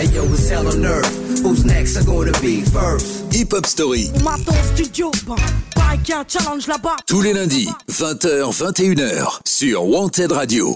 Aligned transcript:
Hey 0.00 0.08
yo, 0.14 0.24
it's 0.32 0.48
hell 0.48 0.66
on 0.66 0.82
earth. 0.86 1.42
Who's 1.42 1.62
next? 1.66 1.94
Are 1.98 2.04
gonna 2.06 2.32
be 2.40 2.62
first? 2.62 3.30
Hip 3.34 3.52
Hop 3.52 3.66
Story. 3.66 4.08
Maton 4.24 4.54
studio, 4.72 5.10
bah, 5.26 5.36
challenge 6.26 6.66
là-bas. 6.66 6.96
Tous 7.06 7.20
les 7.20 7.34
lundis, 7.34 7.68
20h, 7.86 8.50
21h, 8.50 9.40
sur 9.44 9.84
Wanted 9.84 10.32
Radio. 10.32 10.74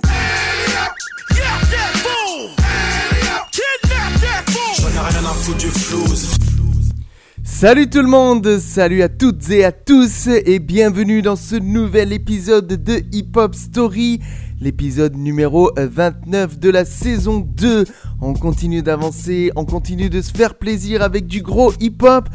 Salut 7.45 7.89
tout 7.89 8.03
le 8.03 8.09
monde, 8.09 8.59
salut 8.59 9.03
à 9.03 9.09
toutes 9.09 9.49
et 9.49 9.65
à 9.65 9.73
tous 9.73 10.27
et 10.27 10.59
bienvenue 10.59 11.23
dans 11.23 11.37
ce 11.37 11.57
nouvel 11.57 12.13
épisode 12.13 12.67
de 12.67 13.03
Hip 13.13 13.31
Hop 13.37 13.55
Story, 13.55 14.21
l'épisode 14.65 15.15
numéro 15.15 15.71
29 15.77 16.59
de 16.59 16.71
la 16.71 16.87
saison 16.87 17.41
2. 17.41 17.85
On 18.23 18.33
continue 18.33 18.83
d'avancer, 18.83 19.53
on 19.57 19.67
continue 19.67 20.09
de 20.09 20.23
se 20.23 20.33
faire 20.33 20.55
plaisir 20.55 21.03
avec 21.03 21.27
du 21.27 21.43
gros 21.43 21.75
hip 21.81 21.99
hop 22.03 22.31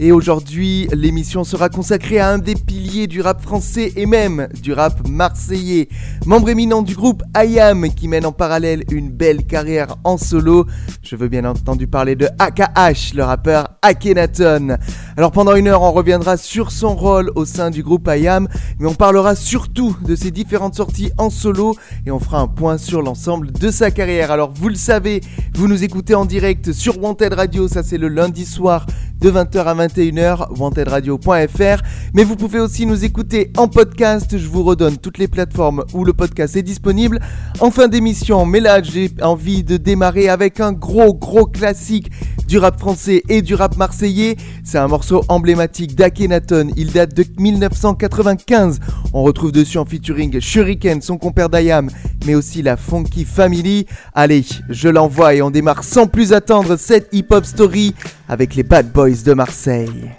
et 0.00 0.10
aujourd'hui, 0.10 0.88
l'émission 0.92 1.44
sera 1.44 1.68
consacrée 1.68 2.18
à 2.18 2.30
un 2.30 2.38
des 2.38 2.56
piliers 2.56 3.06
du 3.06 3.20
rap 3.20 3.40
français 3.40 3.92
et 3.94 4.06
même 4.06 4.48
du 4.60 4.72
rap 4.72 5.06
marseillais. 5.08 5.88
Membre 6.26 6.48
éminent 6.48 6.82
du 6.82 6.96
groupe 6.96 7.22
IAM 7.36 7.88
qui 7.94 8.08
mène 8.08 8.26
en 8.26 8.32
parallèle 8.32 8.82
une 8.90 9.10
belle 9.10 9.46
carrière 9.46 9.94
en 10.02 10.16
solo. 10.16 10.66
Je 11.00 11.14
veux 11.14 11.28
bien 11.28 11.44
entendu 11.44 11.86
parler 11.86 12.16
de 12.16 12.28
AKH, 12.40 13.14
le 13.14 13.22
rappeur 13.22 13.68
Akhenaton. 13.82 14.78
Alors 15.16 15.30
pendant 15.30 15.54
une 15.54 15.68
heure, 15.68 15.82
on 15.82 15.92
reviendra 15.92 16.38
sur 16.38 16.72
son 16.72 16.96
rôle 16.96 17.30
au 17.36 17.44
sein 17.44 17.70
du 17.70 17.84
groupe 17.84 18.10
IAM, 18.12 18.48
mais 18.80 18.88
on 18.88 18.94
parlera 18.94 19.36
surtout 19.36 19.96
de 20.04 20.16
ses 20.16 20.32
différentes 20.32 20.74
sorties 20.74 21.12
en 21.18 21.30
solo 21.30 21.76
et 22.04 22.10
on 22.10 22.18
fera 22.18 22.40
un 22.40 22.48
point 22.48 22.78
sur 22.78 23.00
l'ensemble 23.00 23.52
de 23.52 23.70
sa 23.70 23.92
carrière. 23.92 24.32
Alors 24.32 24.50
vous 24.52 24.70
le 24.70 24.74
savez, 24.74 25.20
vous 25.54 25.68
nous 25.68 25.84
écoutez 25.84 26.16
en 26.16 26.24
direct 26.24 26.72
sur 26.72 27.00
Wanted 27.00 27.32
Radio, 27.34 27.68
ça 27.68 27.84
c'est 27.84 27.98
le 27.98 28.08
lundi 28.08 28.44
soir 28.44 28.86
de 29.24 29.30
20h 29.30 29.64
à 29.64 29.74
21h, 29.74 30.58
wantedradio.fr. 30.58 31.82
Mais 32.12 32.24
vous 32.24 32.36
pouvez 32.36 32.60
aussi 32.60 32.84
nous 32.84 33.06
écouter 33.06 33.50
en 33.56 33.68
podcast. 33.68 34.36
Je 34.36 34.46
vous 34.46 34.62
redonne 34.62 34.98
toutes 34.98 35.16
les 35.16 35.28
plateformes 35.28 35.82
où 35.94 36.04
le 36.04 36.12
podcast 36.12 36.56
est 36.56 36.62
disponible. 36.62 37.20
En 37.60 37.70
fin 37.70 37.88
d'émission, 37.88 38.44
mais 38.44 38.60
là 38.60 38.82
j'ai 38.82 39.10
envie 39.22 39.64
de 39.64 39.78
démarrer 39.78 40.28
avec 40.28 40.60
un 40.60 40.72
gros 40.72 41.14
gros 41.14 41.46
classique 41.46 42.10
du 42.46 42.58
rap 42.58 42.78
français 42.78 43.22
et 43.30 43.40
du 43.40 43.54
rap 43.54 43.78
marseillais. 43.78 44.36
C'est 44.62 44.76
un 44.76 44.88
morceau 44.88 45.24
emblématique 45.28 45.94
d'Akhenaton. 45.94 46.68
Il 46.76 46.92
date 46.92 47.14
de 47.14 47.24
1995. 47.38 48.78
On 49.14 49.22
retrouve 49.22 49.52
dessus 49.52 49.78
en 49.78 49.86
featuring 49.86 50.38
Shuriken, 50.38 51.00
son 51.00 51.16
compère 51.16 51.48
d'Ayam, 51.48 51.88
mais 52.26 52.34
aussi 52.34 52.60
la 52.60 52.76
Funky 52.76 53.24
Family. 53.24 53.86
Allez, 54.14 54.44
je 54.68 54.88
l'envoie 54.90 55.34
et 55.34 55.40
on 55.40 55.50
démarre 55.50 55.82
sans 55.82 56.06
plus 56.06 56.34
attendre 56.34 56.76
cette 56.76 57.08
hip-hop 57.12 57.46
story 57.46 57.94
avec 58.28 58.54
les 58.54 58.62
Bad 58.62 58.90
Boys 58.90 59.22
de 59.24 59.32
Marseille. 59.32 60.10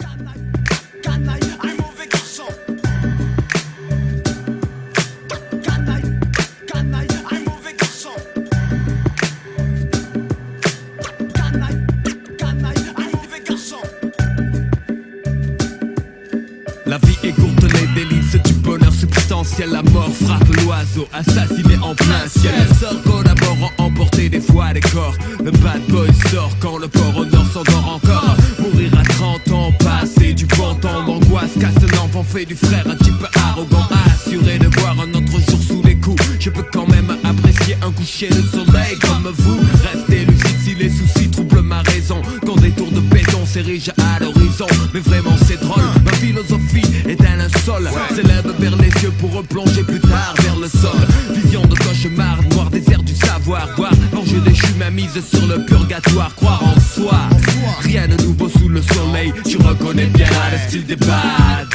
Substantiel. 19.56 19.70
La 19.70 19.82
mort 19.90 20.10
frappe 20.12 20.48
l'oiseau, 20.62 21.06
assassiné 21.12 21.76
en 21.82 21.94
plein 21.94 22.28
ciel. 22.28 22.54
Collaborent 23.04 23.72
à 23.78 23.82
emporter 23.82 24.28
des 24.28 24.40
fois 24.40 24.72
les 24.72 24.80
corps. 24.80 25.14
Le 25.44 25.50
bad 25.50 25.82
boy 25.88 26.08
sort 26.30 26.50
quand 26.60 26.78
le 26.78 26.88
port 26.88 27.16
au 27.16 27.24
nord 27.24 27.46
s'endort 27.52 27.94
encore. 27.96 28.36
Mourir 28.58 28.92
à 28.98 29.02
30 29.02 29.52
ans, 29.52 29.72
passer 29.78 30.32
du 30.32 30.46
bon 30.46 30.74
temps 30.74 31.04
d'angoisse. 31.04 31.52
Casse 31.60 31.90
l'enfant, 31.94 32.24
fait 32.24 32.44
du 32.44 32.54
frère 32.54 32.84
un 32.88 32.96
type 32.96 33.26
arrogant. 33.34 33.86
Assuré 34.06 34.58
de 34.58 34.68
voir 34.78 34.96
un 35.00 35.10
autre 35.14 35.50
jour 35.50 35.60
sous 35.66 35.82
les 35.82 35.96
coups. 35.96 36.22
Je 36.40 36.50
peux 36.50 36.64
quand 36.72 36.88
même 36.88 37.16
apprécier 37.24 37.76
un 37.82 37.92
coucher 37.92 38.28
de 38.28 38.42
soleil 38.42 38.96
comme 39.00 39.32
vous. 39.38 39.58
Restez 39.92 40.24
lucide 40.24 40.56
si 40.64 40.74
les 40.74 40.90
soucis 40.90 41.30
troublent 41.30 41.62
ma 41.62 41.82
raison. 41.82 42.20
Quand 42.44 42.56
des 42.56 42.70
tours 42.70 42.90
de 42.90 43.00
béton 43.00 43.44
s'érigent 43.46 43.92
à 43.98 44.20
l'horizon. 44.20 44.66
Mais 44.94 45.00
vraiment 45.00 45.36
c'est 45.46 45.60
drôle, 45.60 45.82
linceul. 47.66 47.90
S'élève 48.14 48.54
vers 48.58 48.76
les 48.76 48.88
yeux 49.02 49.12
pour 49.18 49.32
replonger 49.32 49.82
plus 49.82 50.00
tard 50.00 50.34
vers 50.40 50.56
le 50.56 50.68
sol. 50.68 50.98
Vision 51.34 51.62
de 51.62 51.74
cauchemar, 51.74 52.38
noir 52.50 52.70
désert 52.70 53.02
du 53.02 53.14
savoir. 53.14 53.68
Voir 53.76 53.92
l'enjeu 54.12 54.40
déchu, 54.40 54.66
ma 54.78 54.90
mise 54.90 55.20
sur 55.22 55.46
le 55.46 55.64
purgatoire. 55.64 56.34
Croire 56.36 56.62
en 56.62 56.80
soi, 56.80 57.18
rien 57.80 58.08
de 58.08 58.22
nouveau 58.22 58.48
sous 58.48 58.68
le 58.68 58.82
soleil. 58.82 59.32
Tu 59.44 59.56
reconnais 59.58 60.06
bien 60.06 60.28
le 60.52 60.58
style 60.68 60.86
des 60.86 60.96
bad. 60.96 61.66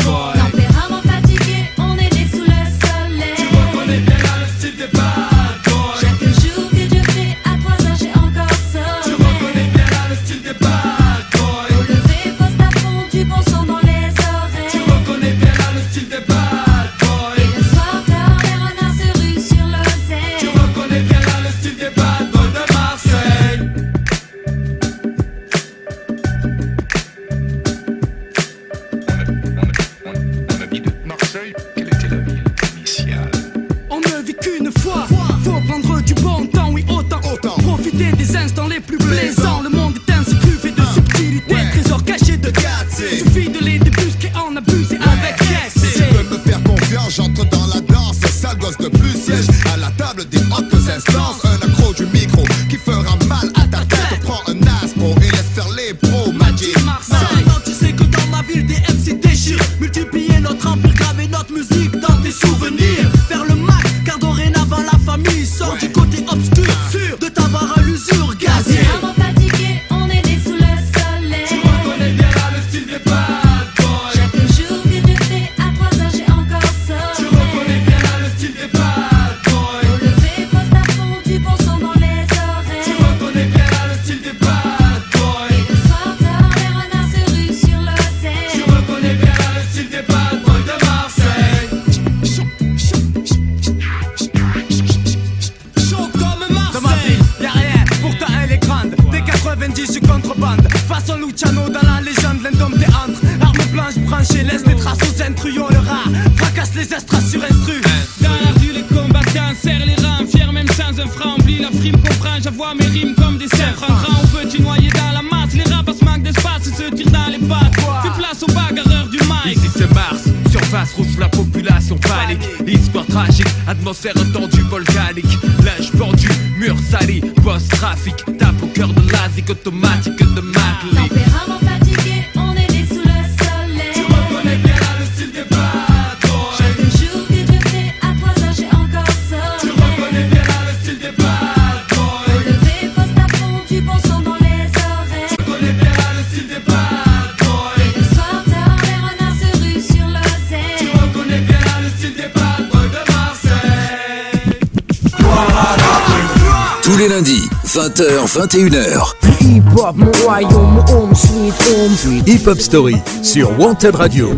20h, 157.92 158.38
21h. 158.48 159.14
Hip 159.42 159.64
Hop, 159.76 159.98
mon 159.98 160.12
royaume, 160.24 160.76
mon 160.76 160.94
home 160.94 161.14
sweet 161.14 161.54
home. 161.60 162.24
Hip 162.26 162.48
Hop 162.48 162.60
Story 162.60 162.96
sur 163.22 163.60
Wanted 163.60 163.96
Radio. 163.96 164.30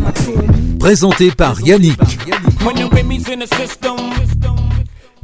Présenté 0.80 1.30
par 1.30 1.60
Yannick. 1.60 2.00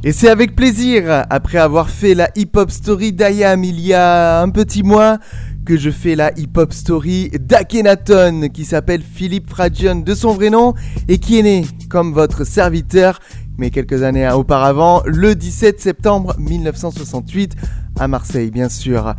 Et 0.03 0.13
c'est 0.13 0.29
avec 0.29 0.55
plaisir, 0.55 1.25
après 1.29 1.57
avoir 1.57 1.89
fait 1.89 2.13
la 2.13 2.29
hip-hop 2.35 2.71
story 2.71 3.11
d'Ayam 3.11 3.63
il 3.63 3.79
y 3.81 3.93
a 3.93 4.41
un 4.41 4.49
petit 4.49 4.81
mois, 4.81 5.17
que 5.65 5.77
je 5.77 5.89
fais 5.89 6.15
la 6.15 6.31
hip-hop 6.37 6.73
story 6.73 7.31
d'Akhenaton, 7.37 8.47
qui 8.53 8.65
s'appelle 8.65 9.01
Philippe 9.03 9.49
Fragion 9.49 9.95
de 9.95 10.15
son 10.15 10.33
vrai 10.33 10.49
nom, 10.49 10.73
et 11.07 11.17
qui 11.17 11.37
est 11.37 11.43
né 11.43 11.65
comme 11.89 12.13
votre 12.13 12.45
serviteur, 12.45 13.19
mais 13.61 13.69
quelques 13.69 14.01
années 14.01 14.27
auparavant, 14.27 15.03
le 15.05 15.35
17 15.35 15.79
septembre 15.79 16.35
1968, 16.39 17.55
à 17.99 18.07
Marseille 18.07 18.49
bien 18.49 18.69
sûr. 18.69 19.13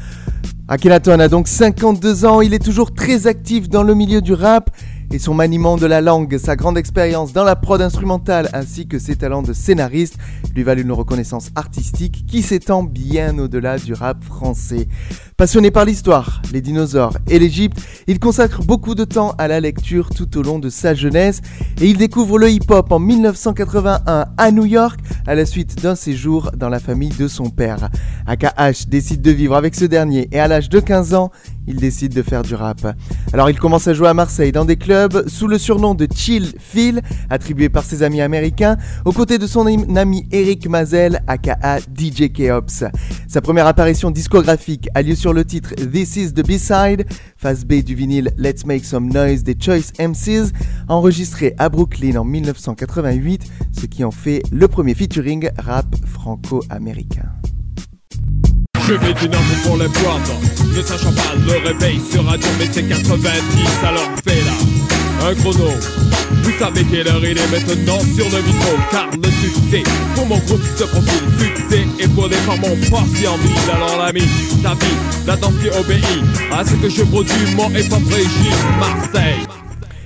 Akhenaton 0.67 1.21
a 1.21 1.29
donc 1.29 1.47
52 1.47 2.25
ans, 2.25 2.41
il 2.41 2.53
est 2.53 2.59
toujours 2.63 2.93
très 2.93 3.29
actif 3.29 3.69
dans 3.69 3.85
le 3.85 3.95
milieu 3.95 4.21
du 4.21 4.33
rap, 4.33 4.71
et 5.13 5.19
son 5.19 5.35
maniement 5.35 5.77
de 5.77 5.85
la 5.85 6.01
langue, 6.01 6.39
sa 6.39 6.57
grande 6.57 6.79
expérience 6.79 7.33
dans 7.33 7.45
la 7.45 7.55
prod 7.55 7.81
instrumentale 7.83 8.49
ainsi 8.55 8.87
que 8.87 8.99
ses 8.99 9.17
talents 9.17 9.43
de 9.43 9.53
scénariste 9.53 10.17
lui 10.55 10.63
valent 10.63 10.81
une 10.81 10.93
reconnaissance 10.93 11.51
artistique 11.55 12.25
qui 12.27 12.41
s'étend 12.41 12.83
bien 12.83 13.39
au-delà 13.39 13.79
du 13.79 13.93
rap 13.93 14.25
français. 14.25 14.89
Passionné 15.37 15.71
par 15.71 15.85
l'histoire, 15.85 16.41
les 16.53 16.61
dinosaures 16.61 17.17
et 17.29 17.39
l'Égypte, 17.39 17.79
il 18.07 18.21
consacre 18.21 18.63
beaucoup 18.63 18.95
de 18.95 19.05
temps 19.05 19.35
à 19.39 19.49
la 19.49 19.61
lecture 19.61 20.11
tout 20.11 20.39
au 20.39 20.43
long 20.43 20.59
de 20.59 20.71
sa 20.71 20.95
jeunesse 20.95 21.41
et 21.81 21.89
il 21.89 21.99
découvre 21.99 22.39
le 22.39 22.51
hip-hop 22.51 22.91
en 22.91 22.99
1981 22.99 24.27
à 24.37 24.51
New 24.51 24.67
York 24.67 25.01
à 25.27 25.35
la 25.35 25.45
suite 25.45 25.83
d'un 25.83 25.95
séjour 25.95 26.53
dans 26.57 26.69
la 26.69 26.81
famille 26.81 27.11
de 27.11 27.29
son 27.29 27.51
père. 27.51 27.91
AKH 28.27 28.89
décide 28.89 29.21
de 29.21 29.31
vivre 29.31 29.57
avec 29.57 29.75
ce 29.75 29.85
dernier 29.85 30.29
et 30.33 30.41
à 30.41 30.49
l'âge 30.49 30.69
de 30.69 30.81
15 30.81 31.15
ans, 31.15 31.31
il 31.67 31.77
décide 31.77 32.15
de 32.15 32.23
faire 32.23 32.43
du 32.43 32.55
rap. 32.55 32.97
Alors 33.33 33.51
il 33.51 33.59
commence 33.59 33.89
à 33.89 33.95
jouer 33.95 34.09
à 34.09 34.15
Marseille 34.15 34.53
dans 34.53 34.65
des 34.65 34.77
clubs 34.77 35.29
sous 35.29 35.47
le 35.47 35.59
surnom 35.59 35.95
de 35.95 36.07
Chill 36.15 36.55
Phil, 36.59 37.01
attribué 37.31 37.69
par 37.69 37.85
ses 37.85 38.03
amis 38.03 38.21
américains, 38.21 38.77
aux 39.05 39.13
côtés 39.13 39.39
de 39.39 39.47
son 39.47 39.67
ami 39.97 40.27
Eric 40.33 40.69
Mazel, 40.69 41.23
aka 41.27 41.79
DJ 41.79 42.33
Keops. 42.33 42.85
Sa 43.29 43.41
première 43.41 43.67
apparition 43.67 44.11
discographique 44.11 44.89
a 44.95 45.03
lieu 45.03 45.15
sur 45.15 45.33
le 45.33 45.45
titre 45.45 45.75
This 45.75 46.17
is 46.17 46.33
the 46.33 46.47
B-side, 46.47 47.07
face 47.37 47.65
B 47.65 47.83
du 47.83 47.95
vinyle 47.95 48.31
Let's 48.37 48.67
Make 48.67 48.85
Some 48.85 49.09
Noise 49.13 49.43
des 49.43 49.57
Choice 49.59 49.93
MCs, 49.99 50.53
enregistré 50.89 51.55
à 51.59 51.69
Brooklyn 51.69 52.17
en 52.17 52.25
1988, 52.25 53.43
ce 53.73 53.87
qui 53.87 54.05
en 54.05 54.11
fait 54.11 54.43
le 54.51 54.69
premier 54.69 54.95
featuring 54.95 55.49
rap 55.59 55.95
franco-américain. 56.07 57.42
Je 58.89 58.95
vais 58.95 59.15
d'une 59.15 59.35
info 59.35 59.69
pour 59.69 59.77
les 59.77 59.89
boîtes. 59.89 60.33
Ne 60.77 60.83
sachant 60.83 61.13
pas 61.13 61.35
le 61.47 61.69
réveil 61.69 62.01
sur 62.11 62.25
radio 62.25 62.49
Mais 62.59 62.69
c'est 62.71 62.83
90 62.83 63.13
alors 63.87 64.11
fais 64.27 64.41
là. 64.41 65.29
Un 65.29 65.35
chrono. 65.35 65.71
Vous 66.43 66.51
savez 66.59 66.85
quelle 66.91 67.07
heure 67.07 67.25
il 67.25 67.39
est 67.39 67.51
maintenant 67.51 68.01
sur 68.01 68.25
le 68.25 68.43
micro 68.43 68.73
Car 68.91 69.09
le 69.13 69.31
succès 69.31 69.83
pour 70.15 70.27
mon 70.27 70.39
groupe 70.39 70.63
se 70.77 70.85
profile. 70.85 71.23
Succès 71.39 71.87
épaulé 72.01 72.37
par 72.47 72.57
mon 72.57 72.75
patient 72.91 73.37
ville 73.39 73.71
Alors 73.73 73.99
l'ami, 73.99 74.23
ta 74.63 74.75
vie, 74.75 75.27
la 75.27 75.37
danse 75.37 75.55
qui 75.63 75.69
obéit 75.69 76.05
À 76.53 76.65
ce 76.65 76.75
que 76.75 76.89
je 76.89 77.03
produis 77.05 77.55
mon 77.55 77.71
hip-hop 77.71 78.03
régime 78.11 78.81
Marseille 78.81 79.62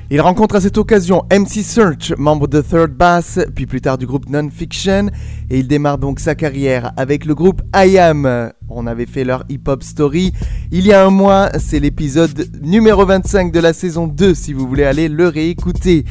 Il 0.08 0.20
rencontre 0.20 0.54
à 0.54 0.60
cette 0.60 0.78
occasion 0.78 1.24
MC 1.32 1.64
Search, 1.64 2.12
membre 2.16 2.46
de 2.46 2.60
Third 2.60 2.92
Bass, 2.92 3.40
puis 3.56 3.66
plus 3.66 3.80
tard 3.80 3.98
du 3.98 4.06
groupe 4.06 4.28
Non-Fiction, 4.28 5.08
et 5.50 5.58
il 5.58 5.66
démarre 5.66 5.98
donc 5.98 6.20
sa 6.20 6.36
carrière 6.36 6.92
avec 6.96 7.24
le 7.24 7.34
groupe 7.34 7.60
I 7.74 7.98
Am. 7.98 8.52
On 8.68 8.86
avait 8.86 9.06
fait 9.06 9.24
leur 9.24 9.44
hip-hop 9.48 9.82
story 9.82 10.32
il 10.72 10.86
y 10.86 10.92
a 10.92 11.04
un 11.04 11.10
mois, 11.10 11.50
c'est 11.58 11.78
l'épisode 11.78 12.48
numéro 12.60 13.06
25 13.06 13.52
de 13.52 13.60
la 13.60 13.72
saison 13.72 14.08
2 14.08 14.34
si 14.34 14.52
vous 14.52 14.66
voulez 14.66 14.84
aller 14.84 15.08
le 15.08 15.28
réécouter. 15.28 16.04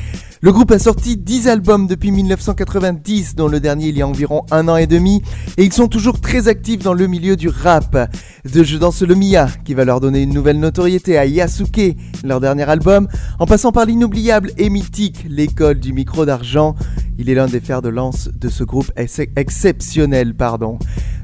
Le 0.45 0.51
groupe 0.51 0.69
a 0.69 0.77
sorti 0.77 1.17
10 1.17 1.47
albums 1.47 1.87
depuis 1.87 2.11
1990, 2.11 3.33
dont 3.33 3.47
le 3.47 3.59
dernier 3.59 3.87
il 3.87 3.97
y 3.97 4.03
a 4.03 4.07
environ 4.07 4.45
un 4.51 4.67
an 4.67 4.77
et 4.77 4.85
demi, 4.85 5.23
et 5.57 5.63
ils 5.63 5.73
sont 5.73 5.87
toujours 5.87 6.21
très 6.21 6.47
actifs 6.47 6.83
dans 6.83 6.93
le 6.93 7.07
milieu 7.07 7.35
du 7.35 7.49
rap. 7.49 8.11
De 8.53 8.63
Je 8.63 8.77
danse 8.77 9.01
le 9.01 9.15
Mia, 9.15 9.47
qui 9.65 9.73
va 9.73 9.85
leur 9.85 9.99
donner 9.99 10.21
une 10.21 10.35
nouvelle 10.35 10.59
notoriété 10.59 11.17
à 11.17 11.25
Yasuke, 11.25 11.97
leur 12.23 12.41
dernier 12.41 12.69
album, 12.69 13.07
en 13.39 13.47
passant 13.47 13.71
par 13.71 13.87
l'inoubliable 13.87 14.51
et 14.59 14.69
mythique 14.69 15.25
L'école 15.27 15.79
du 15.79 15.93
micro 15.93 16.27
d'argent. 16.27 16.75
Il 17.17 17.31
est 17.31 17.33
l'un 17.33 17.47
des 17.47 17.59
fers 17.59 17.81
de 17.81 17.89
lance 17.89 18.29
de 18.39 18.47
ce 18.47 18.63
groupe 18.63 18.91
ex 18.97 19.21
exceptionnel, 19.35 20.35
pardon. 20.35 20.77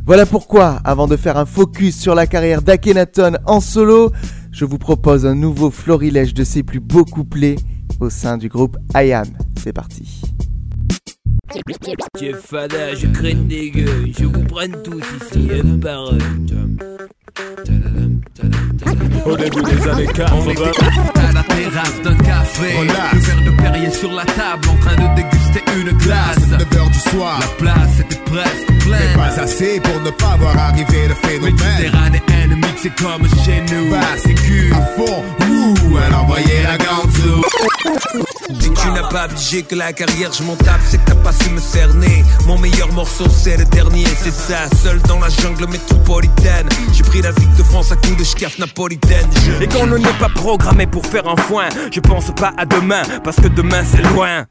Voilà 0.08 0.26
pourquoi, 0.26 0.82
avant 0.84 1.06
de 1.06 1.16
faire 1.16 1.38
un 1.38 1.46
focus 1.46 1.96
sur 1.96 2.16
la 2.16 2.26
carrière 2.26 2.64
d'Akhenaton 2.64 3.34
en 3.46 3.60
solo, 3.60 4.12
je 4.52 4.66
vous 4.66 4.80
propose 4.80 5.28
un 5.28 5.36
nouveau 5.36 5.70
florilège 5.70 6.34
de 6.34 6.44
ses 6.44 6.64
plus 6.64 6.80
beaux 6.80 7.06
couplets 7.06 7.58
au 8.01 8.09
sein 8.09 8.38
du 8.38 8.50
groupe 8.50 8.77
IAM. 8.95 9.27
C'est 9.62 9.74
parti. 9.74 10.21
Jeff 12.19 12.39
Fada, 12.45 12.95
je 12.95 13.07
crains 13.07 13.44
des 13.44 13.71
gueux, 13.71 14.07
je 14.18 14.25
vous 14.25 14.44
prenne 14.45 14.75
tous 14.83 15.03
ici 15.21 15.50
un 15.53 15.77
par 15.77 16.13
un. 16.13 16.18
Au 19.25 19.38
début 19.38 19.62
des 19.62 19.88
années 19.88 20.07
80 20.07 20.53
À 21.15 21.33
la 21.33 21.44
terrasse 21.44 22.01
d'un 22.03 22.15
café, 22.15 22.77
Relax. 22.80 23.13
le 23.13 23.19
verre 23.19 23.51
de 23.51 23.62
Perrier 23.62 23.92
sur 23.92 24.12
la 24.12 24.25
table 24.25 24.68
en 24.69 24.77
train 24.77 24.95
de 24.95 25.15
déguster 25.15 25.63
une 25.80 25.98
glace. 25.98 26.39
9h 26.50 26.92
du 26.92 27.00
soir. 27.09 27.39
La 27.39 27.48
place 27.57 28.00
était 28.00 28.21
presque 28.25 28.71
Mais 28.92 29.14
pas 29.16 29.42
assez 29.42 29.80
pour 29.80 30.00
ne 30.02 30.10
pas 30.12 30.36
voir 30.40 30.58
arriver 30.58 31.08
le 31.08 31.16
phénomène. 31.16 31.92
Mixée 32.56 32.92
comme 33.02 33.24
chez 33.46 33.62
nous. 33.74 33.90
Bah, 33.92 34.00
c'est 34.18 34.34
cul 34.34 34.74
à 34.74 34.82
fond. 34.98 35.24
Ouh, 35.50 35.98
elle 36.06 36.14
envoyait 36.14 36.64
la 36.64 36.78
que 36.78 36.84
tu 38.82 38.88
n'as 38.92 39.08
pas 39.10 39.28
digé 39.28 39.64
que 39.64 39.76
la 39.76 39.94
carrière 39.94 40.32
je 40.34 40.44
m'en 40.44 40.56
tape 40.56 40.80
C'est 40.86 40.98
que 40.98 41.06
t'as 41.12 41.16
pas 41.16 41.32
su 41.32 41.50
me 41.52 41.60
cerner 41.60 42.24
Mon 42.46 42.58
meilleur 42.58 42.92
morceau 42.94 43.26
c'est 43.30 43.58
le 43.58 43.66
dernier 43.66 44.06
C'est 44.22 44.34
ça, 44.34 44.68
seul 44.84 45.00
dans 45.04 45.20
la 45.20 45.30
jungle 45.30 45.68
métropolitaine 45.68 46.68
J'ai 46.94 47.04
pris 47.04 47.22
la 47.22 47.32
ville 47.32 47.54
de 47.58 47.64
France 47.64 47.92
à 47.92 47.96
coups 47.96 48.18
de 48.18 48.24
schcaff 48.24 48.58
napolitaine 48.60 49.28
Je- 49.46 49.63
Et 49.63 49.68
quand 49.68 49.82
on 49.84 49.98
n'est 49.98 50.13
pas 50.20 50.30
programmé 50.30 50.88
pour 50.88 51.06
faire 51.06 51.27
un 51.27 51.36
foin, 51.38 51.70
je 51.92 52.00
pense 52.00 52.32
pas 52.36 52.54
à 52.58 52.65
demain, 52.65 53.04
parce 53.24 53.38
que 53.38 53.48
demain 53.48 53.84
c'est 53.89 54.01
loin. 54.13 54.46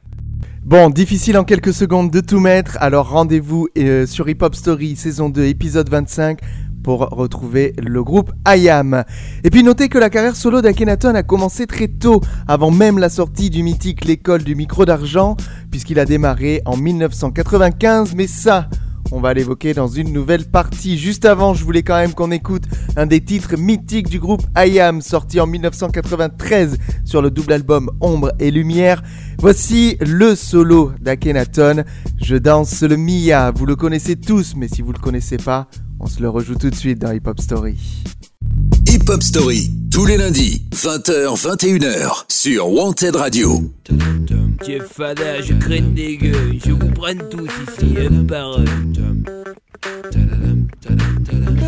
Bon, 0.63 0.91
difficile 0.91 1.39
en 1.39 1.43
quelques 1.43 1.73
secondes 1.73 2.11
de 2.11 2.21
tout 2.21 2.39
mettre, 2.39 2.77
alors 2.81 3.09
rendez-vous 3.09 3.67
euh, 3.79 4.05
sur 4.05 4.29
Hip 4.29 4.37
Hop 4.41 4.53
Story 4.53 4.95
saison 4.95 5.27
2 5.27 5.45
épisode 5.45 5.89
25 5.89 6.39
pour 6.83 6.99
retrouver 6.99 7.73
le 7.81 8.03
groupe 8.03 8.31
IAM. 8.47 9.03
Et 9.43 9.49
puis 9.49 9.63
notez 9.63 9.89
que 9.89 9.97
la 9.97 10.11
carrière 10.11 10.35
solo 10.35 10.61
d'Akhenaton 10.61 11.15
a 11.15 11.23
commencé 11.23 11.65
très 11.65 11.87
tôt, 11.87 12.21
avant 12.47 12.69
même 12.69 12.99
la 12.99 13.09
sortie 13.09 13.49
du 13.49 13.63
mythique 13.63 14.05
L'école 14.05 14.43
du 14.43 14.53
micro 14.53 14.85
d'argent, 14.85 15.35
puisqu'il 15.71 15.99
a 15.99 16.05
démarré 16.05 16.61
en 16.65 16.77
1995, 16.77 18.13
mais 18.15 18.27
ça, 18.27 18.69
on 19.11 19.19
va 19.19 19.33
l'évoquer 19.33 19.73
dans 19.73 19.87
une 19.87 20.11
nouvelle 20.13 20.45
partie. 20.45 20.97
Juste 20.97 21.25
avant, 21.25 21.53
je 21.53 21.63
voulais 21.63 21.83
quand 21.83 21.97
même 21.97 22.13
qu'on 22.13 22.31
écoute 22.31 22.63
un 22.95 23.05
des 23.05 23.21
titres 23.21 23.57
mythiques 23.57 24.09
du 24.09 24.19
groupe 24.19 24.43
IAM, 24.57 25.01
sorti 25.01 25.39
en 25.39 25.47
1993 25.47 26.77
sur 27.05 27.21
le 27.21 27.29
double 27.29 27.53
album 27.53 27.89
Ombre 27.99 28.31
et 28.39 28.51
Lumière. 28.51 29.03
Voici 29.37 29.97
le 29.99 30.35
solo 30.35 30.91
d'Akhenaton. 31.01 31.83
Je 32.21 32.35
danse 32.35 32.81
le 32.81 32.97
Mia. 32.97 33.51
Vous 33.51 33.65
le 33.65 33.75
connaissez 33.75 34.15
tous, 34.15 34.53
mais 34.55 34.67
si 34.67 34.81
vous 34.81 34.93
le 34.93 34.99
connaissez 34.99 35.37
pas, 35.37 35.67
on 35.99 36.07
se 36.07 36.21
le 36.21 36.29
rejoue 36.29 36.55
tout 36.55 36.69
de 36.69 36.75
suite 36.75 36.99
dans 36.99 37.11
Hip 37.11 37.27
Hop 37.27 37.39
Story. 37.39 37.77
Hip 38.87 39.09
Hop 39.09 39.23
Story, 39.23 39.71
tous 39.91 40.05
les 40.05 40.17
lundis, 40.17 40.63
20h, 40.73 41.35
21h, 41.39 42.23
sur 42.27 42.69
Wanted 42.69 43.15
Radio. 43.15 43.61
Jeff 44.65 44.87
Fada, 44.93 45.41
je 45.41 45.53
crains 45.53 45.81
des 45.81 46.17
gueux, 46.17 46.53
je 46.63 46.71
vous 46.71 46.91
prenne 46.91 47.21
tous 47.29 47.49
ici 47.67 47.95
un 47.99 48.23
par 48.25 48.59
un. 48.59 48.65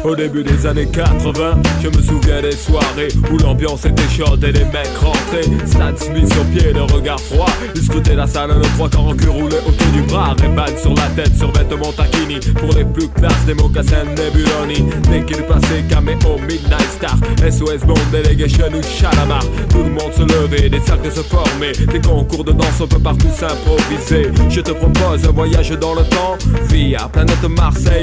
Au 0.03 0.15
début 0.15 0.43
des 0.43 0.65
années 0.65 0.85
80, 0.85 1.61
je 1.81 1.87
me 1.87 2.01
souviens 2.03 2.41
des 2.41 2.51
soirées 2.51 3.07
où 3.31 3.37
l'ambiance 3.37 3.85
était 3.85 4.09
chaude 4.09 4.43
et 4.43 4.51
les 4.51 4.65
mecs 4.65 4.95
rentraient. 4.99 5.65
Stan 5.65 5.95
Smith 5.95 6.31
sur 6.33 6.43
pied, 6.47 6.73
le 6.73 6.81
regard 6.81 7.19
froid. 7.19 7.49
Ils 7.73 7.81
scrutaient 7.81 8.15
la 8.15 8.27
salle, 8.27 8.49
le 8.49 8.61
trois 8.75 8.89
quarts 8.89 9.07
en 9.07 9.15
cul 9.15 9.29
roulé 9.29 9.55
autour 9.65 9.87
du 9.93 10.01
bras. 10.01 10.35
Ray-Ban 10.37 10.77
sur 10.81 10.93
la 10.93 11.07
tête, 11.15 11.35
sur 11.37 11.51
vêtements 11.53 11.93
taquini. 11.93 12.39
Pour 12.59 12.73
les 12.75 12.83
plus 12.83 13.07
classes, 13.07 13.45
des 13.45 13.53
mocassins 13.53 14.03
Nebuloni. 14.03 14.89
Dès 15.09 15.23
qu'il 15.23 15.41
passait, 15.43 15.83
caméo, 15.89 16.37
Midnight 16.49 16.89
Star. 16.97 17.15
SOS 17.49 17.85
Bond, 17.85 17.93
Delegation 18.11 18.67
ou 18.67 18.83
Chalamar. 18.83 19.43
Tout 19.69 19.83
le 19.83 19.89
monde 19.89 20.11
se 20.13 20.21
levait, 20.21 20.69
des 20.69 20.81
cercles 20.81 21.11
se 21.11 21.21
formaient. 21.21 21.71
Des 21.71 22.01
concours 22.01 22.43
de 22.43 22.51
danse, 22.51 22.81
on 22.81 22.87
peut 22.87 22.99
partout 22.99 23.31
s'improviser. 23.33 24.31
Je 24.49 24.59
te 24.59 24.71
propose 24.71 25.25
un 25.25 25.31
voyage 25.31 25.69
dans 25.79 25.95
le 25.95 26.03
temps. 26.03 26.37
Via 26.69 27.07
planète 27.07 27.43
Marseille, 27.49 28.02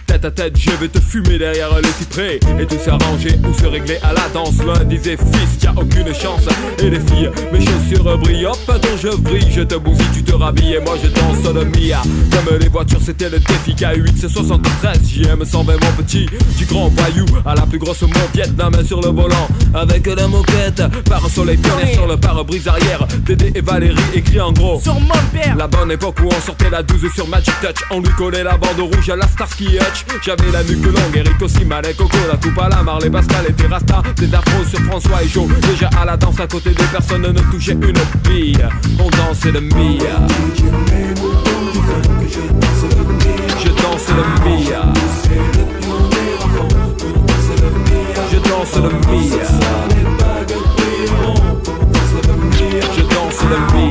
Tête 0.11 0.25
à 0.25 0.31
tête, 0.31 0.57
je 0.59 0.71
vais 0.71 0.89
te 0.89 0.99
fumer 0.99 1.37
derrière 1.37 1.69
le 1.73 1.87
cyprès. 1.97 2.37
Et 2.59 2.65
tout 2.65 2.75
s'arranger 2.83 3.39
ou 3.47 3.53
se 3.57 3.65
régler 3.65 3.97
à 4.03 4.11
la 4.11 4.27
danse. 4.33 4.57
L'un 4.67 4.83
disait 4.83 5.15
fils, 5.15 5.63
y'a 5.63 5.71
aucune 5.71 6.13
chance. 6.13 6.49
Et 6.79 6.89
les 6.89 6.99
filles, 6.99 7.29
mes 7.53 7.61
chaussures 7.61 8.17
brillent. 8.17 8.45
Hop, 8.45 8.57
attends, 8.67 8.97
je 9.01 9.07
brille, 9.15 9.49
je 9.49 9.61
te 9.61 9.75
bousille, 9.75 10.05
tu 10.13 10.21
te 10.21 10.33
rhabilles. 10.33 10.73
Et 10.73 10.79
moi 10.81 10.95
je 11.01 11.07
danse 11.07 11.53
le 11.55 11.63
Mia. 11.63 12.01
Comme 12.29 12.57
les 12.59 12.67
voitures, 12.67 12.99
c'était 13.01 13.29
le 13.29 13.39
défi 13.39 13.71
K8, 13.71 14.13
c'est 14.19 14.29
73. 14.29 14.99
JM 15.07 15.45
120, 15.45 15.73
mon 15.73 16.03
petit. 16.03 16.25
Du 16.57 16.65
grand 16.65 16.89
voyou 16.89 17.25
à 17.45 17.55
la 17.55 17.61
plus 17.61 17.79
grosse. 17.79 18.01
La 18.57 18.69
main 18.69 18.83
sur 18.83 19.01
le 19.01 19.09
volant. 19.09 19.47
Avec 19.73 20.05
la 20.07 20.27
moquette. 20.27 20.83
Par 21.09 21.23
un 21.23 21.29
soleil 21.29 21.55
pionnier 21.57 21.93
sur 21.93 22.05
le 22.05 22.17
pare-brise 22.17 22.67
arrière. 22.67 23.07
Dédé 23.25 23.53
et 23.55 23.61
Valérie 23.61 23.95
écrit 24.13 24.41
en 24.41 24.51
gros. 24.51 24.79
Sur 24.81 24.99
mon 24.99 25.09
père 25.31 25.55
La 25.55 25.67
bonne 25.67 25.91
époque 25.91 26.19
où 26.21 26.27
on 26.27 26.41
sortait 26.41 26.69
la 26.69 26.83
12 26.83 27.13
sur 27.15 27.27
Magic 27.29 27.53
Touch. 27.61 27.85
On 27.91 28.01
lui 28.01 28.09
collait 28.17 28.43
la 28.43 28.57
bande 28.57 28.79
rouge 28.79 29.09
à 29.09 29.15
la 29.15 29.27
Starsky 29.27 29.77
Hutch. 29.77 30.00
J'avais 30.23 30.51
la 30.51 30.63
nuque 30.63 30.85
longue, 30.85 31.15
Eric 31.15 31.41
aussi, 31.41 31.65
Malek, 31.65 31.97
Coco, 31.97 32.17
la 32.29 32.37
coupe 32.37 32.59
à 32.59 32.69
la 32.69 32.83
Marley, 32.83 33.09
Pascal 33.09 33.45
et 33.49 33.53
Terrasta. 33.53 34.01
Des 34.17 34.33
afros 34.33 34.63
sur 34.65 34.79
François 34.81 35.23
et 35.23 35.27
Joe. 35.27 35.47
Déjà 35.61 35.89
à 35.99 36.05
la 36.05 36.17
danse 36.17 36.39
à 36.39 36.47
côté 36.47 36.69
de 36.71 36.83
personne 36.91 37.21
ne 37.21 37.51
touchait 37.51 37.71
une 37.71 37.93
bille. 38.23 38.67
On 38.99 39.09
dansait 39.09 39.51
le 39.51 39.61
Mia. 39.61 40.27
Je 43.59 43.69
danse 43.69 44.07
le 44.09 44.23
Mia. 44.45 44.93
Je 48.31 48.37
danse 48.49 48.75
le 48.75 48.89
Mia. 49.11 49.43
Je 52.95 53.01
danse 53.01 53.41
le 53.49 53.57
Mia. 53.77 53.90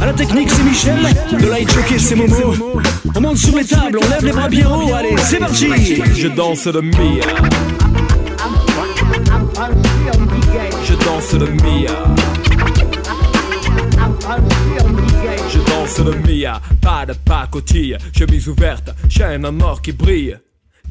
À 0.00 0.06
la 0.06 0.12
technique, 0.12 0.50
c'est 0.50 0.62
Michel. 0.62 0.98
Le 1.32 1.48
light 1.48 1.70
jockey, 1.72 1.98
c'est 1.98 2.14
Momo. 2.14 2.54
On 3.14 3.20
monte 3.20 3.38
sur 3.38 3.56
les 3.56 3.64
tables, 3.64 3.98
on 4.02 4.08
lève 4.08 4.24
les 4.24 4.32
bras 4.32 4.48
bien 4.48 4.68
haut. 4.68 4.92
Allez, 4.94 5.16
c'est 5.18 5.38
parti. 5.38 5.68
Je 6.14 6.28
danse 6.28 6.66
le 6.66 6.82
Mia. 6.82 7.26
Je 10.84 10.94
danse 10.94 11.32
le 11.32 11.46
Mia. 11.46 12.04
Je 15.48 15.58
danse 15.58 15.98
le 15.98 16.14
Mia, 16.26 16.60
pas 16.82 17.06
de 17.06 17.12
pacotille, 17.12 17.96
chemise 18.16 18.48
ouverte, 18.48 18.90
chaîne 19.08 19.46
en 19.46 19.60
or 19.60 19.80
qui 19.80 19.92
brille. 19.92 20.36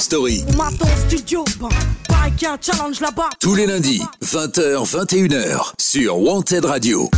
Story. 0.00 0.42
Studio, 1.06 1.44
challenge 2.58 3.00
là-bas. 3.00 3.28
Tous 3.38 3.54
les 3.54 3.66
lundis, 3.66 4.00
20h, 4.22 4.90
21h, 4.90 5.72
sur 5.78 6.18
Wanted 6.18 6.64
Radio. 6.64 7.10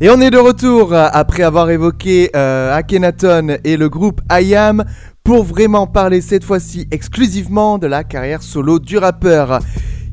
Et 0.00 0.10
on 0.10 0.20
est 0.20 0.30
de 0.30 0.38
retour 0.38 0.92
euh, 0.92 1.08
après 1.12 1.42
avoir 1.42 1.70
évoqué 1.70 2.30
euh, 2.36 2.72
Akhenaton 2.72 3.58
et 3.64 3.76
le 3.76 3.88
groupe 3.88 4.20
IAM 4.30 4.84
pour 5.24 5.42
vraiment 5.42 5.88
parler 5.88 6.20
cette 6.20 6.44
fois-ci 6.44 6.86
exclusivement 6.92 7.78
de 7.78 7.88
la 7.88 8.04
carrière 8.04 8.42
solo 8.44 8.78
du 8.78 8.96
rappeur. 8.96 9.58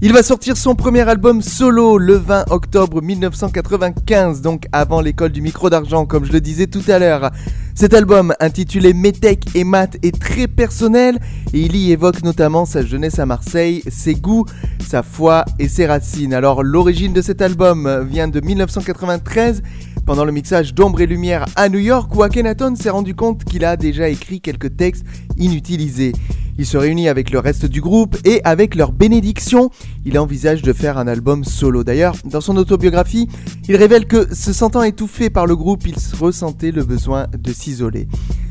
Il 0.02 0.14
va 0.14 0.24
sortir 0.24 0.56
son 0.56 0.76
premier 0.76 1.02
album 1.10 1.42
solo 1.42 1.98
le 1.98 2.14
20 2.14 2.52
octobre 2.52 3.02
1995, 3.02 4.40
donc 4.40 4.64
avant 4.72 5.02
l'école 5.02 5.34
du 5.34 5.42
micro 5.42 5.70
d'argent, 5.70 6.06
comme 6.06 6.24
je 6.24 6.32
le 6.32 6.40
disais 6.40 6.68
tout 6.68 6.84
à 6.88 7.00
l'heure. 7.00 7.32
Cet 7.76 7.94
album, 7.94 8.34
intitulé 8.40 8.94
Métèque 8.94 9.54
et 9.56 9.66
Math, 9.66 9.98
est 10.02 10.18
très 10.18 10.48
personnel 10.48 11.20
et 11.52 11.60
il 11.60 11.76
y 11.76 11.92
évoque 11.92 12.24
notamment 12.24 12.64
sa 12.64 12.82
jeunesse 12.82 13.20
à 13.20 13.26
Marseille, 13.26 13.84
ses 13.90 14.16
goûts, 14.16 14.46
sa 14.88 15.04
foi 15.04 15.44
et 15.60 15.68
ses 15.68 15.86
racines. 15.86 16.34
Alors, 16.34 16.64
l'origine 16.64 17.12
de 17.12 17.22
cet 17.22 17.42
album 17.42 18.06
vient 18.10 18.30
de 18.30 18.40
1993 18.40 19.62
pendant 20.10 20.26
le 20.26 20.32
mixage 20.32 20.74
d'Ombre 20.74 21.02
et 21.02 21.06
Lumière 21.06 21.46
à 21.56 21.70
New 21.70 21.78
York 21.78 22.16
où 22.16 22.24
Akhenaton 22.24 22.76
s'est 22.76 22.90
rendu 22.90 23.14
compte 23.14 23.44
qu'il 23.44 23.64
a 23.64 23.78
déjà 23.78 24.10
écrit 24.10 24.42
quelques 24.42 24.76
textes 24.76 25.06
inutilisés. 25.38 26.14
Il 26.58 26.66
se 26.66 26.78
réunit 26.78 27.08
avec 27.08 27.30
le 27.30 27.38
reste 27.38 27.68
du 27.68 27.80
groupe 27.80 28.18
et 28.26 28.42
avec 28.44 28.74
leur 28.74 28.92
bénédiction, 28.92 29.70
il 30.06 30.18
envisage 30.18 30.64
de 30.64 30.74
faire 30.74 30.98
un 30.98 31.08
album 31.08 31.44
solo. 31.44 31.84
D'ailleurs, 31.84 32.16
dans 32.26 32.42
son 32.42 32.58
autobiographie, 32.58 33.30
il 33.68 33.76
révèle 33.76 34.08
que 34.08 34.34
se 34.34 34.52
sentant 34.52 34.82
étouffé 34.82 35.30
par 35.30 35.46
le 35.46 35.56
groupe, 35.56 35.86
il 35.86 35.94
ressentait 36.20 36.72
le 36.72 36.84
besoin 36.84 37.28
de 37.38 37.54
s'isoler. 37.54 38.08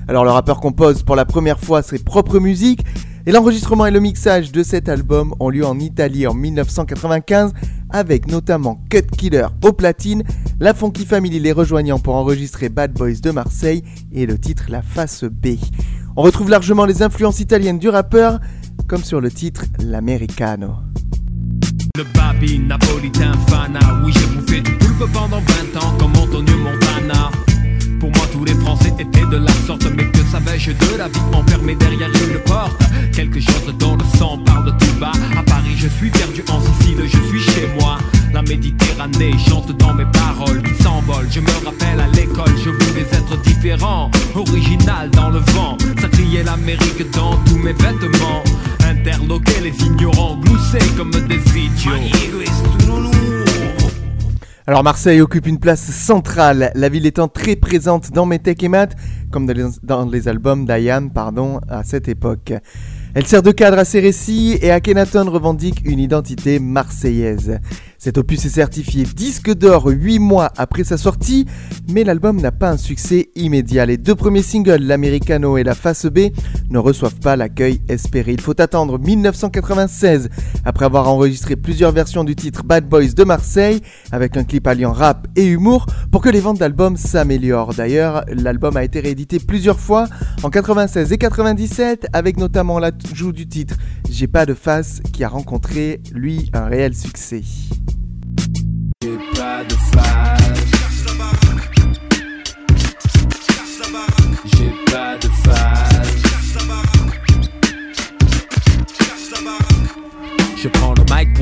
Alors 0.06 0.22
le 0.22 0.30
rappeur 0.30 0.60
compose 0.60 1.02
pour 1.02 1.16
la 1.16 1.24
première 1.24 1.58
fois 1.58 1.82
ses 1.82 1.98
propres 1.98 2.38
musiques 2.38 2.84
et 3.26 3.32
l'enregistrement 3.32 3.84
et 3.84 3.90
le 3.90 3.98
mixage 3.98 4.52
de 4.52 4.62
cet 4.62 4.88
album 4.88 5.34
ont 5.40 5.50
lieu 5.50 5.66
en 5.66 5.80
Italie 5.80 6.28
en 6.28 6.34
1995 6.34 7.52
avec 7.90 8.26
notamment 8.26 8.82
Cut 8.90 9.02
Killer 9.16 9.46
au 9.64 9.72
platine, 9.72 10.22
la 10.60 10.74
Funky 10.74 11.06
Family 11.06 11.40
les 11.40 11.52
rejoignant 11.52 11.98
pour 11.98 12.14
enregistrer 12.14 12.68
Bad 12.68 12.92
Boys 12.92 13.20
de 13.22 13.30
Marseille 13.30 13.82
et 14.12 14.26
le 14.26 14.38
titre 14.38 14.64
La 14.68 14.82
Face 14.82 15.24
B. 15.24 15.56
On 16.16 16.22
retrouve 16.22 16.50
largement 16.50 16.84
les 16.84 17.02
influences 17.02 17.40
italiennes 17.40 17.78
du 17.78 17.88
rappeur, 17.88 18.40
comme 18.86 19.04
sur 19.04 19.20
le 19.20 19.30
titre 19.30 19.64
L'Americano. 19.84 20.74
Le 21.96 22.04
babi 22.14 22.58
napolitain 22.60 23.32
fana 23.48 23.80
Oui 24.04 24.12
j'ai 24.12 24.26
bouffé 24.26 24.60
du 24.60 24.72
poulpe 24.72 25.12
pendant 25.12 25.40
20 25.72 25.82
ans 25.82 25.96
comme 25.98 26.16
Antonio 26.16 26.56
Montana 26.58 27.30
Pour 27.98 28.10
moi 28.10 28.24
tous 28.32 28.44
les 28.44 28.54
Français 28.54 28.92
étaient 28.98 29.26
de 29.26 29.36
la 29.36 29.52
sorte 29.66 29.84
Mais 29.96 30.08
que 30.10 30.18
savais-je 30.30 30.70
de 30.70 30.96
la 30.96 31.08
vie 31.08 31.18
enfermée 31.32 31.74
derrière 31.74 32.08
une 32.08 32.38
porte? 32.44 32.80
Quelque 33.12 33.40
chose 33.40 33.74
dans 33.78 33.96
le 33.96 34.04
sang 34.16 34.38
parle 34.44 34.76
tout 34.78 35.00
bas 35.00 35.10
je 35.88 35.94
suis 35.94 36.10
perdu 36.10 36.44
en 36.50 36.60
Sicile, 36.60 36.98
je 37.04 37.18
suis 37.28 37.40
chez 37.40 37.68
moi. 37.80 37.98
La 38.32 38.42
Méditerranée 38.42 39.32
chante 39.38 39.76
dans 39.78 39.94
mes 39.94 40.04
paroles 40.12 40.62
qui 40.62 40.82
s'envolent. 40.82 41.28
Je 41.30 41.40
me 41.40 41.64
rappelle 41.64 42.00
à 42.00 42.08
l'école, 42.08 42.54
je 42.62 42.70
voulais 42.70 43.06
être 43.12 43.40
différent, 43.42 44.10
original 44.34 45.10
dans 45.10 45.30
le 45.30 45.38
vent. 45.38 45.76
Ça 46.00 46.08
criait 46.08 46.42
l'Amérique 46.42 47.10
dans 47.12 47.36
tous 47.44 47.56
mes 47.56 47.72
vêtements. 47.72 48.42
Interloquer 48.84 49.60
les 49.62 49.74
ignorants, 49.84 50.36
glousser 50.36 50.78
comme 50.96 51.10
des 51.10 51.40
idiots. 51.58 51.92
Alors 54.66 54.84
Marseille 54.84 55.22
occupe 55.22 55.46
une 55.46 55.58
place 55.58 55.90
centrale, 55.90 56.70
la 56.74 56.88
ville 56.90 57.06
étant 57.06 57.28
très 57.28 57.56
présente 57.56 58.10
dans 58.10 58.26
mes 58.26 58.38
tech 58.38 58.56
et 58.60 58.68
maths, 58.68 58.94
comme 59.30 59.46
dans 59.46 59.54
les, 59.54 59.64
dans 59.82 60.04
les 60.04 60.28
albums 60.28 60.66
d'Ayan, 60.66 61.08
pardon, 61.08 61.58
à 61.70 61.84
cette 61.84 62.06
époque. 62.08 62.52
Elle 63.18 63.26
sert 63.26 63.42
de 63.42 63.50
cadre 63.50 63.78
à 63.78 63.84
ses 63.84 63.98
récits 63.98 64.56
et 64.62 64.70
Akhenaton 64.70 65.28
revendique 65.28 65.80
une 65.84 65.98
identité 65.98 66.60
marseillaise. 66.60 67.58
Cet 68.00 68.16
opus 68.16 68.44
est 68.44 68.50
certifié 68.50 69.02
disque 69.02 69.52
d'or 69.52 69.86
8 69.88 70.20
mois 70.20 70.52
après 70.56 70.84
sa 70.84 70.96
sortie, 70.96 71.46
mais 71.90 72.04
l'album 72.04 72.40
n'a 72.40 72.52
pas 72.52 72.70
un 72.70 72.76
succès 72.76 73.30
immédiat. 73.34 73.86
Les 73.86 73.96
deux 73.96 74.14
premiers 74.14 74.42
singles, 74.42 74.84
l'Americano 74.84 75.58
et 75.58 75.64
la 75.64 75.74
face 75.74 76.06
B, 76.06 76.30
ne 76.70 76.78
reçoivent 76.78 77.18
pas 77.18 77.34
l'accueil 77.34 77.80
espéré. 77.88 78.34
Il 78.34 78.40
faut 78.40 78.58
attendre 78.60 79.00
1996, 79.00 80.28
après 80.64 80.84
avoir 80.84 81.08
enregistré 81.08 81.56
plusieurs 81.56 81.90
versions 81.90 82.22
du 82.22 82.36
titre 82.36 82.62
Bad 82.62 82.88
Boys 82.88 83.14
de 83.16 83.24
Marseille, 83.24 83.80
avec 84.12 84.36
un 84.36 84.44
clip 84.44 84.68
alliant 84.68 84.92
rap 84.92 85.26
et 85.34 85.46
humour, 85.46 85.86
pour 86.12 86.22
que 86.22 86.28
les 86.28 86.40
ventes 86.40 86.58
d'albums 86.58 86.96
s'améliorent. 86.96 87.74
D'ailleurs, 87.74 88.24
l'album 88.28 88.76
a 88.76 88.84
été 88.84 89.00
réédité 89.00 89.40
plusieurs 89.40 89.80
fois, 89.80 90.06
en 90.44 90.50
96 90.50 91.12
et 91.12 91.18
97, 91.18 92.06
avec 92.12 92.36
notamment 92.36 92.78
l'ajout 92.78 93.32
du 93.32 93.48
titre 93.48 93.74
J'ai 94.08 94.28
pas 94.28 94.46
de 94.46 94.54
face, 94.54 95.00
qui 95.12 95.24
a 95.24 95.28
rencontré, 95.28 96.00
lui, 96.12 96.48
un 96.52 96.66
réel 96.66 96.94
succès. 96.94 97.42
J'ai 99.08 99.16
pas 99.40 99.64
de 99.64 99.74
face. 99.74 100.68
J'ai 104.44 104.72
pas 104.92 105.16
de 105.16 105.28
face. 105.28 106.12
Je 110.56 110.68
prends 110.68 110.92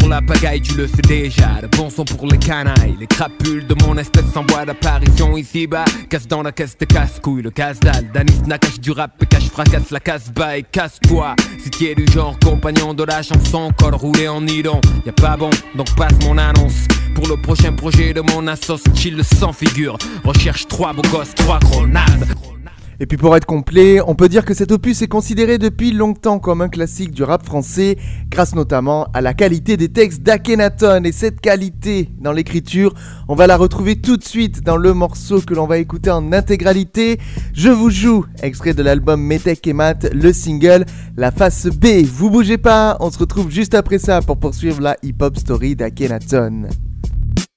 la 0.09 0.23
pagaille, 0.23 0.61
tu 0.61 0.75
le 0.75 0.87
sais 0.87 1.03
déjà. 1.03 1.61
De 1.63 1.67
bon 1.77 1.91
son 1.91 2.05
pour 2.05 2.27
les 2.27 2.39
canailles, 2.39 2.97
les 2.99 3.07
crapules 3.07 3.67
de 3.67 3.75
mon 3.85 3.97
espèce 3.97 4.27
sans 4.33 4.45
voie 4.47 4.65
d'apparition 4.65 5.37
ici-bas. 5.37 5.85
Casse 6.09 6.27
dans 6.27 6.43
la 6.43 6.53
caisse 6.53 6.77
de 6.79 6.85
casse-couille, 6.85 7.43
le 7.43 7.51
casse-dalle. 7.51 8.11
Danis 8.13 8.43
Nakash 8.47 8.81
du 8.81 8.91
rap, 8.93 9.13
et 9.23 9.27
cache 9.27 9.49
fracasse 9.49 9.91
la 9.91 10.01
casse-bas 10.01 10.59
et 10.59 10.63
casse-toi. 10.63 11.35
Si 11.63 11.71
tu 11.71 11.87
es 11.87 11.95
du 11.95 12.07
genre 12.13 12.39
compagnon 12.45 12.95
de 12.95 13.05
la 13.05 13.23
chanson, 13.23 13.71
col 13.79 13.95
roulé 13.95 14.29
en 14.29 14.41
nylon. 14.41 14.81
Y'a 15.05 15.13
pas 15.13 15.37
bon, 15.37 15.51
donc 15.75 15.95
passe 15.97 16.15
mon 16.25 16.39
annonce. 16.39 16.87
Pour 17.15 17.29
le 17.29 17.37
prochain 17.37 17.73
projet 17.73 18.13
de 18.13 18.21
mon 18.21 18.47
assos, 18.47 18.83
chill 18.95 19.23
sans 19.25 19.53
figure. 19.53 19.97
Recherche 20.25 20.67
trois 20.69 20.93
beaux 20.93 21.03
gosses, 21.11 21.35
trois 21.35 21.59
grenades. 21.61 22.27
Et 22.99 23.07
puis 23.07 23.19
pour 23.19 23.37
être 23.37 23.45
complet, 23.45 24.01
on 24.07 24.15
peut 24.15 24.29
dire 24.29 24.45
que 24.45 24.55
cet 24.55 24.73
opus 24.73 25.03
est 25.03 25.09
considéré 25.09 25.59
depuis 25.59 25.93
longtemps 25.93 26.39
comme 26.39 26.63
un 26.63 26.69
classique 26.69 27.11
du 27.11 27.23
rap 27.23 27.45
français, 27.45 27.97
grâce 28.31 28.55
notamment 28.55 29.09
à 29.13 29.21
la 29.21 29.35
qualité 29.35 29.77
des 29.77 29.91
textes 29.91 30.23
d'Akhenaton. 30.23 31.05
Et 31.05 31.13
cette 31.13 31.41
qualité 31.41 32.09
dans 32.19 32.33
l'écriture, 32.33 32.95
on 33.29 33.35
va 33.35 33.47
la 33.47 33.57
retrouver 33.57 33.97
tout 33.97 34.17
de 34.17 34.25
suite 34.25 34.63
dans 34.63 34.77
le 34.77 34.95
morceau 34.95 35.41
que 35.41 35.55
l'on 35.55 35.67
va 35.67 35.79
écouter 35.79 36.11
en 36.11 36.33
intégralité. 36.33 37.19
Je 37.53 37.69
vous 37.69 37.91
joue, 37.91 38.25
extrait 38.43 38.75
de 38.75 38.83
l'album 38.83 39.21
Metek 39.21 39.67
et 39.67 39.73
Mat, 39.73 40.09
le 40.13 40.33
single 40.33 40.87
La 41.17 41.31
face 41.31 41.67
B. 41.67 42.05
Vous 42.05 42.31
bougez 42.31 42.59
pas, 42.59 42.97
on 43.01 43.11
se 43.11 43.19
retrouve 43.19 43.51
juste 43.51 43.75
après 43.75 43.99
ça 43.99 44.23
pour 44.23 44.39
poursuivre 44.39 44.81
la 44.81 44.97
hip-hop 45.03 45.37
story 45.37 45.77
d'Akhenaton. 45.77 46.69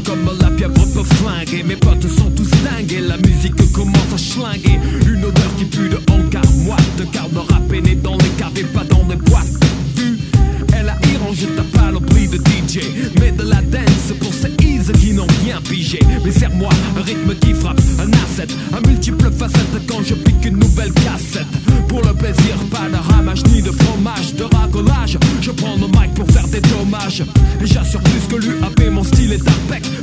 Comme 0.00 0.28
la 0.40 0.50
pieuvre 0.50 0.74
peut 0.94 1.04
flinguer 1.16 1.62
Mes 1.62 1.76
potes 1.76 2.08
sont 2.08 2.30
tous 2.30 2.50
dingues. 2.64 2.92
Et 2.92 3.00
la 3.00 3.16
musique 3.18 3.54
commence 3.72 4.12
à 4.12 4.16
schlinguer. 4.16 4.78
Une 5.06 5.24
odeur 5.24 5.56
qui 5.58 5.64
pue 5.64 5.88
de 5.88 5.98
hangar 6.10 6.44
moite 6.64 7.02
car 7.12 7.28
de 7.28 7.38
rap 7.38 7.72
est 7.72 7.80
né 7.80 7.94
dans 7.94 8.16
les 8.16 8.28
caves 8.38 8.58
et 8.58 8.64
pas 8.64 8.84
dans 8.84 9.06
les 9.08 9.16
boîtes 9.16 9.46
Vu, 9.96 10.18
elle 10.76 10.88
a 10.88 10.96
irrangé 11.12 11.46
ta 11.56 11.62
panoplie 11.78 12.28
de 12.28 12.36
DJ 12.36 12.80
Mais 13.20 13.30
de 13.32 13.42
la 13.42 13.60
dance 13.62 14.12
pour 14.20 14.32
ces 14.32 14.50
ease 14.64 14.90
qui 15.00 15.12
n'ont 15.12 15.26
rien 15.44 15.60
pigé. 15.60 16.00
Mais 16.24 16.32
serre-moi 16.32 16.70
un 16.98 17.02
rythme 17.02 17.34
qui 17.36 17.54
frappe, 17.54 17.80
un 17.98 18.10
asset. 18.24 18.48
Un 18.72 18.86
multiple 18.88 19.30
facette 19.30 19.86
quand 19.88 20.02
je 20.04 20.14
pique 20.14 20.44
une 20.44 20.58
nouvelle 20.58 20.92
cassette. 20.92 21.46
Pour 21.88 22.02
le 22.02 22.12
plaisir, 22.14 22.56
pas 22.70 22.88
de 22.88 23.12
ramage 23.12 23.44
ni 23.46 23.62
de 23.62 23.70
fromage. 23.70 24.34
De 24.34 24.44
racolage, 24.44 25.18
je 25.40 25.50
prends 25.50 25.76
le 25.76 25.86
mic 25.86 26.14
pour 26.14 26.26
faire 26.30 26.48
des 26.48 26.60
dommages 26.60 27.22
l'UAP, 29.36 29.82
mon 29.90 29.93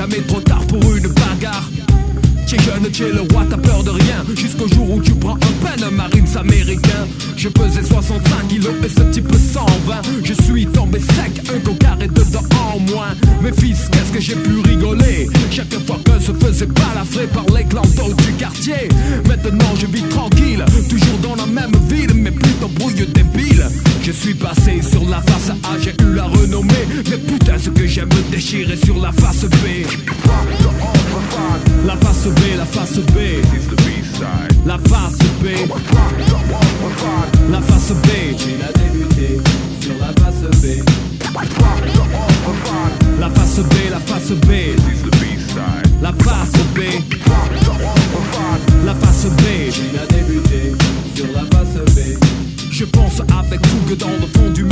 jamais 0.00 0.22
trop 0.22 0.49
tu 2.90 3.04
le 3.04 3.20
roi, 3.32 3.44
t'as 3.48 3.56
peur 3.56 3.82
de 3.82 3.90
rien. 3.90 4.24
Jusqu'au 4.36 4.68
jour 4.68 4.90
où 4.90 5.00
tu 5.00 5.12
prends 5.12 5.36
un 5.36 5.64
pen, 5.64 5.90
marines 5.90 6.36
américain. 6.36 7.06
Je 7.36 7.48
pesais 7.48 7.82
65 7.82 8.48
kilos 8.48 8.74
et 8.84 8.88
ce 8.88 9.02
type 9.10 9.32
120. 9.32 10.02
Je 10.24 10.34
suis 10.42 10.66
tombé 10.66 10.98
sec, 10.98 11.42
un 11.54 11.60
coquard 11.60 11.98
et 12.02 12.08
dedans 12.08 12.42
en 12.72 12.78
moins. 12.80 13.14
Mes 13.42 13.52
fils, 13.52 13.88
qu'est-ce 13.90 14.12
que 14.12 14.20
j'ai 14.20 14.34
pu 14.34 14.60
rigoler? 14.64 15.28
Chaque 15.50 15.72
fois 15.86 15.98
que 16.04 16.22
se 16.22 16.32
faisait 16.32 16.66
balafrer 16.66 17.26
par 17.28 17.44
les 17.56 17.64
clandos 17.64 18.14
du 18.14 18.32
quartier. 18.34 18.88
Maintenant 19.26 19.74
je 19.80 19.86
vis 19.86 20.08
tranquille, 20.08 20.64
toujours 20.88 21.18
dans 21.22 21.36
la 21.36 21.46
même 21.46 21.72
ville, 21.88 22.14
mais 22.14 22.30
plutôt 22.30 22.68
brouille 22.68 23.06
débile. 23.14 23.66
Je 24.02 24.12
suis 24.12 24.34
passé 24.34 24.80
sur 24.82 25.08
la 25.08 25.20
face 25.22 25.50
A, 25.50 25.78
j'ai 25.82 25.94
eu 26.02 26.14
la 26.14 26.24
renommée. 26.24 26.86
Mais 27.08 27.18
putain, 27.18 27.58
ce 27.58 27.70
que 27.70 27.86
j'aime 27.86 28.08
déchirer 28.30 28.76
sur 28.76 28.98
la 28.98 29.12
face 29.12 29.44
B. 29.44 30.99
La 31.86 31.96
face 31.96 32.28
B, 32.28 32.56
la 32.56 32.64
face 32.64 32.98
B. 32.98 33.18
La 34.66 34.78
face 34.78 35.18
B. 35.42 35.46
La 37.50 37.60
face 37.60 37.92
B. 37.92 38.08
Il 38.46 38.62
a 38.62 38.72
débuté 38.72 39.40
sur 39.80 39.94
la 39.98 40.12
face 40.22 40.44
B. 40.60 40.84
La 43.18 43.30
face 43.30 43.60
B, 43.60 43.74
la 43.90 44.00
face 44.00 44.32
B. 44.32 44.50
La 46.02 46.12
face 46.12 46.52
B. 46.74 46.80
La 48.84 48.94
face 48.94 49.26
B. 49.26 49.42
Il 49.92 49.98
a 49.98 50.06
débuté 50.06 50.72
sur 51.14 51.26
la 51.34 51.40
face 51.40 51.94
B. 51.94 51.98
Je 52.70 52.84
pense 52.84 53.20
avec 53.38 53.60
tout 53.62 53.82
que 53.88 53.94
dans 53.94 54.08
le 54.08 54.26
fond 54.26 54.50
du 54.54 54.64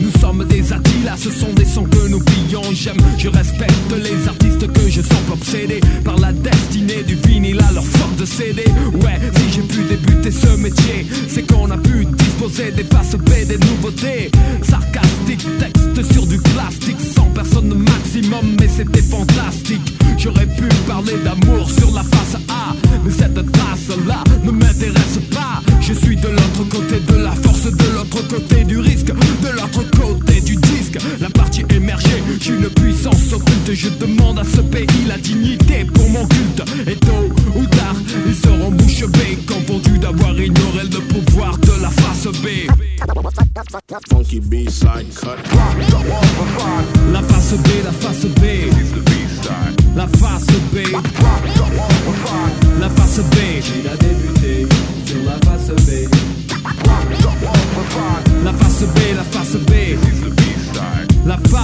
nous 0.00 0.20
sommes 0.20 0.44
des 0.44 0.72
Attila, 0.72 1.16
ce 1.16 1.30
sont 1.30 1.52
des 1.52 1.64
sons 1.64 1.84
que 1.84 2.08
nous 2.08 2.20
pillons 2.20 2.62
J'aime, 2.72 2.96
je 3.18 3.28
respecte 3.28 3.72
les 3.92 4.28
artistes 4.28 4.72
que 4.72 4.88
je 4.88 5.00
sens 5.00 5.22
obsédés 5.32 5.80
Par 6.04 6.18
la 6.18 6.32
destinée 6.32 7.02
du 7.02 7.14
vinyle 7.14 7.60
à 7.68 7.72
leur 7.72 7.84
force 7.84 8.16
de 8.16 8.24
CD 8.24 8.64
Ouais, 9.02 9.18
si 9.36 9.52
j'ai 9.54 9.62
pu 9.62 9.82
débuter 9.88 10.30
ce 10.30 10.56
métier 10.56 11.06
C'est 11.28 11.42
qu'on 11.42 11.70
a 11.70 11.78
pu 11.78 12.04
disposer 12.04 12.72
des 12.72 12.84
faces 12.84 13.16
B, 13.16 13.46
des 13.46 13.58
nouveautés. 13.58 14.30
Sarcastique, 14.62 15.46
texte 15.58 16.12
sur 16.12 16.26
du 16.26 16.38
plastique 16.38 17.00
100 17.00 17.22
personnes 17.34 17.74
maximum, 17.74 18.56
mais 18.60 18.68
c'était 18.68 19.02
fantastique. 19.02 19.94
J'aurais 20.18 20.46
pu 20.46 20.68
parler 20.86 21.14
d'amour 21.24 21.70
sur 21.70 21.90
la 21.94 22.02
face 22.02 22.36
A 22.48 22.74
Mais 23.04 23.12
cette 23.12 23.52
trace-là 23.52 24.24
ne 24.44 24.50
m'intéresse 24.50 25.18
pas 25.32 25.37
Je 25.88 25.94
suis 25.94 26.16
de 26.16 26.28
l'autre 26.28 26.68
côté 26.68 27.00
de 27.00 27.16
la 27.16 27.30
force, 27.30 27.62
de 27.64 27.94
l'autre 27.94 28.20
côté 28.28 28.62
du 28.62 28.78
risque 28.78 29.06
De 29.06 29.48
l'autre 29.48 29.82
côté 29.98 30.38
du 30.42 30.54
disque, 30.56 30.98
la 31.18 31.30
partie 31.30 31.64
émergée 31.74 32.22
J'ai 32.38 32.56
une 32.56 32.68
puissance 32.68 33.32
occulte, 33.32 33.72
je 33.72 33.88
demande 33.88 34.38
à 34.38 34.44
ce 34.44 34.60
pays 34.60 34.86
la 35.06 35.16
dignité 35.16 35.86
pour 35.86 36.10
mon 36.10 36.26
culte. 36.26 36.62
Et 36.86 36.94
tôt 36.96 37.30
ou 37.56 37.64
tard, 37.64 37.96
ils 38.26 38.34
seront 38.34 38.70
bouche 38.70 39.06
bée 39.06 39.38
Confondus 39.46 39.98
d'avoir 39.98 40.38
ignoré 40.38 40.84
le 40.92 41.00
pouvoir 41.00 41.56
de 41.56 41.80
la 41.80 41.88
face 41.88 42.26
B 42.26 42.68
Funky 44.10 44.40
B-side 44.40 45.08
cut. 45.18 45.38
La 47.14 47.22
face 47.22 47.54
B, 47.54 47.68
la 47.82 47.92
face 47.92 48.26
B 48.26 48.42
La 49.96 50.06
face 50.06 50.46
B 50.70 50.76
La 52.78 52.90
face 52.90 53.20
B 53.20 53.62
sur 53.62 53.84
la 53.84 54.97
face 55.68 55.84
B. 55.84 56.08
La 58.42 58.52
face 58.52 58.86
B, 58.86 58.98
la 59.16 59.24
face 59.24 59.58
B. 59.58 59.98
La 61.26 61.36
face 61.36 61.57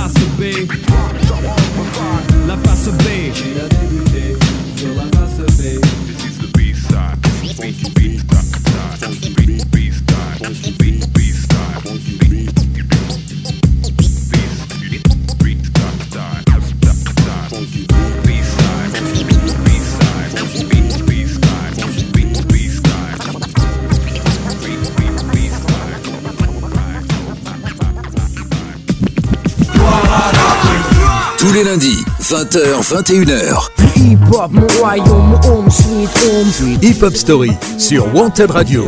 20h, 32.24 32.80
21h. 32.80 33.68
Hip 33.96 34.18
hop, 34.32 34.50
mon 34.50 34.66
royaume, 34.80 35.38
home 35.44 35.70
sweet 35.70 36.08
home 36.08 36.50
sweet. 36.50 36.82
Hip 36.82 37.02
Hop 37.02 37.14
Story 37.14 37.52
sur 37.78 38.06
Wanted 38.14 38.50
Radio. 38.50 38.87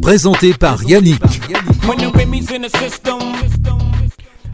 Présenté 0.00 0.54
par 0.54 0.80
Yannick. 0.84 1.20
When 1.84 1.98
the 2.62 2.68
system 2.78 3.43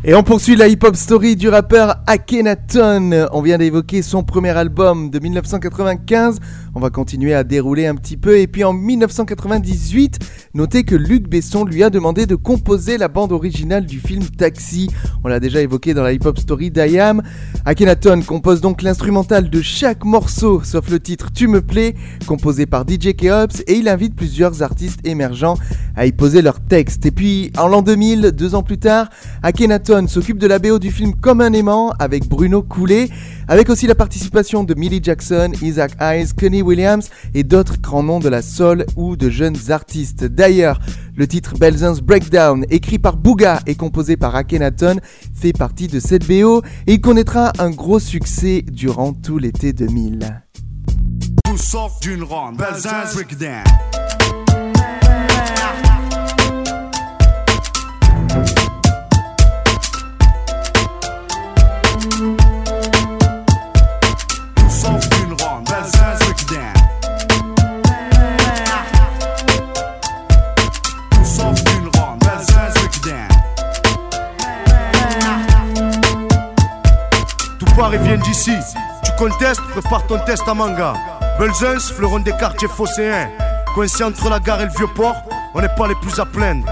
Et 0.03 0.15
on 0.15 0.23
poursuit 0.23 0.57
la 0.57 0.67
hip-hop 0.67 0.97
story 0.97 1.37
du 1.37 1.51
rappeur 1.51 1.97
Akhenaton. 2.07 3.29
On 3.35 3.43
vient 3.43 3.59
d'évoquer 3.59 4.01
son 4.01 4.23
premier 4.23 4.49
album 4.49 5.11
de 5.11 5.19
1995. 5.19 6.39
On 6.75 6.81
va 6.81 6.89
continuer 6.89 7.35
à 7.35 7.45
dérouler 7.45 7.87
un 7.87 7.95
petit 7.97 8.17
peu. 8.17 8.39
Et 8.39 8.47
puis 8.47 8.65
en 8.65 8.73
1998, 8.73 10.19
notez 10.55 10.85
que 10.85 10.95
Luc 10.95 11.29
Besson 11.29 11.67
lui 11.67 11.83
a 11.83 11.91
demandé 11.91 12.25
de 12.25 12.35
composer 12.35 12.97
la 12.97 13.09
bande 13.09 13.31
originale 13.31 13.85
du 13.85 14.01
film 14.01 14.23
Taxi. 14.25 14.89
On 15.23 15.29
l'a 15.29 15.39
déjà 15.39 15.61
évoqué 15.61 15.93
dans 15.93 16.03
la 16.03 16.15
hip-hop 16.15 16.39
story 16.39 16.71
d'Ayam. 16.71 17.21
Akhenaton 17.67 18.23
compose 18.23 18.63
donc 18.63 18.81
l'instrumental 18.81 19.51
de 19.51 19.61
chaque 19.61 20.07
morceau, 20.07 20.63
sauf 20.65 20.89
le 20.89 20.99
titre 20.99 21.31
Tu 21.31 21.47
me 21.47 21.61
plais, 21.61 21.95
composé 22.27 22.65
par 22.65 22.87
DJ 22.89 23.15
Keops. 23.15 23.65
Et 23.67 23.75
il 23.75 23.87
invite 23.87 24.17
plusieurs 24.17 24.63
artistes 24.63 25.07
émergents 25.07 25.59
à 25.95 26.07
y 26.07 26.13
poser 26.13 26.41
leur 26.41 26.59
texte. 26.59 27.05
Et 27.05 27.11
puis 27.11 27.53
en 27.59 27.69
l'an 27.69 27.83
2000, 27.83 28.31
deux 28.31 28.55
ans 28.55 28.63
plus 28.63 28.79
tard, 28.79 29.11
Akhenaton 29.43 29.90
s'occupe 29.91 30.39
de 30.39 30.47
la 30.47 30.61
BO 30.61 30.79
du 30.79 30.93
film 30.93 31.15
Comme 31.21 31.41
un 31.41 31.53
aimant 31.53 31.91
avec 31.99 32.29
Bruno 32.29 32.63
Coulet, 32.63 33.09
avec 33.49 33.69
aussi 33.69 33.89
la 33.89 33.97
participation 33.97 34.63
de 34.63 34.75
Millie 34.75 35.01
Jackson, 35.03 35.51
Isaac 35.63 35.97
Hayes, 35.99 36.33
Kenny 36.37 36.63
Williams 36.63 37.11
et 37.35 37.43
d'autres 37.43 37.81
grands 37.81 38.05
noms 38.05 38.21
de 38.21 38.29
la 38.29 38.41
soul 38.41 38.87
ou 38.95 39.17
de 39.17 39.29
jeunes 39.29 39.57
artistes. 39.71 40.25
D'ailleurs, 40.25 40.79
le 41.17 41.27
titre 41.27 41.55
Belzun's 41.59 42.01
Breakdown, 42.01 42.65
écrit 42.71 43.01
par 43.01 43.17
Booga 43.17 43.61
et 43.67 43.75
composé 43.75 44.17
par 44.17 44.37
Akhenaton, 44.37 45.01
fait 45.35 45.53
partie 45.53 45.89
de 45.89 45.99
cette 45.99 46.27
BO 46.29 46.63
et 46.87 47.01
connaîtra 47.01 47.53
un 47.59 47.71
gros 47.71 47.99
succès 47.99 48.65
durant 48.71 49.13
tout 49.13 49.39
l'été 49.39 49.73
2000. 49.73 50.45
Tout 51.45 51.59
sauf 51.59 51.99
d'une 52.01 52.23
ronde. 52.23 52.59
Belzun's 52.59 53.15
Breakdown. 53.15 53.65
Tout 77.81 77.87
Paris 77.87 77.99
vient 78.05 78.19
d'ici. 78.19 78.53
Tu 79.03 79.11
contestes, 79.17 79.63
prépare 79.73 80.07
ton 80.07 80.19
test 80.27 80.43
à 80.47 80.53
manga. 80.53 80.93
Belzunce, 81.39 81.91
fleuron 81.91 82.19
des 82.19 82.33
quartiers 82.33 82.69
phocéens. 82.69 83.31
Coincé 83.75 84.05
entre 84.05 84.29
la 84.29 84.39
gare 84.39 84.61
et 84.61 84.67
le 84.67 84.71
vieux 84.71 84.87
port, 84.95 85.17
on 85.55 85.63
n'est 85.63 85.75
pas 85.79 85.89
les 85.89 85.95
plus 85.95 86.19
à 86.21 86.27
plaindre. 86.27 86.67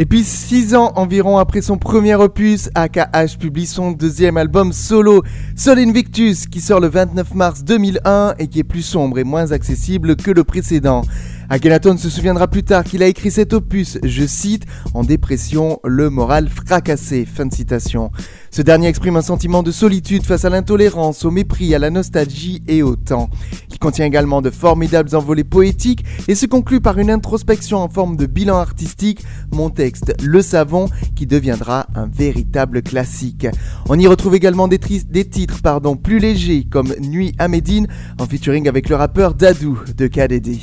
Et 0.00 0.06
puis 0.06 0.24
6 0.24 0.74
ans 0.74 0.90
environ 0.96 1.38
après 1.38 1.60
son 1.60 1.78
premier 1.78 2.16
opus, 2.16 2.70
AKH 2.74 3.38
publie 3.38 3.66
son 3.66 3.92
deuxième 3.92 4.36
album 4.36 4.72
solo, 4.72 5.22
Sol 5.54 5.78
Invictus, 5.78 6.48
qui 6.48 6.60
sort 6.60 6.80
le 6.80 6.88
29 6.88 7.34
mars 7.36 7.62
2001 7.62 8.34
et 8.40 8.48
qui 8.48 8.58
est 8.58 8.64
plus 8.64 8.82
sombre 8.82 9.20
et 9.20 9.24
moins 9.24 9.52
accessible 9.52 10.16
que 10.16 10.32
le 10.32 10.42
précédent. 10.42 11.02
Akhenaton 11.52 11.96
se 11.96 12.08
souviendra 12.08 12.46
plus 12.46 12.62
tard 12.62 12.84
qu'il 12.84 13.02
a 13.02 13.08
écrit 13.08 13.32
cet 13.32 13.52
opus, 13.52 13.98
je 14.04 14.24
cite, 14.24 14.66
en 14.94 15.02
dépression, 15.02 15.80
le 15.82 16.08
moral 16.08 16.48
fracassé. 16.48 17.24
Fin 17.24 17.46
de 17.46 17.52
citation. 17.52 18.12
Ce 18.52 18.62
dernier 18.62 18.86
exprime 18.86 19.16
un 19.16 19.22
sentiment 19.22 19.64
de 19.64 19.72
solitude 19.72 20.24
face 20.24 20.44
à 20.44 20.48
l'intolérance, 20.48 21.24
au 21.24 21.32
mépris, 21.32 21.74
à 21.74 21.80
la 21.80 21.90
nostalgie 21.90 22.62
et 22.68 22.84
au 22.84 22.94
temps. 22.94 23.28
Il 23.68 23.80
contient 23.80 24.06
également 24.06 24.42
de 24.42 24.50
formidables 24.50 25.16
envolées 25.16 25.42
poétiques 25.42 26.04
et 26.28 26.36
se 26.36 26.46
conclut 26.46 26.80
par 26.80 27.00
une 27.00 27.10
introspection 27.10 27.78
en 27.78 27.88
forme 27.88 28.16
de 28.16 28.26
bilan 28.26 28.56
artistique, 28.56 29.24
mon 29.50 29.70
texte 29.70 30.14
Le 30.22 30.42
Savon, 30.42 30.88
qui 31.16 31.26
deviendra 31.26 31.88
un 31.96 32.06
véritable 32.06 32.80
classique. 32.80 33.48
On 33.88 33.98
y 33.98 34.06
retrouve 34.06 34.36
également 34.36 34.68
des, 34.68 34.78
des 34.78 35.24
titres 35.24 35.62
pardon, 35.62 35.96
plus 35.96 36.20
légers 36.20 36.64
comme 36.70 36.94
Nuit 37.00 37.34
à 37.40 37.48
Médine, 37.48 37.88
en 38.20 38.26
featuring 38.26 38.68
avec 38.68 38.88
le 38.88 38.94
rappeur 38.94 39.34
Dadou 39.34 39.80
de 39.96 40.06
KDD. 40.06 40.58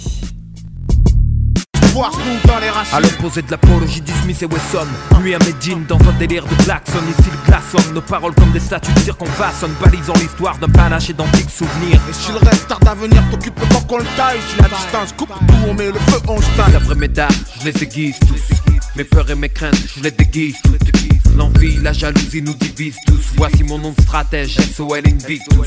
À 2.93 2.99
l'opposé 2.99 3.41
de 3.41 3.49
l'apologie 3.49 4.01
d'Ismith 4.01 4.43
et 4.43 4.45
Wesson. 4.45 4.85
Nuit 5.19 5.33
à 5.33 5.39
Medine 5.39 5.83
dans 5.87 5.97
un 5.97 6.13
délire 6.19 6.45
de 6.45 6.63
klaxon. 6.63 6.99
Ici 7.09 7.29
le 7.31 7.47
glaçonne, 7.47 7.93
nos 7.95 8.01
paroles 8.01 8.35
comme 8.35 8.51
des 8.51 8.59
statues 8.59 8.91
de 8.93 8.99
façonne. 8.99 9.73
Balisant 9.81 10.13
l'histoire 10.13 10.59
d'un 10.59 10.69
panache 10.69 11.09
et 11.09 11.13
d'antiques 11.13 11.49
souvenirs. 11.49 11.99
Et 12.07 12.13
si 12.13 12.31
le 12.31 12.37
reste 12.37 12.67
tarde 12.67 12.87
à 12.87 12.93
venir, 12.93 13.23
t'occupe 13.31 13.55
temps 13.69 13.81
qu'on 13.81 13.97
le 13.97 14.05
taille. 14.15 14.37
Si 14.47 14.61
la 14.61 14.69
distance 14.69 15.13
coupe 15.17 15.29
tout, 15.29 15.55
on 15.67 15.73
met 15.73 15.87
le 15.87 15.93
feu, 15.93 16.19
on 16.27 16.39
taille. 16.39 16.73
Les 16.73 16.77
vrais 16.77 16.95
médailles, 16.95 17.35
je 17.61 17.65
les 17.65 17.83
aiguise 17.83 18.19
tous. 18.19 18.73
Mes 18.95 19.03
peurs 19.03 19.31
et 19.31 19.35
mes 19.35 19.49
craintes, 19.49 19.75
je 19.95 20.03
les 20.03 20.11
déguise 20.11 20.55
toutes 20.63 21.35
L'envie, 21.35 21.77
la 21.81 21.93
jalousie 21.93 22.43
nous 22.43 22.53
divise 22.53 22.95
tous. 23.07 23.33
Voici 23.37 23.63
mon 23.63 23.79
nom 23.79 23.93
de 23.97 24.01
stratège, 24.01 24.55
SOL 24.75 24.99
Invictus 24.99 25.57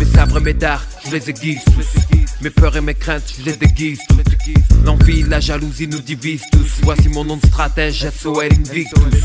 Mes 0.00 0.06
sabres 0.06 0.40
mes 0.40 0.54
dards, 0.54 0.86
je 1.04 1.10
les 1.10 1.28
aiguise 1.28 1.62
tous. 1.66 2.16
Mes 2.40 2.48
peurs 2.48 2.74
et 2.74 2.80
mes 2.80 2.94
craintes, 2.94 3.34
je 3.38 3.44
les 3.44 3.54
déguise 3.54 4.00
toutes 4.08 4.24
L'envie, 4.82 5.22
la 5.24 5.40
jalousie 5.40 5.86
nous 5.88 6.00
divise 6.00 6.42
tous. 6.50 6.80
Voici 6.82 7.10
mon 7.10 7.22
nom 7.22 7.36
de 7.36 7.44
stratège, 7.44 8.08
SOL 8.08 8.46
Invictus. 8.46 9.22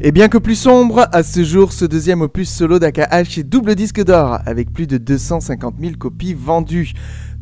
Et 0.00 0.10
bien 0.10 0.28
que 0.28 0.38
plus 0.38 0.54
sombre, 0.54 1.06
à 1.12 1.22
ce 1.22 1.44
jour, 1.44 1.74
ce 1.74 1.84
deuxième 1.84 2.22
opus 2.22 2.48
solo 2.48 2.78
d'AKH 2.78 3.38
est 3.38 3.42
double 3.42 3.74
disque 3.74 4.02
d'or, 4.02 4.38
avec 4.46 4.72
plus 4.72 4.86
de 4.86 4.96
250 4.96 5.74
000 5.78 5.96
copies 5.98 6.32
vendues. 6.32 6.94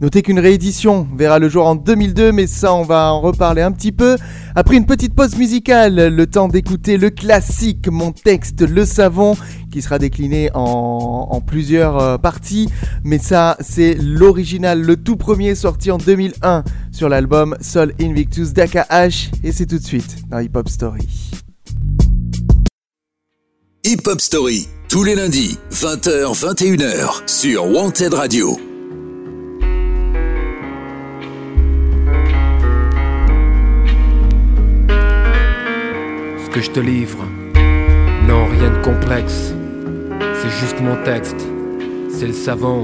Notez 0.03 0.23
qu'une 0.23 0.41
réédition 0.41 1.07
verra 1.17 1.39
le 1.39 1.49
jour 1.49 1.65
en 1.65 1.77
2002, 1.77 2.33
mais 2.33 2.49
ça 2.49 2.75
on 2.75 2.83
va 2.83 3.13
en 3.13 3.21
reparler 3.21 3.63
un 3.63 3.71
petit 3.71 3.93
peu. 3.93 4.17
Après 4.57 4.77
une 4.77 4.85
petite 4.85 5.15
pause 5.15 5.37
musicale, 5.37 6.09
le 6.09 6.27
temps 6.27 6.49
d'écouter 6.49 6.97
le 6.97 7.11
classique 7.11 7.87
Mon 7.87 8.11
texte, 8.11 8.63
le 8.63 8.85
savon, 8.85 9.37
qui 9.71 9.81
sera 9.81 10.01
décliné 10.01 10.51
en, 10.55 11.41
plusieurs 11.47 11.99
euh, 11.99 12.19
parties. 12.19 12.69
Mais 13.05 13.19
ça, 13.19 13.57
c'est 13.61 13.95
l'original, 13.95 14.83
le 14.83 14.97
tout 14.97 15.17
premier 15.17 15.55
sorti 15.55 15.93
en 15.93 15.99
2001 15.99 16.65
sur 16.91 17.09
l'album 17.09 17.57
Sol 17.61 17.95
Invictus 18.01 18.53
d'AKH, 18.53 19.31
et 19.45 19.53
c'est 19.53 19.67
tout 19.67 19.79
de 19.79 19.85
suite 19.85 20.29
dans 20.29 20.41
Hip 20.41 20.51
Hop 20.57 20.69
Story. 20.69 21.31
Hip 23.85 24.03
Hop 24.07 24.21
Story, 24.21 24.67
tous 24.89 25.05
les 25.05 25.15
lundis, 25.15 25.59
20h-21h, 25.71 27.23
sur 27.27 27.71
Wanted 27.71 28.15
Radio. 28.15 28.72
Que 36.53 36.61
je 36.61 36.71
te 36.71 36.81
livre. 36.81 37.19
Non, 38.29 38.47
rien 38.47 38.71
de 38.71 38.85
complexe. 38.85 39.55
C'est 40.35 40.51
juste 40.61 40.81
mon 40.83 40.97
texte. 41.03 41.47
C'est 42.11 42.27
le 42.27 42.35
savant. 42.35 42.83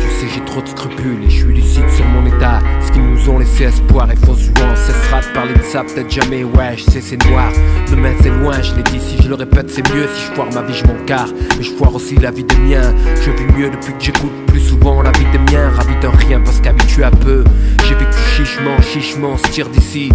Tu 0.00 0.06
sais, 0.06 0.26
j'ai 0.34 0.44
trop 0.44 0.60
de 0.60 0.66
scrupules 0.66 1.22
et 1.24 1.30
je 1.30 1.44
suis 1.44 1.54
lucide 1.54 1.88
sur 1.90 2.04
mon 2.06 2.26
état. 2.26 2.58
Ce 2.84 2.90
qui 2.90 2.98
nous 2.98 3.30
ont 3.30 3.38
laissé 3.38 3.64
espoir 3.64 4.10
et 4.10 4.16
fausse 4.16 4.40
jouance. 4.40 4.78
Cessera 4.78 5.20
de 5.20 5.32
parler 5.32 5.54
de 5.54 5.62
ça, 5.62 5.84
peut-être 5.84 6.10
jamais. 6.10 6.42
Ouais, 6.42 6.76
je 6.76 6.90
sais, 6.90 7.00
c'est 7.00 7.24
noir. 7.26 7.52
Demain, 7.88 8.14
c'est 8.20 8.30
loin, 8.30 8.60
je 8.62 8.74
l'ai 8.74 8.82
dit. 8.82 9.00
Si 9.00 9.22
je 9.22 9.28
le 9.28 9.36
répète, 9.36 9.70
c'est 9.70 9.88
mieux. 9.94 10.08
Si 10.14 10.26
je 10.26 10.34
foire 10.34 10.48
ma 10.52 10.62
vie, 10.62 10.74
je 10.74 10.84
m'en 10.84 11.04
carre. 11.06 11.28
Mais 11.56 11.62
je 11.62 11.70
foire 11.70 11.94
aussi 11.94 12.16
la 12.16 12.32
vie 12.32 12.44
des 12.44 12.58
miens. 12.58 12.92
Je 13.24 13.30
vis 13.30 13.52
mieux 13.56 13.70
depuis 13.70 13.92
que 13.92 14.00
j'écoute 14.00 14.32
plus 14.48 14.60
souvent 14.60 15.02
la 15.02 15.12
vie 15.12 15.26
des 15.30 15.52
miens. 15.52 15.70
Ravi 15.70 15.94
d'un 16.00 16.10
rien 16.10 16.40
parce 16.40 16.60
qu'habitué 16.60 17.04
à 17.04 17.12
peu. 17.12 17.44
J'ai 17.86 17.94
vécu 17.94 18.18
chichement, 18.36 18.80
chichement, 18.82 19.36
se 19.36 19.48
tire 19.52 19.68
d'ici. 19.68 20.10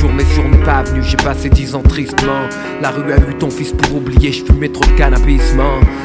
Journées 0.00 0.24
pas 0.64 0.84
j'ai 1.02 1.16
passé 1.16 1.48
dix 1.48 1.74
ans 1.74 1.82
tristement. 1.82 2.48
La 2.80 2.90
rue 2.90 3.12
a 3.12 3.16
eu 3.16 3.34
ton 3.38 3.50
fils 3.50 3.72
pour 3.72 3.96
oublier, 3.96 4.32
je 4.32 4.44
fumais 4.44 4.68
trop 4.68 4.84
de 4.84 4.96
cannabis, 4.96 5.54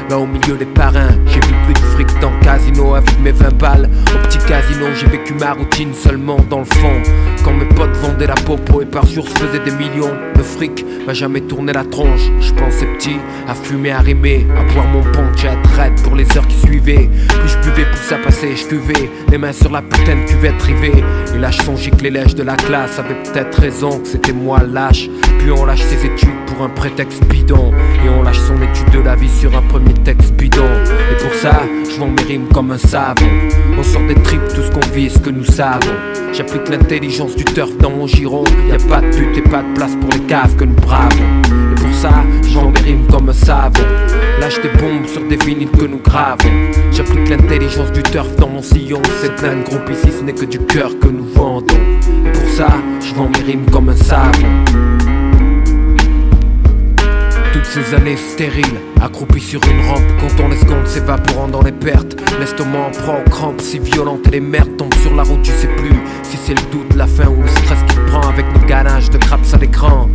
Là 0.10 0.18
au 0.18 0.26
milieu 0.26 0.58
des 0.58 0.66
parrains, 0.66 1.12
j'ai 1.28 1.40
vu 1.40 1.54
plus 1.64 1.74
de 1.74 1.80
fric 1.80 2.08
dans 2.20 2.32
le 2.32 2.40
casino 2.40 2.96
avec 2.96 3.20
mes 3.20 3.32
20 3.32 3.58
balles. 3.58 3.90
Au 4.14 4.28
petit 4.28 4.38
casino, 4.40 4.88
j'ai 5.00 5.08
vécu 5.08 5.34
ma 5.34 5.54
routine 5.54 5.94
seulement 5.94 6.38
dans 6.50 6.60
le 6.60 6.66
fond. 6.66 7.02
Quand 7.44 7.54
mes 7.54 7.66
potes 7.66 7.96
vendaient 7.98 8.28
la 8.28 8.36
popo 8.36 8.82
et 8.82 8.86
par 8.86 9.06
jour 9.06 9.28
se 9.28 9.34
faisaient 9.34 9.64
des 9.64 9.72
millions, 9.72 10.14
le 10.36 10.44
fric 10.44 10.86
m'a 11.06 11.14
jamais 11.14 11.42
tourné 11.42 11.74
la 11.74 11.84
tronche. 11.84 12.22
Je 12.40 12.54
pensais 12.54 12.86
petit, 12.86 13.18
à 13.48 13.54
fumer, 13.54 13.92
à 13.92 14.00
rimer, 14.00 14.46
à 14.58 14.74
boire 14.74 14.88
mon 14.88 15.02
punch 15.02 15.44
et 15.44 15.48
à 15.48 15.56
traite 15.58 16.02
pour 16.04 16.16
les 16.16 16.26
heures 16.38 16.48
qui 16.48 16.58
suivaient. 16.58 17.10
Plus 17.28 17.50
je 17.50 17.58
buvais, 17.70 17.86
plus 17.86 18.08
ça 18.08 18.18
passait, 18.18 18.56
je 18.56 18.68
cuvais, 18.68 19.10
les 19.30 19.38
mains 19.38 19.54
sur 19.54 19.72
la 19.72 19.82
putain 19.82 20.16
de 20.16 20.26
cuvette 20.26 20.62
rivée. 20.62 21.04
Et 21.36 21.38
là, 21.38 21.52
je 21.52 21.62
songeais 21.64 21.92
que 21.92 22.04
les 22.04 22.12
lèches 22.12 22.36
de 22.36 22.44
la 22.44 22.56
classe 22.56 23.00
avaient 23.00 23.22
peut-être 23.24 23.60
raison, 23.60 24.00
que 24.00 24.08
c'était 24.08 24.34
moi 24.34 24.62
lâche. 24.64 25.10
Puis 25.40 25.52
on 25.52 25.66
lâche 25.66 25.84
ses 25.84 26.06
études 26.06 26.46
un 26.62 26.70
prétexte 26.70 27.24
bidon. 27.28 27.72
Et 28.06 28.10
on 28.10 28.24
lâche 28.24 28.40
son 28.40 28.56
étude 28.62 28.90
de 28.92 29.00
la 29.00 29.16
vie 29.16 29.30
sur 29.30 29.56
un 29.56 29.62
premier 29.62 29.94
texte 29.94 30.34
bidon. 30.34 30.68
Et 31.12 31.24
pour 31.24 31.34
ça, 31.34 31.64
je 31.90 32.00
vends 32.00 32.10
mes 32.10 32.24
rimes 32.24 32.48
comme 32.54 32.72
un 32.72 32.78
savon. 32.78 33.28
On 33.78 33.84
sort 33.84 34.06
des 34.08 34.16
tripes, 34.16 34.48
tout 34.54 34.62
ce 34.62 34.72
qu'on 34.72 34.94
vit, 34.94 35.10
ce 35.10 35.20
que 35.20 35.30
nous 35.30 35.46
savons. 35.46 35.96
J'applique 36.34 36.70
l'intelligence 36.70 37.36
du 37.36 37.44
turf 37.46 37.78
dans 37.78 37.92
mon 37.92 38.08
giron. 38.08 38.44
Y 38.68 38.90
pas 38.90 39.02
de 39.02 39.08
but 39.08 39.38
et 39.38 39.42
pas 39.42 39.62
de 39.62 39.74
place 39.76 39.96
pour 40.00 40.10
les 40.12 40.26
caves 40.28 40.56
que 40.56 40.66
nous 40.66 40.76
bravons. 40.76 41.42
Et 41.72 41.76
pour 41.76 41.94
ça, 41.94 42.12
je 42.48 42.54
vends 42.56 42.72
mes 42.72 42.80
rimes 42.80 43.08
comme 43.10 43.30
un 43.30 43.34
savon. 43.34 43.84
Lâche 44.40 44.62
des 44.62 44.70
bombes 44.70 45.08
sur 45.08 45.24
des 45.28 45.38
vinyles 45.38 45.70
que 45.70 45.86
nous 45.86 46.00
gravons. 46.00 46.52
J'applique 46.92 47.30
l'intelligence 47.30 47.92
du 47.92 48.04
turf 48.04 48.36
dans 48.38 48.50
mon 48.50 48.62
sillon. 48.62 49.02
C'est 49.22 49.36
plein 49.36 49.56
de 49.56 49.64
groupes 49.64 49.90
ici, 49.92 50.12
ce 50.18 50.24
n'est 50.24 50.34
que 50.34 50.46
du 50.46 50.60
cœur 50.60 50.92
que 51.00 51.08
nous 51.08 51.26
vendons. 51.34 51.76
Et 52.26 52.32
pour 52.32 52.50
ça, 52.50 52.68
je 53.00 53.14
vends 53.16 53.30
mes 53.30 53.52
rimes 53.52 53.70
comme 53.72 53.90
un 53.90 53.96
savon. 53.96 54.93
Ces 57.64 57.94
années 57.96 58.18
stériles, 58.18 58.80
accroupies 59.02 59.42
sur 59.42 59.62
une 59.64 59.82
rampe, 59.88 60.04
quand 60.20 60.44
on 60.44 60.52
escompte 60.52 60.88
s'évaporant 60.88 61.48
dans 61.48 61.62
les 61.62 61.72
pertes. 61.72 62.16
L'estomac 62.40 62.80
en 62.80 62.92
prend 62.92 63.18
aux 63.20 63.30
crampes 63.30 63.62
si 63.62 63.80
violentes 63.80 64.28
et 64.28 64.32
les 64.32 64.40
merdes 64.40 64.78
tombent 64.78 64.94
sur 65.02 65.16
la 65.16 65.24
route, 65.24 65.42
tu 65.42 65.52
sais 65.52 65.68
plus 65.68 65.96
si 66.24 66.38
c'est 66.38 66.54
le 66.54 66.72
doute, 66.72 66.96
la 66.96 67.08
faim 67.08 67.30
ou 67.30 67.42
le 67.42 67.48
stress 67.48 67.80
qui 67.90 67.98
prend 68.08 68.22
avec 68.22 68.46
nos 68.54 68.66
ganaches 68.68 69.10
de 69.10 69.18
craps 69.18 69.54
à 69.54 69.58
l'écran. 69.58 70.10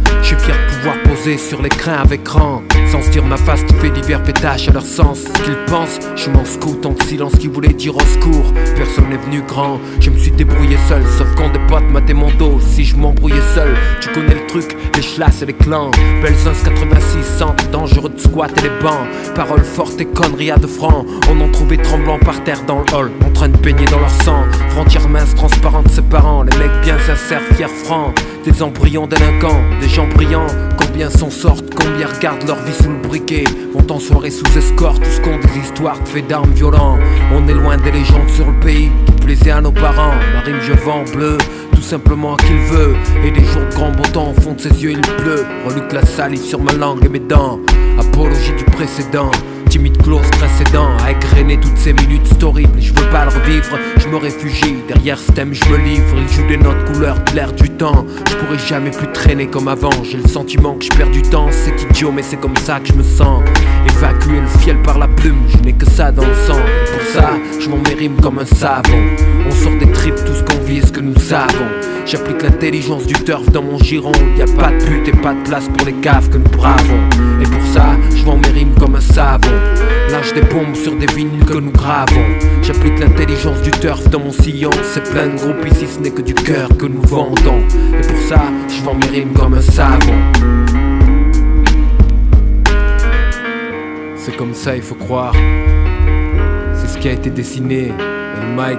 Poser 1.28 1.38
sur 1.38 1.60
l'écran 1.60 1.92
avec 2.02 2.26
rang, 2.26 2.62
sans 2.90 3.06
dire 3.10 3.24
ma 3.24 3.36
face 3.36 3.62
qui 3.64 3.74
fait 3.74 3.90
divers 3.90 4.22
pétaches 4.22 4.68
à 4.68 4.72
leur 4.72 4.86
sens. 4.86 5.24
Ce 5.24 5.42
qu'ils 5.42 5.58
pensent, 5.66 5.98
je 6.16 6.30
m'en 6.30 6.44
scoute 6.44 6.86
en 6.86 6.94
silence 7.06 7.32
qui 7.38 7.48
voulait 7.48 7.74
dire 7.74 7.94
au 7.96 8.00
secours. 8.00 8.52
Personne 8.76 9.10
n'est 9.10 9.18
venu 9.18 9.42
grand, 9.42 9.78
je 10.00 10.08
me 10.08 10.16
suis 10.16 10.30
débrouillé 10.30 10.78
seul, 10.88 11.02
sauf 11.18 11.28
quand 11.36 11.50
des 11.50 11.58
potes 11.68 11.90
m'attaient 11.90 12.14
mon 12.14 12.30
dos. 12.38 12.58
Si 12.60 12.84
je 12.84 12.96
m'embrouillais 12.96 13.42
seul, 13.54 13.76
tu 14.00 14.08
connais 14.10 14.36
le 14.36 14.46
truc, 14.46 14.74
les 14.94 15.02
chlasses 15.02 15.42
et 15.42 15.46
les 15.46 15.52
clans. 15.52 15.90
Belzins 16.22 16.52
86, 16.64 17.22
centre 17.38 17.68
dangereux 17.70 18.10
de 18.10 18.18
squat 18.18 18.50
et 18.56 18.62
les 18.62 18.82
bancs. 18.82 19.06
Paroles 19.34 19.64
fortes 19.64 20.00
et 20.00 20.06
conneries 20.06 20.52
à 20.52 20.56
de 20.56 20.66
francs. 20.66 21.04
On 21.30 21.40
en 21.40 21.50
trouvait 21.50 21.76
tremblant 21.76 22.18
par 22.18 22.42
terre 22.44 22.62
dans 22.66 22.78
le 22.78 22.94
hall, 22.94 23.10
en 23.26 23.30
train 23.32 23.48
de 23.48 23.56
baigner 23.58 23.84
dans 23.86 24.00
leur 24.00 24.22
sang. 24.22 24.44
Frontières 24.70 25.08
minces, 25.08 25.34
transparentes, 25.34 25.90
ses 25.90 26.02
parents, 26.02 26.42
les 26.42 26.56
mecs 26.56 26.80
bien 26.82 26.98
sincères, 27.00 27.42
fiers, 27.54 27.66
francs. 27.84 28.14
Des 28.44 28.62
embryons 28.62 29.06
délinquants, 29.06 29.60
des 29.80 29.88
gens 29.88 30.06
brillants. 30.06 30.46
Combien 30.78 31.10
s'en 31.18 31.30
sortent, 31.30 31.74
combien 31.74 32.06
regardent 32.06 32.46
leur 32.46 32.62
vie 32.62 32.72
sous 32.72 32.90
le 32.90 33.08
briquet. 33.08 33.42
Vont 33.72 33.92
en 33.92 33.98
soirée 33.98 34.30
sous 34.30 34.46
escorte, 34.56 35.02
tous 35.02 35.20
compte 35.20 35.40
des 35.40 35.58
histoires 35.58 35.98
de 35.98 36.20
d'armes 36.20 36.52
violents. 36.52 36.96
On 37.34 37.48
est 37.48 37.54
loin 37.54 37.76
des 37.76 37.90
légendes 37.90 38.30
sur 38.30 38.46
le 38.46 38.60
pays 38.60 38.92
qui 39.06 39.12
plaisaient 39.24 39.50
à 39.50 39.60
nos 39.60 39.72
parents. 39.72 40.14
Ma 40.32 40.40
rime, 40.40 40.60
je 40.62 40.72
vends 40.74 41.02
bleu, 41.12 41.36
tout 41.74 41.82
simplement 41.82 42.34
à 42.34 42.36
qui 42.36 42.56
veut. 42.70 42.94
Et 43.24 43.32
des 43.32 43.44
jours 43.44 43.62
de 43.68 43.74
grand 43.74 43.90
beau 43.90 44.04
temps, 44.04 44.30
au 44.30 44.40
fond 44.40 44.52
de 44.52 44.60
ses 44.60 44.80
yeux, 44.80 44.92
il 44.92 45.00
pleut. 45.00 45.44
Reluque 45.66 45.92
la 45.92 46.06
salive 46.06 46.40
sur 46.40 46.62
ma 46.62 46.72
langue 46.72 47.04
et 47.04 47.08
mes 47.08 47.18
dents. 47.18 47.58
Du 48.18 48.64
précédent. 48.64 49.30
Timide 49.70 49.96
close 50.02 50.28
précédent. 50.32 50.88
À 51.04 51.12
égrener 51.12 51.56
toutes 51.60 51.76
ces 51.76 51.92
minutes 51.92 52.26
c'est 52.26 52.40
Je 52.80 52.92
veux 52.92 53.10
pas 53.12 53.24
le 53.24 53.30
revivre, 53.30 53.78
je 53.96 54.08
me 54.08 54.16
réfugie 54.16 54.74
Derrière 54.88 55.20
ce 55.20 55.30
thème. 55.30 55.54
Je 55.54 55.64
me 55.66 55.76
livre. 55.76 56.16
Il 56.16 56.28
joue 56.28 56.44
des 56.48 56.56
notes 56.56 56.84
couleurs 56.92 57.14
de 57.20 57.52
du 57.62 57.70
temps. 57.70 58.04
Je 58.28 58.34
pourrais 58.34 58.58
jamais 58.58 58.90
plus 58.90 59.06
traîner 59.12 59.46
comme 59.46 59.68
avant. 59.68 59.92
J'ai 60.02 60.16
le 60.16 60.28
sentiment 60.28 60.74
que 60.74 60.86
je 60.86 60.90
perds 60.98 61.12
du 61.12 61.22
temps. 61.22 61.46
C'est 61.52 61.80
idiot 61.80 62.10
mais 62.10 62.24
c'est 62.24 62.38
comme 62.38 62.56
ça 62.56 62.80
que 62.80 62.88
je 62.88 62.94
me 62.94 63.04
sens. 63.04 63.40
Évacuer 63.86 64.40
le 64.40 64.48
fiel 64.58 64.82
par 64.82 64.98
la 64.98 65.06
plume. 65.06 65.42
Je 65.46 65.58
n'ai 65.58 65.74
que 65.74 65.88
ça 65.88 66.10
dans 66.10 66.26
le 66.26 66.34
sang. 66.34 66.58
Pour 66.92 67.02
ça 67.12 67.30
je 67.60 67.68
m'en 67.68 67.78
mérime 67.78 68.20
comme 68.20 68.40
un 68.40 68.46
savon 68.46 68.98
On 69.46 69.52
sort 69.52 69.78
des 69.78 69.92
tripes 69.92 70.24
tout 70.26 70.34
ce 70.34 70.42
qu'on 70.42 70.60
vit 70.64 70.80
ce 70.80 70.90
que 70.90 71.00
nous 71.00 71.18
savons. 71.20 71.68
J'applique 72.04 72.42
l'intelligence 72.42 73.06
du 73.06 73.14
turf 73.14 73.48
dans 73.52 73.62
mon 73.62 73.78
giron. 73.78 74.10
Y 74.36 74.42
a 74.42 74.46
pas 74.60 74.72
de 74.72 74.84
but 74.84 75.06
et 75.06 75.12
pas 75.12 75.34
de 75.34 75.48
place 75.48 75.68
pour 75.68 75.86
les 75.86 75.94
caves 75.94 76.28
que 76.30 76.38
nous 76.38 76.50
bravons 76.50 77.27
je 78.14 78.24
vends 78.24 78.36
mes 78.36 78.48
rimes 78.48 78.74
comme 78.78 78.94
un 78.94 79.00
savon 79.00 79.50
Lâche 80.10 80.32
des 80.32 80.42
bombes 80.42 80.74
sur 80.74 80.96
des 80.96 81.06
vinyles 81.06 81.44
que 81.44 81.58
nous 81.58 81.70
gravons. 81.70 82.24
J'applique 82.62 82.98
l'intelligence 82.98 83.60
du 83.60 83.70
turf 83.70 84.08
dans 84.08 84.20
mon 84.20 84.32
sillon. 84.32 84.70
C'est 84.82 85.02
plein 85.02 85.26
de 85.26 85.36
groupes 85.36 85.66
ici, 85.70 85.86
ce 85.86 86.00
n'est 86.00 86.10
que 86.10 86.22
du 86.22 86.32
cœur 86.32 86.68
que 86.78 86.86
nous 86.86 87.02
vendons. 87.02 87.60
Et 87.92 88.06
pour 88.06 88.18
ça, 88.28 88.42
je 88.68 88.82
vends 88.82 88.94
mes 88.94 89.06
rimes 89.06 89.34
comme 89.34 89.54
un 89.54 89.60
savon. 89.60 90.14
C'est 94.16 94.34
comme 94.36 94.54
ça, 94.54 94.76
il 94.76 94.82
faut 94.82 94.94
croire. 94.94 95.34
C'est 96.74 96.88
ce 96.88 96.98
qui 96.98 97.08
a 97.08 97.12
été 97.12 97.28
dessiné. 97.28 97.88
Et 97.88 98.76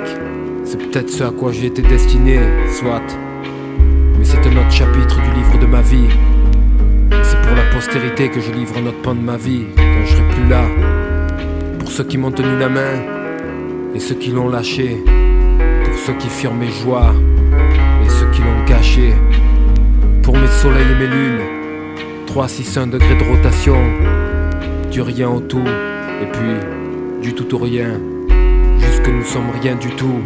c'est 0.64 0.78
peut-être 0.78 1.10
ce 1.10 1.24
à 1.24 1.32
quoi 1.32 1.52
j'ai 1.52 1.68
été 1.68 1.82
destiné, 1.82 2.40
soit. 2.72 3.02
Mais 4.18 4.26
c'est 4.26 4.38
un 4.38 4.58
autre 4.58 4.72
chapitre 4.72 5.22
du 5.22 5.40
livre 5.40 5.60
de 5.60 5.66
ma 5.68 5.82
vie. 5.82 6.10
Postérité 7.80 8.28
que 8.28 8.42
je 8.42 8.52
livre 8.52 8.78
notre 8.82 9.02
pan 9.02 9.16
de 9.16 9.22
ma 9.22 9.38
vie, 9.38 9.64
quand 9.78 10.06
je 10.06 10.12
serai 10.12 10.30
plus 10.32 10.50
là. 10.50 10.66
Pour 11.80 11.90
ceux 11.90 12.04
qui 12.04 12.18
m'ont 12.18 12.30
tenu 12.30 12.60
la 12.60 12.68
main 12.68 13.00
et 13.96 14.00
ceux 14.00 14.16
qui 14.16 14.32
l'ont 14.32 14.50
lâché. 14.50 15.02
Pour 15.86 15.94
ceux 15.94 16.12
qui 16.16 16.28
firent 16.28 16.54
mes 16.54 16.68
joies 16.68 17.16
et 18.04 18.10
ceux 18.10 18.30
qui 18.32 18.42
l'ont 18.42 18.66
gâché. 18.68 19.14
Pour 20.24 20.36
mes 20.36 20.48
soleils 20.48 20.92
et 20.92 20.96
mes 20.96 21.08
lunes, 21.08 21.40
3, 22.28 22.50
6, 22.50 22.78
1 22.80 22.88
degré 22.88 23.16
de 23.16 23.24
rotation. 23.24 23.78
Du 24.92 25.02
rien 25.02 25.30
au 25.30 25.40
tout, 25.40 25.64
et 26.22 26.26
puis 26.34 27.22
du 27.22 27.34
tout 27.34 27.56
au 27.56 27.60
rien. 27.60 27.92
Jusque 28.78 29.08
nous 29.08 29.24
sommes 29.24 29.52
rien 29.62 29.76
du 29.76 29.88
tout. 29.92 30.20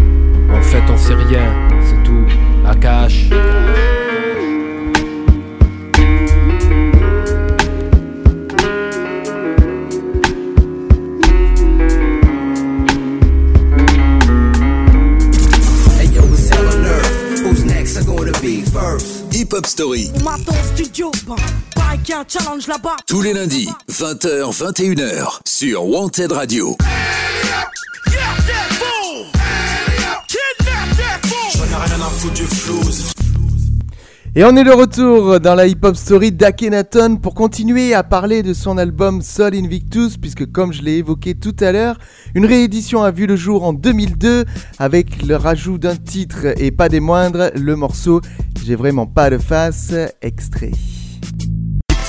En 0.52 0.62
fait, 0.64 0.82
on 0.92 0.98
sait 0.98 1.14
rien, 1.14 1.54
c'est 1.84 2.02
tout. 2.02 2.26
À 2.66 2.74
cache. 19.64 19.68
Hip 19.68 19.68
Hop 19.68 19.68
Story. 19.68 20.12
Studio, 20.74 21.12
bon, 21.26 21.36
pareil 21.76 22.00
qu'il 22.00 22.14
y 22.14 22.18
a 22.18 22.22
un 22.22 22.26
challenge 22.28 22.68
là-bas. 22.68 22.96
Tous 23.08 23.22
les 23.22 23.34
lundis, 23.34 23.70
20h, 23.90 24.52
21h, 24.52 25.40
sur 25.46 25.86
Wanted 25.86 26.32
Radio. 26.32 26.76
Et 34.36 34.44
on 34.44 34.58
est 34.58 34.64
de 34.64 34.72
retour 34.72 35.40
dans 35.40 35.54
la 35.54 35.68
hip-hop 35.68 35.96
story 35.96 36.32
d'Akhenaton 36.32 37.18
pour 37.18 37.36
continuer 37.36 37.94
à 37.94 38.02
parler 38.02 38.42
de 38.42 38.56
son 38.56 38.80
album 38.80 39.22
Sol 39.22 39.54
Invictus, 39.54 40.18
puisque 40.18 40.52
comme 40.52 40.74
je 40.74 40.82
l'ai 40.82 40.98
évoqué 40.98 41.36
tout 41.36 41.56
à 41.60 41.72
l'heure, 41.72 42.00
une 42.34 42.48
réédition 42.48 43.04
a 43.04 43.12
vu 43.12 43.28
le 43.28 43.36
jour 43.36 43.64
en 43.64 43.74
2002 43.74 44.46
avec 44.80 45.22
le 45.22 45.36
rajout 45.36 45.78
d'un 45.78 45.96
titre 45.96 46.60
et 46.60 46.72
pas 46.72 46.90
des 46.90 47.00
moindres, 47.00 47.52
le 47.54 47.76
morceau 47.76 48.22
J'ai 48.66 48.76
vraiment 48.76 49.06
pas 49.06 49.30
de 49.30 49.38
face, 49.38 49.94
extrait. 50.24 50.72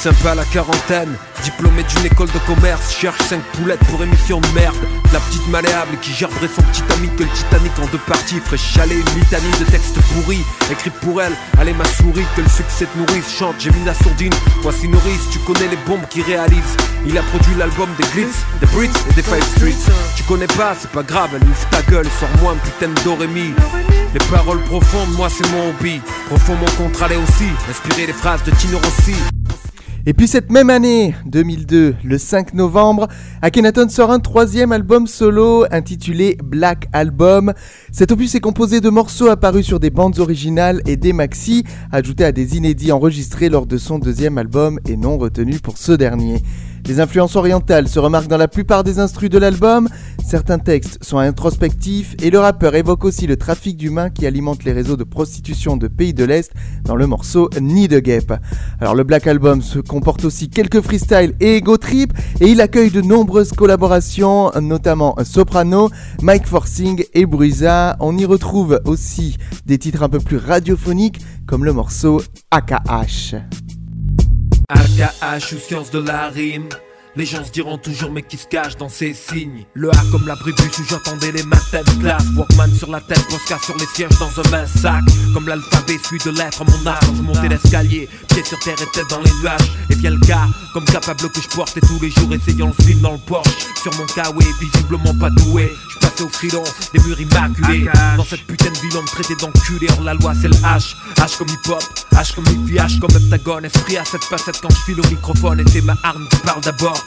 Sympa 0.05 0.33
à 0.33 0.35
la 0.35 0.45
quarantaine, 0.45 1.17
diplômé 1.45 1.83
d'une 1.83 2.05
école 2.05 2.27
de 2.27 2.39
commerce, 2.41 2.95
cherche 2.95 3.19
5 3.23 3.41
poulettes 3.55 3.83
pour 3.91 4.03
émission 4.03 4.39
de 4.39 4.49
merde. 4.49 4.77
La 5.15 5.19
petite 5.19 5.49
malléable 5.49 5.97
qui 6.03 6.13
gerberait 6.13 6.51
son 6.55 6.61
petit 6.61 6.83
ami 6.93 7.09
que 7.17 7.23
le 7.23 7.31
Titanic 7.31 7.73
en 7.79 7.87
deux 7.87 8.03
parties, 8.07 8.39
ferait 8.45 8.59
chaler 8.59 8.97
une 8.97 9.19
litanie 9.19 9.51
de 9.59 9.65
textes 9.65 9.99
pourris, 10.13 10.45
écrits 10.71 10.91
pour 11.01 11.23
elle. 11.23 11.33
Allez 11.59 11.73
ma 11.73 11.87
souris, 11.87 12.27
que 12.37 12.43
le 12.43 12.51
succès 12.51 12.85
te 12.85 12.99
nourrisse, 12.99 13.35
chante, 13.35 13.55
j'ai 13.59 13.71
mis 13.71 13.83
la 13.87 13.95
sourdine. 13.95 14.35
Voici 14.61 14.89
Nourrice, 14.89 15.31
tu 15.33 15.39
connais 15.39 15.69
les 15.69 15.79
bombes 15.87 16.07
qu'il 16.11 16.25
réalise. 16.25 16.77
Il 17.07 17.17
a 17.17 17.23
produit 17.23 17.55
l'album 17.57 17.89
des 17.97 18.05
Glitz, 18.13 18.37
des 18.61 18.67
Brits 18.67 18.91
et 19.09 19.13
des 19.15 19.23
Five 19.23 19.43
Streets. 19.57 19.91
Tu 20.17 20.23
connais 20.25 20.49
pas, 20.49 20.77
c'est 20.79 20.91
pas 20.91 21.03
grave, 21.03 21.31
elle 21.35 21.49
ouvre 21.49 21.69
ta 21.71 21.81
gueule, 21.91 22.09
sors-moi 22.21 22.53
un 22.53 22.57
putain 22.57 22.93
de 22.93 23.05
Dorémy. 23.05 23.55
Les 24.13 24.27
paroles 24.31 24.61
profondes, 24.65 25.15
moi 25.17 25.31
c'est 25.31 25.51
mon 25.51 25.71
hobby. 25.71 26.03
Profond 26.27 26.57
mon 26.57 26.85
contrat 26.85 27.07
aussi, 27.07 27.49
inspiré 27.71 28.05
des 28.05 28.13
phrases 28.13 28.45
de 28.45 28.51
Tino 28.51 28.77
Rossi. 28.77 29.17
Et 30.07 30.13
puis 30.13 30.29
cette 30.29 30.51
même 30.51 30.69
année, 30.69 31.15
2002, 31.25 31.95
le 32.05 32.19
5 32.19 32.53
novembre, 32.53 33.09
Akhenaton 33.41 33.89
sort 33.89 34.11
un 34.11 34.19
troisième 34.19 34.71
album 34.71 35.07
solo 35.07 35.65
intitulé 35.71 36.37
Black 36.45 36.89
Album. 36.93 37.55
Cet 37.91 38.13
opus 38.13 38.35
est 38.35 38.41
composé 38.41 38.83
de 38.83 38.91
morceaux 38.91 39.29
apparus 39.29 39.65
sur 39.65 39.81
des 39.81 39.89
bandes 39.89 40.19
originales 40.19 40.83
et 40.85 40.99
des 40.99 41.15
maxi, 41.15 41.65
ajoutés 41.91 42.27
à 42.27 42.33
des 42.33 42.59
inédits 42.59 42.93
enregistrés 42.93 43.49
lors 43.49 43.65
de 43.65 43.79
son 43.79 43.99
deuxième 43.99 44.37
album 44.37 44.79
et 44.87 44.99
non 44.99 45.17
retenus 45.17 45.63
pour 45.63 45.79
ce 45.79 45.93
dernier. 45.93 46.43
Les 46.87 47.01
influences 47.01 47.35
orientales 47.35 47.89
se 47.89 47.99
remarquent 47.99 48.29
dans 48.29 48.37
la 48.37 48.47
plupart 48.47 48.85
des 48.85 48.99
instrus 48.99 49.31
de 49.31 49.39
l'album, 49.39 49.89
certains 50.23 50.59
textes 50.59 51.03
sont 51.03 51.17
introspectifs 51.17 52.15
et 52.23 52.29
le 52.29 52.39
rappeur 52.39 52.75
évoque 52.75 53.05
aussi 53.05 53.27
le 53.27 53.39
trafic 53.39 53.79
d'humains 53.79 54.11
qui 54.11 54.27
alimente 54.27 54.65
les 54.65 54.73
réseaux 54.73 54.97
de 54.97 55.05
prostitution 55.05 55.79
de 55.79 55.89
pays 55.89 56.13
de 56.13 56.25
l'Est 56.25 56.53
dans 56.85 56.95
le 56.95 57.07
morceau 57.07 57.49
Ni 57.59 57.89
de 57.89 58.01
Guêpe. 58.01 58.35
Alors 58.81 58.95
le 58.95 59.03
Black 59.03 59.27
Album 59.27 59.63
se 59.63 59.79
comporte 59.79 60.27
aussi 60.27 60.51
quelques 60.51 60.83
freestyles 60.83 61.35
et 61.41 61.57
ego 61.57 61.79
trip 61.79 62.13
et 62.41 62.49
il 62.49 62.61
accueille 62.61 62.91
de 62.91 63.01
nombreuses 63.01 63.53
collaborations, 63.53 64.51
notamment 64.61 65.17
Soprano, 65.25 65.89
Mike 66.21 66.47
Forcing 66.47 67.05
et 67.15 67.25
Bruisa. 67.25 67.97
On 68.01 68.19
y 68.19 68.27
retrouve 68.27 68.81
aussi 68.85 69.39
des 69.65 69.79
titres 69.79 70.03
un 70.03 70.11
peu 70.11 70.21
plus 70.21 70.37
radiophoniques 70.37 71.21
comme 71.47 71.65
le 71.65 71.73
morceau 71.73 72.21
AKH. 72.51 73.37
AKH 74.69 75.53
ou 75.53 75.59
science 75.59 75.91
de 75.91 75.99
la 75.99 76.29
rime 76.29 76.69
les 77.17 77.27
gens 77.27 77.45
se 77.45 77.51
diront 77.51 77.79
toujours 77.79 78.11
mais 78.11 78.23
qui 78.23 78.37
se 78.37 78.47
cache 78.47 78.77
dans 78.77 78.89
ces 78.89 79.15
signes? 79.15 79.65
Le 79.75 79.91
A 79.91 80.03
comme 80.11 80.27
la 80.27 80.35
bribus 80.35 80.79
où 80.79 80.85
j'entendais 80.89 81.33
les 81.33 81.43
matins 81.45 81.83
de 81.83 82.03
classe. 82.03 82.25
Walkman 82.37 82.75
sur 82.75 82.91
la 82.91 83.01
tête, 83.01 83.25
Posca 83.29 83.59
sur 83.65 83.77
les 83.77 83.87
sièges 83.87 84.19
dans 84.19 84.41
un 84.41 84.51
mince 84.51 84.71
sac. 84.71 85.03
Comme 85.33 85.49
l'alphabet 85.49 85.99
suit 86.05 86.19
de 86.25 86.31
lettres 86.31 86.65
mon 86.65 86.87
âge 86.91 86.99
Je 87.17 87.23
montais 87.23 87.49
l'escalier, 87.49 88.09
pied 88.29 88.45
sur 88.45 88.59
terre 88.61 88.81
et 88.83 88.91
tête 88.93 89.09
dans 89.11 89.21
les 89.21 89.31
nuages. 89.43 89.71
Et 89.91 89.97
bien 89.97 90.11
le 90.11 90.21
cas, 90.21 90.47
comme 90.73 90.85
capable 90.85 91.29
que 91.31 91.41
je 91.41 91.49
portais 91.49 91.81
tous 91.81 92.01
les 92.01 92.11
jours 92.11 92.33
Essayant 92.33 92.73
le 92.77 92.85
film 92.85 93.01
dans 93.01 93.13
le 93.13 93.19
Porsche. 93.19 93.51
Sur 93.83 93.95
mon 93.97 94.07
kawaii, 94.07 94.53
visiblement 94.61 95.15
pas 95.15 95.31
doué. 95.31 95.71
Je 95.91 95.99
passais 95.99 96.23
au 96.25 96.29
freelance, 96.29 96.73
des 96.93 97.01
murs 97.01 97.21
immaculés. 97.21 97.87
Dans 98.17 98.25
cette 98.25 98.45
putain 98.47 98.71
de 98.71 98.79
ville 98.79 98.97
on 98.97 99.03
me 99.03 99.07
traitait 99.07 99.37
d'enculé 99.37 99.87
Hors 99.91 100.03
la 100.03 100.15
loi 100.15 100.33
c'est 100.41 100.49
le 100.49 100.55
H, 100.55 100.95
H 101.17 101.39
comme 101.39 101.49
hip 101.49 101.69
hop 101.69 101.83
H 102.13 102.35
comme 102.35 102.45
hippie, 102.47 102.75
H 102.75 102.99
comme 102.99 103.11
heptagone. 103.11 103.65
Esprit 103.67 103.99
à 103.99 104.05
cette 104.05 104.25
facette 104.25 104.61
quand 104.61 104.71
je 104.71 104.81
file 104.93 105.01
au 105.01 105.09
microphone 105.09 105.61
Et 105.61 105.65
c'est 105.71 105.83
ma 105.83 105.97
arme 106.03 106.27
qui 106.29 106.37
parle 106.39 106.61
d'abord 106.63 107.04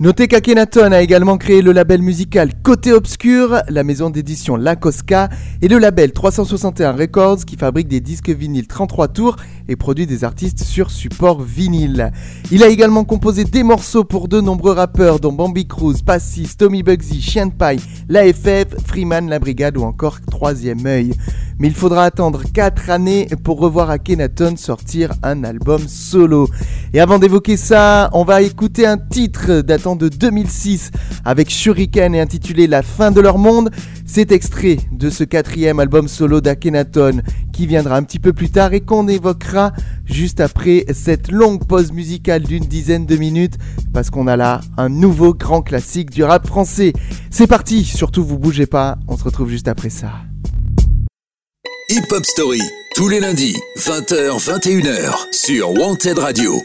Notez 0.00 0.28
qu'Akhenaton 0.28 0.92
a 0.92 1.00
également 1.00 1.38
créé 1.38 1.62
le 1.62 1.72
label 1.72 2.02
musical 2.02 2.50
Côté 2.62 2.92
Obscur, 2.92 3.62
la 3.68 3.84
maison 3.84 4.10
d'édition 4.10 4.56
La 4.56 4.74
Cosca 4.74 5.28
et 5.62 5.68
le 5.68 5.78
label 5.78 6.12
361 6.12 6.92
Records 6.92 7.44
qui 7.46 7.56
fabrique 7.56 7.86
des 7.86 8.00
disques 8.00 8.30
vinyles 8.30 8.66
33 8.66 9.08
tours 9.08 9.36
et 9.68 9.76
produit 9.76 10.06
des 10.06 10.24
artistes 10.24 10.64
sur 10.64 10.90
support 10.90 11.40
vinyle. 11.40 12.10
Il 12.50 12.64
a 12.64 12.68
également 12.68 13.04
composé 13.04 13.44
des 13.44 13.62
morceaux 13.62 14.04
pour 14.04 14.26
de 14.26 14.40
nombreux 14.40 14.72
rappeurs 14.72 15.20
dont 15.20 15.32
Bambi 15.32 15.68
Cruz, 15.68 16.02
Passis, 16.04 16.56
Tommy 16.58 16.82
Bugsy, 16.82 17.22
Chien 17.22 17.46
de 17.46 17.52
Paille, 17.52 17.80
l'AFF, 18.08 18.74
Freeman, 18.86 19.28
La 19.28 19.38
Brigade 19.38 19.76
ou 19.76 19.82
encore 19.82 20.18
Troisième 20.22 20.84
Œil. 20.86 21.12
Mais 21.60 21.68
il 21.68 21.74
faudra 21.74 22.04
attendre 22.04 22.42
4 22.54 22.88
années 22.88 23.28
pour 23.44 23.60
revoir 23.60 23.90
Akhenaton 23.90 24.56
sortir 24.56 25.12
un 25.22 25.44
album 25.44 25.86
solo. 25.86 26.48
Et 26.94 27.00
avant 27.00 27.18
d'évoquer 27.18 27.58
ça, 27.58 28.08
on 28.14 28.24
va 28.24 28.40
écouter 28.40 28.86
un 28.86 28.96
titre 28.96 29.60
datant 29.60 29.94
de 29.94 30.08
2006 30.08 30.90
avec 31.22 31.50
Shuriken 31.50 32.14
et 32.14 32.20
intitulé 32.20 32.66
La 32.66 32.82
fin 32.82 33.10
de 33.10 33.20
leur 33.20 33.36
monde. 33.36 33.68
C'est 34.06 34.32
extrait 34.32 34.78
de 34.90 35.10
ce 35.10 35.22
quatrième 35.22 35.80
album 35.80 36.08
solo 36.08 36.40
d'Akhenaton 36.40 37.20
qui 37.52 37.66
viendra 37.66 37.96
un 37.96 38.04
petit 38.04 38.18
peu 38.18 38.32
plus 38.32 38.48
tard 38.48 38.72
et 38.72 38.80
qu'on 38.80 39.06
évoquera 39.06 39.72
juste 40.06 40.40
après 40.40 40.86
cette 40.94 41.30
longue 41.30 41.66
pause 41.66 41.92
musicale 41.92 42.42
d'une 42.42 42.64
dizaine 42.64 43.04
de 43.04 43.16
minutes 43.16 43.58
parce 43.92 44.08
qu'on 44.08 44.28
a 44.28 44.36
là 44.36 44.62
un 44.78 44.88
nouveau 44.88 45.34
grand 45.34 45.60
classique 45.60 46.08
du 46.08 46.24
rap 46.24 46.46
français. 46.46 46.94
C'est 47.28 47.46
parti, 47.46 47.84
surtout 47.84 48.24
vous 48.24 48.38
bougez 48.38 48.66
pas, 48.66 48.96
on 49.08 49.18
se 49.18 49.24
retrouve 49.24 49.50
juste 49.50 49.68
après 49.68 49.90
ça. 49.90 50.29
Hip 51.92 52.12
Hop 52.12 52.24
Story, 52.24 52.62
tous 52.94 53.08
les 53.08 53.18
lundis, 53.18 53.56
20h, 53.76 54.38
21h, 54.38 55.26
sur 55.32 55.72
Wanted 55.72 56.20
Radio. 56.20 56.64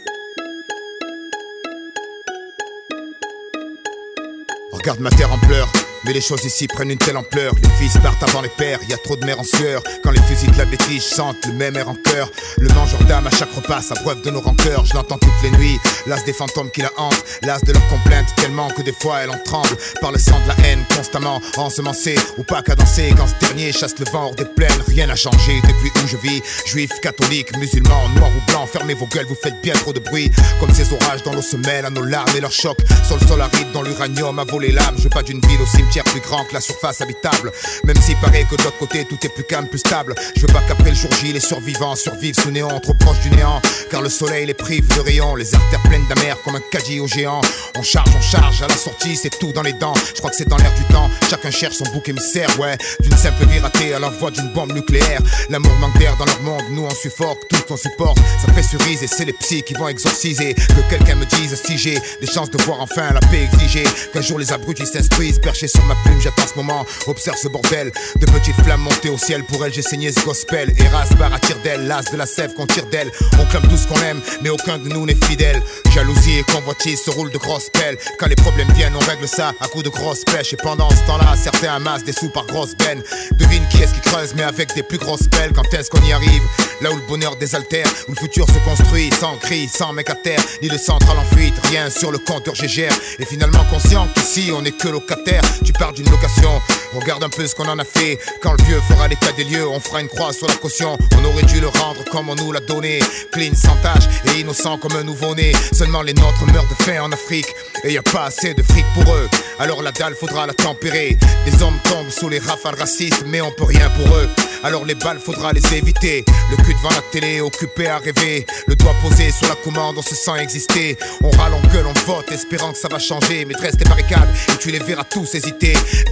Regarde 4.70 5.00
ma 5.00 5.10
terre 5.10 5.32
en 5.32 5.38
pleurs. 5.38 5.85
Mais 6.06 6.12
les 6.12 6.20
choses 6.20 6.44
ici 6.44 6.68
prennent 6.68 6.92
une 6.92 6.98
telle 6.98 7.16
ampleur. 7.16 7.52
Les 7.60 7.68
fils 7.70 8.00
partent 8.00 8.22
avant 8.22 8.40
les 8.40 8.48
pères, 8.48 8.78
y 8.88 8.92
a 8.92 8.96
trop 8.96 9.16
de 9.16 9.26
mères 9.26 9.40
en 9.40 9.44
sueur. 9.44 9.82
Quand 10.04 10.12
les 10.12 10.20
fusils 10.22 10.52
de 10.52 10.58
la 10.58 10.64
bêtise 10.64 11.04
chantent 11.04 11.44
le 11.46 11.52
même 11.52 11.76
air 11.76 11.88
en 11.88 11.96
cœur. 11.96 12.30
Le 12.58 12.68
mangeur 12.74 13.02
d'âme 13.04 13.26
à 13.26 13.30
chaque 13.30 13.52
repas, 13.52 13.82
sa 13.82 13.96
preuve 13.96 14.22
de 14.22 14.30
nos 14.30 14.40
rancœurs. 14.40 14.84
Je 14.86 14.94
l'entends 14.94 15.18
toutes 15.18 15.42
les 15.42 15.50
nuits, 15.50 15.80
l'as 16.06 16.22
des 16.22 16.32
fantômes 16.32 16.70
qui 16.70 16.82
la 16.82 16.92
hantent. 16.96 17.24
L'as 17.42 17.60
de 17.60 17.72
leurs 17.72 17.88
complaintes 17.88 18.28
tellement 18.36 18.68
que 18.68 18.82
des 18.82 18.92
fois 18.92 19.22
elle 19.22 19.30
en 19.30 19.38
tremble. 19.44 19.76
Par 20.00 20.12
le 20.12 20.18
sang 20.18 20.38
de 20.44 20.48
la 20.48 20.68
haine, 20.68 20.84
constamment 20.94 21.40
ensemencé. 21.56 22.14
Ou 22.38 22.44
pas 22.44 22.62
danser 22.62 23.12
quand 23.16 23.26
ce 23.26 23.44
dernier 23.44 23.72
chasse 23.72 23.98
le 23.98 24.04
vent 24.12 24.26
hors 24.26 24.34
des 24.36 24.44
plaines. 24.44 24.80
Rien 24.86 25.08
n'a 25.08 25.16
changé 25.16 25.60
depuis 25.62 25.90
où 26.04 26.06
je 26.06 26.18
vis. 26.18 26.40
Juif, 26.66 26.90
catholique, 27.02 27.56
musulman, 27.58 28.08
noir 28.10 28.30
ou 28.30 28.50
blanc. 28.52 28.64
Fermez 28.66 28.94
vos 28.94 29.06
gueules, 29.06 29.26
vous 29.26 29.36
faites 29.42 29.60
bien 29.60 29.74
trop 29.74 29.92
de 29.92 29.98
bruit. 29.98 30.30
Comme 30.60 30.72
ces 30.72 30.92
orages 30.92 31.24
dans 31.24 31.34
nos 31.34 31.42
semelles, 31.42 31.84
à 31.84 31.90
nos 31.90 32.02
larmes 32.02 32.30
et 32.36 32.40
leurs 32.40 32.52
chocs. 32.52 32.78
Le 33.18 33.26
sol 33.26 33.40
aride, 33.40 33.72
dans 33.72 33.82
l'uranium, 33.82 34.38
à 34.38 34.44
voler 34.44 34.72
l'âme. 34.72 34.94
Je 34.98 35.08
pas 35.08 35.22
d'une 35.22 35.40
ville 35.40 35.60
au 35.60 35.66
cimetière 35.66 35.95
plus 36.04 36.20
grand 36.20 36.44
que 36.44 36.54
la 36.54 36.60
surface 36.60 37.00
habitable. 37.00 37.52
Même 37.84 38.00
s'il 38.00 38.16
paraît 38.16 38.44
que 38.44 38.56
de 38.56 38.62
l'autre 38.62 38.78
côté 38.78 39.04
tout 39.04 39.18
est 39.22 39.28
plus 39.28 39.44
calme, 39.44 39.68
plus 39.68 39.78
stable. 39.78 40.14
Je 40.36 40.42
veux 40.42 40.52
pas 40.52 40.62
qu'après 40.66 40.90
le 40.90 40.96
jour 40.96 41.10
J, 41.20 41.32
les 41.32 41.40
survivants 41.40 41.96
survivent 41.96 42.38
sous 42.38 42.50
néant, 42.50 42.80
trop 42.80 42.94
proche 42.94 43.20
du 43.20 43.30
néant. 43.30 43.60
Car 43.90 44.02
le 44.02 44.08
soleil 44.08 44.46
les 44.46 44.54
prive 44.54 44.86
de 44.96 45.00
rayons, 45.00 45.34
les 45.34 45.54
artères 45.54 45.82
pleines 45.82 46.06
d'amers 46.08 46.40
comme 46.42 46.56
un 46.56 46.62
caddie 46.70 47.00
au 47.00 47.06
géant. 47.06 47.40
On 47.76 47.82
charge, 47.82 48.10
on 48.16 48.20
charge, 48.20 48.62
à 48.62 48.68
la 48.68 48.76
sortie 48.76 49.16
c'est 49.16 49.38
tout 49.38 49.52
dans 49.52 49.62
les 49.62 49.72
dents. 49.72 49.94
Je 50.14 50.18
crois 50.18 50.30
que 50.30 50.36
c'est 50.36 50.48
dans 50.48 50.56
l'air 50.56 50.72
du 50.74 50.84
temps, 50.84 51.10
chacun 51.28 51.50
cherche 51.50 51.76
son 51.76 51.84
bouc 51.92 52.08
émissaire, 52.08 52.48
ouais. 52.58 52.76
D'une 53.00 53.16
simple 53.16 53.46
vie 53.46 53.58
ratée 53.58 53.94
à 53.94 53.98
l'envoi 53.98 54.30
d'une 54.30 54.52
bombe 54.52 54.72
nucléaire. 54.72 55.20
L'amour 55.50 55.72
manque 55.80 55.98
d'air 55.98 56.16
dans 56.16 56.24
leur 56.24 56.40
monde, 56.42 56.62
nous 56.70 56.84
on 56.84 56.94
suffoque, 56.94 57.38
tout 57.48 57.62
on 57.70 57.76
supporte. 57.76 58.18
Ça 58.40 58.52
pressurise 58.52 59.02
et 59.02 59.06
c'est 59.06 59.24
les 59.24 59.32
psys 59.32 59.62
qui 59.62 59.74
vont 59.74 59.88
exorciser. 59.88 60.54
Que 60.54 60.90
quelqu'un 60.90 61.14
me 61.14 61.24
dise 61.26 61.60
si 61.64 61.78
j'ai 61.78 61.98
des 62.20 62.26
chances 62.26 62.50
de 62.50 62.62
voir 62.62 62.80
enfin 62.80 63.12
la 63.12 63.20
paix 63.20 63.48
exiger. 63.52 63.84
Qu'un 64.12 64.20
jour 64.20 64.38
les 64.38 64.52
abrutis 64.52 64.86
s'instruisent, 64.86 65.38
perchés 65.38 65.68
sur 65.68 65.84
ma 65.86 65.94
plume, 66.04 66.20
j'attends 66.20 66.46
ce 66.46 66.54
moment. 66.56 66.84
Observe 67.06 67.36
ce 67.36 67.48
bordel 67.48 67.92
de 68.16 68.26
petites 68.26 68.60
flammes 68.62 68.82
montées 68.82 69.10
au 69.10 69.18
ciel. 69.18 69.44
Pour 69.44 69.64
elle, 69.64 69.72
j'ai 69.72 69.82
saigné 69.82 70.12
ce 70.12 70.20
gospel. 70.20 70.72
Eras, 70.78 71.08
barre 71.18 71.34
à 71.34 71.38
tire 71.38 71.58
d'elle, 71.62 71.86
l'as 71.86 72.02
de 72.10 72.16
la 72.16 72.26
sève 72.26 72.54
qu'on 72.54 72.66
tire 72.66 72.86
d'elle. 72.86 73.10
On 73.40 73.46
clame 73.46 73.66
tout 73.68 73.76
ce 73.76 73.86
qu'on 73.86 74.00
aime, 74.02 74.20
mais 74.42 74.50
aucun 74.50 74.78
de 74.78 74.88
nous 74.88 75.06
n'est 75.06 75.14
fidèle. 75.26 75.62
Jalousie 75.94 76.38
et 76.38 76.42
convoitise 76.44 77.00
se 77.02 77.10
roulent 77.10 77.30
de 77.30 77.38
grosses 77.38 77.70
pelles. 77.70 77.96
Quand 78.18 78.26
les 78.26 78.36
problèmes 78.36 78.70
viennent, 78.72 78.96
on 78.96 79.06
règle 79.10 79.28
ça 79.28 79.52
à 79.60 79.68
coups 79.68 79.84
de 79.84 79.90
grosses 79.90 80.24
pêches. 80.24 80.52
Et 80.52 80.56
pendant 80.56 80.90
ce 80.90 81.06
temps-là, 81.06 81.34
certains 81.42 81.74
amassent 81.74 82.04
des 82.04 82.12
sous 82.12 82.28
par 82.28 82.46
grosses 82.46 82.76
bennes. 82.76 83.02
Devine 83.32 83.64
qui 83.70 83.82
est-ce 83.82 83.94
qui 83.94 84.00
creuse, 84.00 84.34
mais 84.34 84.42
avec 84.42 84.74
des 84.74 84.82
plus 84.82 84.98
grosses 84.98 85.28
pelles. 85.28 85.52
Quand 85.52 85.72
est-ce 85.72 85.90
qu'on 85.90 86.02
y 86.02 86.12
arrive? 86.12 86.42
Là 86.82 86.90
où 86.92 86.96
le 86.96 87.06
bonheur 87.08 87.36
désaltère, 87.36 87.86
où 88.08 88.12
le 88.12 88.16
futur 88.16 88.46
se 88.46 88.58
construit 88.68 89.10
sans 89.18 89.36
cri, 89.36 89.68
sans 89.68 89.92
mec 89.92 90.10
à 90.10 90.14
terre, 90.14 90.40
ni 90.62 90.68
de 90.68 90.76
centrale 90.76 91.18
en 91.18 91.36
fuite, 91.36 91.54
rien 91.70 91.88
sur 91.90 92.10
le 92.10 92.18
compteur 92.18 92.54
GGR. 92.54 92.92
Et 93.18 93.24
finalement 93.24 93.64
conscient 93.70 94.06
qu'ici 94.14 94.50
on 94.54 94.64
est 94.64 94.76
que 94.76 94.88
locataire. 94.88 95.42
Pars 95.78 95.92
d'une 95.92 96.08
location, 96.10 96.60
Regarde 96.96 97.24
un 97.24 97.28
peu 97.28 97.46
ce 97.46 97.54
qu'on 97.54 97.68
en 97.68 97.78
a 97.78 97.84
fait. 97.84 98.18
Quand 98.40 98.52
le 98.52 98.64
vieux 98.64 98.80
fera 98.88 99.08
l'état 99.08 99.32
des 99.32 99.44
lieux, 99.44 99.68
on 99.68 99.80
fera 99.80 100.00
une 100.00 100.08
croix 100.08 100.32
sur 100.32 100.46
la 100.46 100.54
caution. 100.54 100.96
On 101.18 101.24
aurait 101.24 101.42
dû 101.42 101.60
le 101.60 101.68
rendre 101.68 102.02
comme 102.10 102.28
on 102.28 102.34
nous 102.34 102.52
l'a 102.52 102.60
donné. 102.60 103.00
Clean, 103.32 103.54
sans 103.54 103.76
tache 103.82 104.04
et 104.26 104.40
innocent 104.40 104.78
comme 104.78 104.96
un 104.96 105.04
nouveau-né. 105.04 105.52
Seulement 105.72 106.02
les 106.02 106.14
nôtres 106.14 106.46
meurent 106.52 106.68
de 106.68 106.82
faim 106.84 107.02
en 107.02 107.12
Afrique. 107.12 107.48
Et 107.84 107.92
y 107.92 107.98
a 107.98 108.02
pas 108.02 108.24
assez 108.26 108.54
de 108.54 108.62
fric 108.62 108.84
pour 108.94 109.12
eux. 109.12 109.28
Alors 109.58 109.82
la 109.82 109.92
dalle 109.92 110.14
faudra 110.14 110.46
la 110.46 110.54
tempérer. 110.54 111.18
Des 111.44 111.62
hommes 111.62 111.78
tombent 111.84 112.10
sous 112.10 112.28
les 112.28 112.38
rafales 112.38 112.76
racistes, 112.78 113.24
mais 113.26 113.40
on 113.40 113.50
peut 113.50 113.64
rien 113.64 113.90
pour 113.90 114.16
eux. 114.16 114.28
Alors 114.62 114.84
les 114.84 114.94
balles 114.94 115.20
faudra 115.20 115.52
les 115.52 115.74
éviter. 115.74 116.24
Le 116.50 116.56
cul 116.56 116.74
devant 116.74 116.90
la 116.90 117.02
télé, 117.12 117.40
occupé 117.40 117.88
à 117.88 117.98
rêver. 117.98 118.46
Le 118.66 118.74
doigt 118.74 118.94
posé 119.02 119.30
sur 119.30 119.48
la 119.48 119.56
commande, 119.56 119.96
on 119.98 120.02
se 120.02 120.14
sent 120.14 120.38
exister. 120.40 120.96
On 121.22 121.30
râle, 121.30 121.52
on 121.52 121.66
gueule, 121.68 121.86
on 121.86 122.10
vote, 122.10 122.30
espérant 122.32 122.72
que 122.72 122.78
ça 122.78 122.88
va 122.88 122.98
changer. 122.98 123.44
Mais 123.44 123.54
dresse 123.54 123.76
tes 123.76 123.84
barricades 123.84 124.28
et 124.48 124.56
tu 124.56 124.70
les 124.70 124.78
verras 124.78 125.04
tous 125.04 125.34
hésiter. 125.34 125.55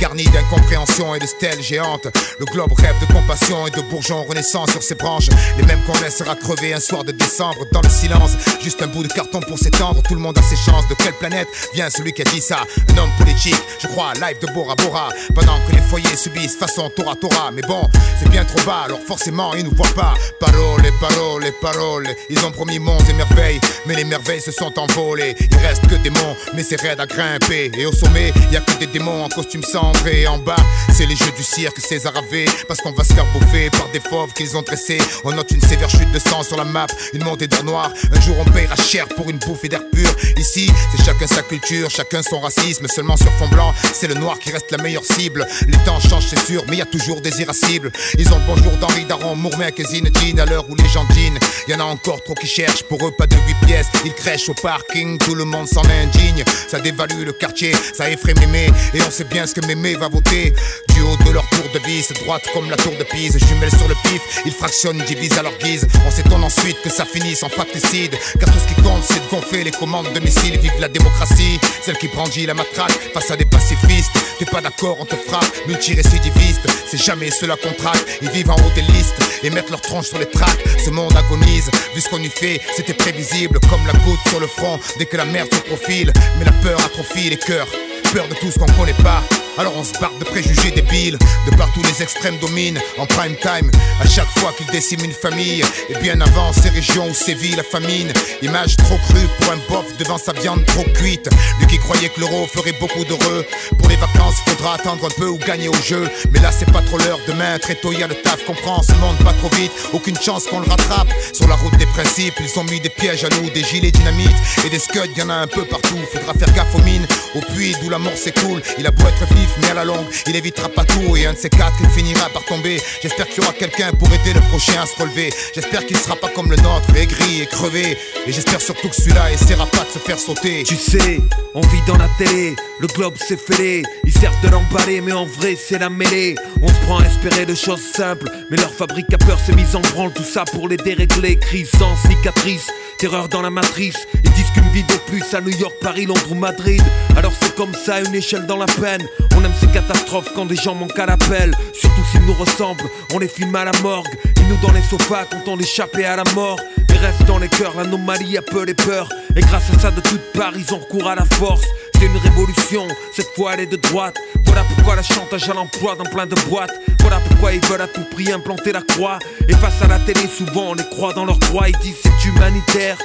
Garnis 0.01 0.25
d'incompréhension 0.25 1.15
et 1.15 1.19
de 1.19 1.27
stèles 1.27 1.63
géantes. 1.63 2.07
Le 2.39 2.45
globe 2.47 2.73
rêve 2.73 2.95
de 3.01 3.13
compassion 3.13 3.67
et 3.67 3.71
de 3.71 3.81
bourgeons 3.83 4.25
renaissants 4.25 4.67
sur 4.67 4.83
ses 4.83 4.95
branches. 4.95 5.29
Les 5.57 5.65
mêmes 5.65 5.81
qu'on 5.87 5.99
laissera 6.01 6.35
crever 6.35 6.75
un 6.75 6.81
soir 6.81 7.05
de 7.05 7.13
décembre 7.13 7.65
dans 7.73 7.81
le 7.83 7.89
silence. 7.89 8.33
Juste 8.63 8.83
un 8.83 8.87
bout 8.87 9.03
de 9.03 9.09
carton 9.09 9.41
pour 9.41 9.59
s'étendre. 9.59 10.03
Tout 10.03 10.15
le 10.15 10.21
monde 10.21 10.39
a 10.39 10.43
ses 10.43 10.57
chances. 10.57 10.89
De 10.89 10.95
quelle 10.95 11.15
planète 11.15 11.49
vient 11.75 11.91
celui 11.91 12.13
qui 12.13 12.23
a 12.23 12.25
dit 12.25 12.41
ça? 12.41 12.59
Un 12.93 12.99
homme 12.99 13.11
politique, 13.19 13.61
je 13.81 13.87
crois, 13.89 14.13
live 14.15 14.39
de 14.41 14.53
Bora 14.53 14.75
Bora. 14.77 15.09
Pendant 15.35 15.59
que 15.67 15.73
les 15.73 15.83
foyers 15.83 16.17
subissent 16.17 16.57
façon 16.57 16.91
Tora 16.97 17.15
Tora. 17.17 17.51
Mais 17.53 17.63
bon, 17.63 17.89
c'est 18.19 18.29
bien 18.29 18.45
trop 18.45 18.61
bas, 18.65 18.83
alors 18.87 19.01
forcément 19.07 19.55
ils 19.55 19.65
nous 19.65 19.75
voient 19.75 19.95
pas. 19.95 20.15
Parole, 20.41 20.83
parole, 21.01 21.45
parole. 21.61 22.09
Ils 22.31 22.45
ont 22.45 22.51
promis 22.51 22.79
monts 22.79 22.99
et 23.09 23.13
merveilles, 23.13 23.61
mais 23.87 23.95
les 23.95 24.05
merveilles 24.05 24.41
se 24.41 24.53
sont 24.53 24.79
envolées. 24.79 25.35
Il 25.39 25.57
reste 25.59 25.87
que 25.87 25.97
des 25.97 26.11
monts, 26.11 26.37
mais 26.55 26.63
c'est 26.63 26.81
raide 26.81 27.01
à 27.01 27.07
grimper. 27.07 27.71
Et 27.77 27.87
au 27.87 27.93
sommet, 27.93 28.33
y 28.51 28.57
a 28.57 28.61
que 28.61 28.73
des 28.79 28.87
démons 28.87 29.25
costume. 29.35 29.62
Et 30.07 30.26
en 30.26 30.39
bas, 30.39 30.57
c'est 30.93 31.07
les 31.07 31.16
jeux 31.16 31.32
du 31.37 31.43
cirque 31.43 31.80
César 31.80 32.12
avait. 32.16 32.47
Parce 32.68 32.80
qu'on 32.80 32.93
va 32.93 33.03
se 33.03 33.12
faire 33.12 33.26
bouffer 33.32 33.70
par 33.70 33.89
des 33.93 34.01
fauves 34.01 34.32
qu'ils 34.32 34.57
ont 34.57 34.62
dressés. 34.62 34.99
On 35.24 35.32
note 35.32 35.51
une 35.51 35.61
sévère 35.61 35.91
chute 35.91 36.11
de 36.12 36.18
sang 36.18 36.43
sur 36.43 36.57
la 36.57 36.64
map, 36.64 36.87
une 37.12 37.24
montée 37.24 37.47
d'air 37.47 37.64
noir. 37.64 37.91
Un 38.12 38.20
jour 38.20 38.37
on 38.39 38.45
paiera 38.45 38.76
cher 38.76 39.07
pour 39.16 39.30
une 39.30 39.39
bouffée 39.39 39.68
d'air 39.68 39.82
pur. 39.93 40.09
Ici, 40.37 40.70
c'est 40.93 41.05
chacun 41.05 41.26
sa 41.26 41.43
culture, 41.43 41.91
chacun 41.91 42.22
son 42.22 42.41
racisme. 42.41 42.87
Seulement 42.89 43.16
sur 43.16 43.32
fond 43.32 43.49
blanc, 43.49 43.72
c'est 43.93 44.07
le 44.07 44.14
noir 44.14 44.39
qui 44.39 44.53
reste 44.53 44.70
la 44.70 44.78
meilleure 44.78 45.05
cible. 45.05 45.47
Les 45.66 45.78
temps 45.78 46.01
changent, 46.01 46.28
c'est 46.28 46.45
sûr, 46.47 46.62
mais 46.68 46.76
y 46.76 46.82
a 46.82 46.87
toujours 46.87 47.20
des 47.20 47.41
irascibles. 47.41 47.91
Ils 48.18 48.32
ont 48.32 48.39
le 48.39 48.47
bonjour 48.47 48.72
d'Henri 48.76 49.05
Daron, 49.07 49.35
Mourmec 49.35 49.80
et 49.80 49.85
Zinedine 49.85 50.41
à 50.41 50.47
l'heure 50.47 50.68
où 50.68 50.74
les 50.74 50.89
gens 50.89 51.05
dînent. 51.11 51.39
Y 51.68 51.74
en 51.74 51.80
a 51.80 51.85
encore 51.85 52.22
trop 52.22 52.35
qui 52.35 52.47
cherchent, 52.47 52.85
pour 52.85 53.05
eux 53.07 53.12
pas 53.12 53.26
de 53.26 53.37
8 53.37 53.66
pièces. 53.66 53.89
Ils 54.05 54.14
crèchent 54.14 54.49
au 54.49 54.55
parking, 54.55 55.18
tout 55.18 55.35
le 55.35 55.45
monde 55.45 55.66
s'en 55.66 55.85
indigne. 55.85 56.45
Ça 56.68 56.80
dévalue 56.80 57.24
le 57.24 57.32
quartier, 57.32 57.72
ça 57.95 58.11
effraie 58.11 58.35
mémé. 58.35 58.70
Et 58.93 59.03
on 59.03 59.11
bien 59.25 59.47
ce 59.47 59.55
que 59.55 59.66
mémé 59.66 59.95
va 59.95 60.09
voter. 60.09 60.53
Du 60.95 61.01
haut 61.01 61.16
de 61.25 61.31
leur 61.31 61.49
tour 61.51 61.64
de 61.72 61.79
vis, 61.81 62.12
droite 62.25 62.43
comme 62.53 62.70
la 62.70 62.77
tour 62.77 62.93
de 62.99 63.05
Pise. 63.05 63.37
Jumelles 63.49 63.77
sur 63.77 63.89
le 63.89 63.95
pif, 64.05 64.43
ils 64.45 64.53
fractionnent, 64.53 65.03
divisent 65.07 65.39
à 65.39 65.43
leur 65.43 65.57
guise. 65.59 65.87
On 66.07 66.11
s'étonne 66.11 66.45
ensuite 66.45 66.81
que 66.83 66.91
ça 66.91 67.05
finisse 67.05 67.43
en 67.43 67.49
fratricide. 67.49 68.16
Car 68.39 68.51
tout 68.51 68.59
ce 68.59 68.75
qui 68.75 68.81
compte, 68.83 69.03
c'est 69.03 69.25
de 69.25 69.31
gonfler 69.31 69.64
les 69.64 69.70
commandes 69.70 70.12
de 70.12 70.20
missiles. 70.20 70.59
Vive 70.59 70.79
la 70.81 70.89
démocratie, 70.89 71.59
celle 71.83 71.97
qui 71.99 72.09
brandit 72.09 72.47
la 72.47 72.55
matraque 72.55 72.99
face 73.12 73.31
à 73.31 73.37
des 73.37 73.45
pacifistes. 73.45 74.12
T'es 74.39 74.45
pas 74.45 74.61
d'accord, 74.61 74.97
on 75.01 75.05
te 75.05 75.16
frappe, 75.16 75.47
multirécidiviste. 75.66 76.66
C'est 76.91 77.01
jamais 77.01 77.31
cela 77.31 77.57
qu'on 77.57 77.72
traque. 77.72 78.05
Ils 78.22 78.31
vivent 78.31 78.51
en 78.51 78.57
haut 78.57 78.75
des 78.75 78.83
listes 78.83 79.16
et 79.43 79.51
mettent 79.51 79.70
leur 79.70 79.81
tronche 79.81 80.09
sur 80.09 80.18
les 80.18 80.27
tracks. 80.31 80.64
Ce 80.85 80.91
monde 80.91 81.16
agonise, 81.16 81.70
vu 81.95 82.01
ce 82.01 82.09
qu'on 82.09 82.22
y 82.22 82.29
fait, 82.29 82.61
c'était 82.77 82.95
prévisible. 82.95 83.59
Comme 83.70 83.87
la 83.87 83.93
goutte 84.05 84.20
sur 84.29 84.41
le 84.41 84.47
front 84.47 84.79
dès 84.99 85.07
que 85.07 85.16
la 85.16 85.25
merde 85.25 85.53
se 85.53 85.61
profile. 85.61 86.12
Mais 86.39 86.45
la 86.45 86.53
peur 86.53 86.79
atrophie 86.85 87.31
les 87.31 87.37
cœurs, 87.37 87.68
peur 88.15 88.29
de 88.29 88.35
tout 88.35 88.51
ce 88.51 88.59
qu'on 88.61 88.73
connaît 88.79 89.03
pas. 89.03 89.23
Alors 89.59 89.73
on 89.77 89.85
se 89.85 89.93
barre 90.01 90.12
de 90.19 90.25
préjugés 90.25 90.71
débiles, 90.71 91.19
de 91.47 91.57
partout 91.57 91.81
les 91.83 92.03
extrêmes 92.03 92.37
dominent 92.39 92.81
en 92.99 93.07
prime 93.07 93.37
time. 93.37 93.71
À 94.01 94.07
chaque 94.07 94.29
fois 94.39 94.53
qu'ils 94.57 94.67
déciment 94.67 95.05
une 95.05 95.12
famille, 95.12 95.62
et 95.89 95.99
bien 96.01 96.21
avant 96.21 96.53
ces 96.53 96.69
régions 96.69 97.09
où 97.09 97.15
sévit 97.15 97.55
la 97.55 97.62
famine. 97.62 98.12
Image 98.43 98.77
trop 98.77 98.97
crue 99.09 99.29
pour 99.39 99.53
un 99.53 99.59
bof 99.69 99.97
devant 99.99 100.19
sa 100.19 100.33
viande 100.33 100.65
trop 100.67 100.85
cuite. 100.95 101.29
Lui 101.59 101.67
qui 101.67 101.79
croyait 101.79 102.09
que 102.09 102.21
l'euro 102.21 102.47
ferait 102.47 102.75
beaucoup 102.81 103.05
d'heureux. 103.05 103.45
Pour 103.79 103.89
les 103.89 103.97
vacances, 103.97 104.37
faudra 104.47 104.75
attendre 104.75 105.05
un 105.07 105.21
peu 105.21 105.29
ou 105.29 105.39
gagner 105.39 105.69
au 105.69 105.83
jeu. 105.83 106.09
Mais 106.33 106.41
là 106.41 106.51
c'est 106.53 106.71
pas 106.73 106.83
trop 106.83 106.99
l'heure, 106.99 107.21
demain 107.27 107.59
très 107.59 107.75
tôt 107.75 107.93
y 107.93 108.03
a 108.03 108.07
le 108.07 108.15
taf. 108.15 108.45
Comprends, 108.45 108.83
ce 108.83 108.93
monde 108.95 109.19
pas 109.19 109.35
trop 109.35 109.51
vite, 109.57 109.73
aucune 109.93 110.21
chance 110.21 110.47
qu'on 110.47 110.61
le 110.61 110.69
rattrape. 110.69 111.12
Sur 111.33 111.49
la 111.49 111.57
route 111.57 111.77
des 111.79 111.87
principes, 111.87 112.35
ils 112.41 112.59
ont 112.59 112.65
mis 112.65 112.81
des 112.81 112.91
pièges 112.91 113.25
à 113.25 113.29
nous, 113.41 113.51
des 113.51 113.65
gilets 113.65 113.93
dynamite 113.93 114.37
et 114.65 114.71
des 114.71 114.81
scuds, 114.81 115.11
y 115.17 115.23
en 115.23 115.31
a 115.31 115.35
un 115.35 115.47
peu 115.47 115.65
partout. 115.65 115.99
Faudra 116.12 116.35
faire 116.35 116.53
gaffe 116.55 116.75
aux 116.75 116.83
mines, 116.83 117.07
au 117.37 117.41
puits 117.53 117.77
d'où 117.81 117.89
la 117.89 117.99
mort 118.05 118.17
s'écoule. 118.17 118.63
Il 118.79 118.87
a 118.87 118.91
beau 118.91 119.05
être 119.07 119.35
vif, 119.35 119.51
mais 119.61 119.71
à 119.71 119.75
la 119.75 119.85
longue, 119.85 120.07
il 120.27 120.37
évitera 120.37 120.69
pas 120.69 120.85
tout 120.85 121.17
et 121.17 121.27
un 121.27 121.33
de 121.33 121.39
ces 121.39 121.49
quatre, 121.49 121.75
il 121.81 121.89
finira 121.91 122.29
par 122.29 122.45
tomber. 122.45 122.81
J'espère 123.03 123.27
qu'il 123.27 123.43
y 123.43 123.47
aura 123.47 123.53
quelqu'un 123.55 123.93
pour 123.93 124.09
aider 124.09 124.33
le 124.35 124.41
prochain 124.51 124.81
à 124.83 124.87
se 124.87 124.97
relever. 125.01 125.33
J'espère 125.55 125.85
qu'il 125.87 125.97
sera 125.97 126.17
pas 126.17 126.29
comme 126.29 126.51
le 126.51 126.57
nôtre, 126.57 126.95
aigri 126.97 127.43
et 127.43 127.47
crevé. 127.47 127.99
Et 128.27 128.33
j'espère 128.33 128.61
surtout 128.61 128.89
que 128.89 128.97
celui-là 128.97 129.33
essaiera 129.33 129.67
pas 129.67 129.85
de 129.85 129.91
se 129.91 129.99
faire 129.99 130.19
sauter. 130.19 130.63
Tu 130.65 130.77
sais, 130.77 131.21
on 131.55 131.61
vit 131.61 131.83
dans 131.87 131.97
la 131.97 132.09
télé, 132.19 132.55
le 132.81 132.87
globe 132.89 133.17
s'est 133.17 133.37
fêlé. 133.37 133.83
Ils 134.05 134.13
servent 134.13 134.41
de 134.43 134.49
l'emballer, 134.49 135.01
mais 135.01 135.13
en 135.13 135.25
vrai 135.25 135.57
c'est 135.57 135.79
la 135.79 135.91
mêlée. 135.91 136.35
On 136.63 136.69
se 136.69 136.81
prend 136.87 136.99
à 136.99 137.07
espérer 137.07 137.47
de 137.47 137.55
choses 137.55 137.83
simples, 137.95 138.31
mais 138.51 138.57
leur 138.57 138.73
fabrique 138.73 139.13
à 139.13 139.19
peur 139.19 139.39
s'est 139.39 139.55
mise 139.55 139.75
en 139.75 139.81
branle. 139.81 140.13
Tout 140.13 140.25
ça 140.25 140.45
pour 140.45 140.69
les 140.69 140.77
dérégler, 140.77 141.37
crise 141.39 141.71
sans 141.79 141.97
cicatrice. 142.09 142.67
Terreur 142.99 143.29
dans 143.29 143.43
la 143.43 143.51
matrice, 143.51 144.07
ils 144.23 144.31
disent 144.33 144.51
qu'une 144.55 144.64
vie 144.75 144.83
de 144.83 144.97
plus 145.07 145.22
à 145.35 145.41
New 145.41 145.57
York, 145.57 145.75
Paris, 145.81 146.05
Londres 146.05 146.33
ou 146.33 146.35
Madrid. 146.35 146.83
Alors 147.16 147.33
c'est 147.41 147.55
comme 147.55 147.72
ça, 147.72 148.01
une 148.01 148.14
échelle 148.14 148.45
dans 148.47 148.57
la 148.57 148.66
peine. 148.66 149.03
On 149.37 149.45
aime 149.45 149.53
ces 149.61 149.68
catastrophes 149.68 150.33
quand 150.35 150.47
des 150.47 150.57
gens 150.57 150.75
manquent 150.75 150.99
à 150.99 151.07
l'appel. 151.07 151.55
Surtout 151.72 152.03
s'ils 152.11 152.27
nous 152.27 152.35
ressemblent, 152.35 152.83
on 153.12 153.20
les 153.20 153.29
filme 153.29 153.55
à 153.55 153.64
la 153.64 153.70
morgue. 153.83 154.09
Ils 154.37 154.49
nous 154.49 154.57
dans 154.57 154.72
les 154.72 154.83
sofas, 154.83 155.27
content 155.27 155.57
d'échapper 155.57 156.05
à 156.05 156.16
la 156.16 156.25
mort. 156.35 156.59
Mais 156.91 156.99
reste 156.99 157.22
dans 157.25 157.39
les 157.39 157.49
cœurs, 157.49 157.75
l'anomalie 157.77 158.37
a 158.37 158.43
peu 158.43 158.64
les 158.64 158.75
peurs. 158.75 159.09
Et 159.37 159.43
grâce 159.43 159.70
à 159.70 159.79
ça, 159.79 159.91
de 159.93 160.01
toutes 160.01 160.33
parts, 160.33 160.55
ils 160.57 160.75
ont 160.75 160.79
recours 160.79 161.07
à 161.07 161.14
la 161.14 161.25
force. 161.25 161.62
C'est 161.95 162.07
une 162.07 162.16
révolution, 162.16 162.89
cette 163.14 163.33
fois 163.37 163.53
elle 163.55 163.61
est 163.61 163.66
de 163.66 163.77
droite. 163.77 164.16
Voilà 164.45 164.64
pourquoi 164.64 164.97
la 164.97 165.03
chantage 165.03 165.49
à 165.49 165.55
l'emploi 165.55 165.95
dans 165.95 166.11
plein 166.11 166.27
de 166.27 166.35
boîtes. 166.49 166.75
Voilà 166.99 167.20
pourquoi 167.20 167.53
ils 167.53 167.64
veulent 167.66 167.81
à 167.81 167.87
tout 167.87 168.05
prix 168.11 168.33
implanter 168.33 168.72
la 168.72 168.83
croix. 168.83 169.20
Et 169.49 169.53
face 169.53 169.81
à 169.83 169.87
la 169.87 170.01
télé, 170.01 170.27
souvent 170.27 170.70
on 170.70 170.75
les 170.75 170.89
croit 170.89 171.12
dans 171.12 171.25
leur 171.25 171.39
droit. 171.39 171.68
Ils 171.68 171.79
disent 171.79 171.99
c'est 172.03 172.29
humanitaire. 172.29 172.99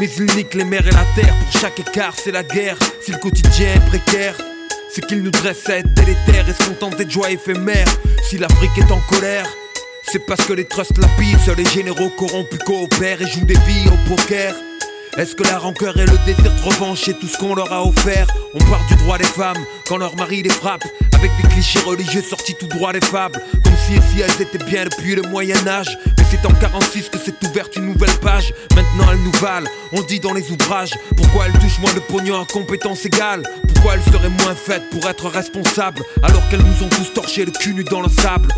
Mais 0.00 0.08
ils 0.16 0.36
niquent 0.36 0.54
les 0.54 0.64
mers 0.64 0.86
et 0.86 0.92
la 0.92 1.04
terre. 1.14 1.34
Pour 1.34 1.60
chaque 1.60 1.80
écart, 1.80 2.14
c'est 2.16 2.30
la 2.30 2.44
guerre. 2.44 2.76
Si 3.00 3.10
le 3.10 3.18
quotidien 3.18 3.74
est 3.74 3.86
précaire, 3.86 4.36
c'est 4.90 5.04
qu'ils 5.04 5.22
nous 5.22 5.30
dressent 5.30 5.68
à 5.68 5.78
être 5.78 5.92
délétères 5.92 6.48
et 6.48 6.52
se 6.52 6.68
contenter 6.68 7.04
de 7.04 7.10
joie 7.10 7.30
éphémère. 7.30 7.88
Si 8.22 8.38
l'Afrique 8.38 8.78
est 8.78 8.92
en 8.92 9.00
colère, 9.08 9.46
c'est 10.04 10.24
parce 10.24 10.44
que 10.46 10.52
les 10.52 10.66
trusts 10.66 10.98
la 10.98 11.08
pissent, 11.18 11.48
les 11.56 11.64
généraux 11.64 12.10
corrompus 12.10 12.60
coopèrent 12.64 13.20
et 13.20 13.26
jouent 13.26 13.44
des 13.44 13.58
vies 13.66 13.88
au 13.88 14.08
poker. 14.08 14.54
Est-ce 15.16 15.34
que 15.34 15.42
la 15.42 15.58
rancœur 15.58 15.96
et 15.96 16.06
le 16.06 16.18
désir 16.26 16.52
de 16.52 16.62
revanche 16.62 17.08
est 17.08 17.18
tout 17.18 17.26
ce 17.26 17.38
qu'on 17.38 17.54
leur 17.54 17.72
a 17.72 17.84
offert 17.84 18.26
On 18.54 18.58
parle 18.58 18.86
du 18.88 18.96
droit 18.96 19.18
des 19.18 19.24
femmes 19.24 19.64
quand 19.86 19.96
leur 19.96 20.14
mari 20.16 20.42
les 20.42 20.50
frappe. 20.50 20.84
Avec 21.14 21.30
des 21.42 21.48
clichés 21.48 21.80
religieux 21.80 22.22
sortis 22.22 22.54
tout 22.54 22.66
droit 22.66 22.92
des 22.92 23.00
fables. 23.00 23.40
Comme 23.64 23.72
si 23.86 23.94
et 23.94 24.22
elles 24.22 24.42
étaient 24.42 24.64
bien 24.64 24.84
depuis 24.84 25.14
le 25.14 25.22
Moyen-Âge 25.22 25.98
Mais 26.16 26.24
c'est 26.30 26.44
en 26.46 26.52
46 26.52 27.08
que 27.08 27.18
s'est 27.18 27.34
ouverte 27.44 27.76
une 27.76 27.86
nouvelle 27.86 28.14
page. 28.20 28.52
Maintenant 28.74 29.10
elles 29.10 29.22
nous 29.22 29.32
valent, 29.40 29.68
on 29.92 30.02
dit 30.02 30.20
dans 30.20 30.34
les 30.34 30.50
ouvrages 30.50 30.92
Pourquoi 31.16 31.46
elles 31.46 31.58
touchent 31.58 31.80
moins 31.80 31.94
de 31.94 32.00
pognon 32.00 32.40
à 32.40 32.44
compétences 32.44 33.04
égales? 33.04 33.42
Pourquoi 33.74 33.94
elles 33.94 34.12
seraient 34.12 34.28
moins 34.28 34.54
faites 34.54 34.88
pour 34.90 35.08
être 35.08 35.28
responsables 35.28 36.02
Alors 36.22 36.46
qu'elles 36.48 36.62
nous 36.62 36.84
ont 36.84 36.88
tous 36.88 37.12
torché 37.14 37.44
le 37.44 37.52
cul 37.52 37.74
nu 37.74 37.84
dans 37.84 38.02
le 38.02 38.08
sable? 38.08 38.48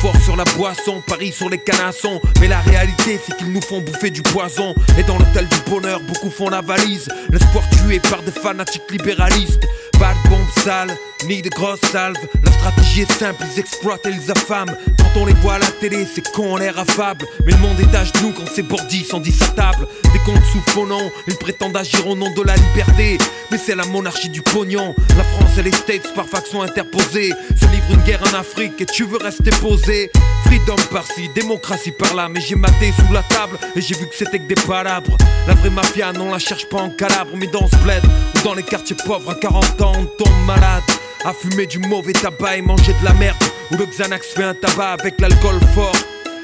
Fort 0.00 0.16
sur 0.24 0.36
la 0.36 0.44
boisson, 0.56 1.02
Paris 1.06 1.32
sur 1.32 1.50
les 1.50 1.58
canassons 1.58 2.20
Mais 2.40 2.48
la 2.48 2.60
réalité 2.60 3.20
c'est 3.24 3.36
qu'ils 3.36 3.52
nous 3.52 3.60
font 3.60 3.80
bouffer 3.80 4.10
du 4.10 4.22
poison. 4.22 4.74
Et 4.98 5.02
dans 5.02 5.18
l'hôtel 5.18 5.46
du 5.46 5.70
bonheur 5.70 6.00
beaucoup 6.00 6.30
font 6.30 6.48
la 6.48 6.62
valise. 6.62 7.08
L'espoir 7.30 7.64
tué 7.70 8.00
par 8.00 8.22
des 8.22 8.32
fanatiques 8.32 8.90
libéralistes 8.90 9.66
Pas 10.00 10.14
de 10.24 10.30
bombes 10.30 10.40
sales, 10.64 10.96
ni 11.26 11.42
de 11.42 11.50
grosses 11.50 11.78
salves. 11.92 12.16
La 12.42 12.52
stratégie 12.52 13.02
est 13.02 13.12
simple, 13.12 13.44
ils 13.54 13.60
exploitent 13.60 14.06
et 14.06 14.10
ils 14.10 14.30
affament. 14.30 14.74
Quand 14.98 15.20
on 15.20 15.26
les 15.26 15.34
voit 15.34 15.54
à 15.54 15.58
la 15.58 15.66
télé 15.66 16.06
c'est 16.12 16.26
con, 16.32 16.54
on 16.54 16.56
l'air 16.56 16.78
affable. 16.78 17.26
Mais 17.44 17.52
le 17.52 17.58
monde 17.58 17.78
est 17.80 17.94
à 17.94 18.04
genoux 18.04 18.32
quand 18.34 18.48
ces 18.50 18.62
bordis 18.62 19.04
sont 19.04 19.20
table. 19.54 19.86
Des 20.12 20.18
comptes 20.20 20.42
sous 20.72 20.86
nom, 20.86 21.10
ils 21.26 21.36
prétendent 21.36 21.76
agir 21.76 22.06
au 22.06 22.16
nom 22.16 22.32
de 22.32 22.42
la 22.42 22.54
liberté. 22.56 23.18
Mais 23.50 23.58
c'est 23.58 23.74
la 23.74 23.84
monarchie 23.84 24.30
du 24.30 24.40
pognon. 24.40 24.94
La 25.18 25.24
France 25.24 25.58
et 25.58 25.62
les 25.62 25.72
States 25.72 26.14
par 26.14 26.26
faction 26.26 26.62
interposée 26.62 27.32
Se 27.60 27.66
livrent 27.66 27.92
une 27.92 28.02
guerre 28.02 28.22
en 28.32 28.38
Afrique 28.38 28.80
et 28.80 28.86
tu 28.86 29.04
veux 29.04 29.18
rester 29.18 29.50
posé. 29.50 30.10
Freedom 30.44 30.76
par-ci, 30.90 31.28
démocratie 31.34 31.92
par-là. 31.92 32.28
Mais 32.28 32.40
j'ai 32.40 32.56
maté 32.56 32.92
sous 32.92 33.12
la 33.12 33.22
table 33.22 33.58
et 33.76 33.80
j'ai 33.80 33.96
vu 33.96 34.06
que 34.06 34.16
c'était 34.16 34.38
que 34.38 34.48
des 34.48 34.60
palabres. 34.66 35.16
La 35.46 35.54
vraie 35.54 35.70
mafia, 35.70 36.12
non 36.12 36.30
la 36.30 36.38
cherche 36.38 36.66
pas 36.68 36.78
en 36.78 36.90
calabre. 36.90 37.32
Mais 37.36 37.48
dans 37.48 37.68
ce 37.68 37.76
bled 37.76 38.02
ou 38.04 38.44
dans 38.44 38.54
les 38.54 38.62
quartiers 38.62 38.96
pauvres 39.04 39.30
À 39.30 39.34
40 39.34 39.82
ans 39.82 39.89
on 39.98 40.04
tombe 40.04 40.46
malade 40.46 40.82
À 41.24 41.32
fumer 41.32 41.66
du 41.66 41.78
mauvais 41.78 42.12
tabac 42.12 42.56
et 42.56 42.62
manger 42.62 42.92
de 43.00 43.04
la 43.04 43.14
merde 43.14 43.36
Où 43.70 43.76
le 43.76 43.86
Xanax 43.86 44.28
fait 44.34 44.44
un 44.44 44.54
tabac 44.54 44.92
avec 44.92 45.20
l'alcool 45.20 45.60
fort 45.74 45.92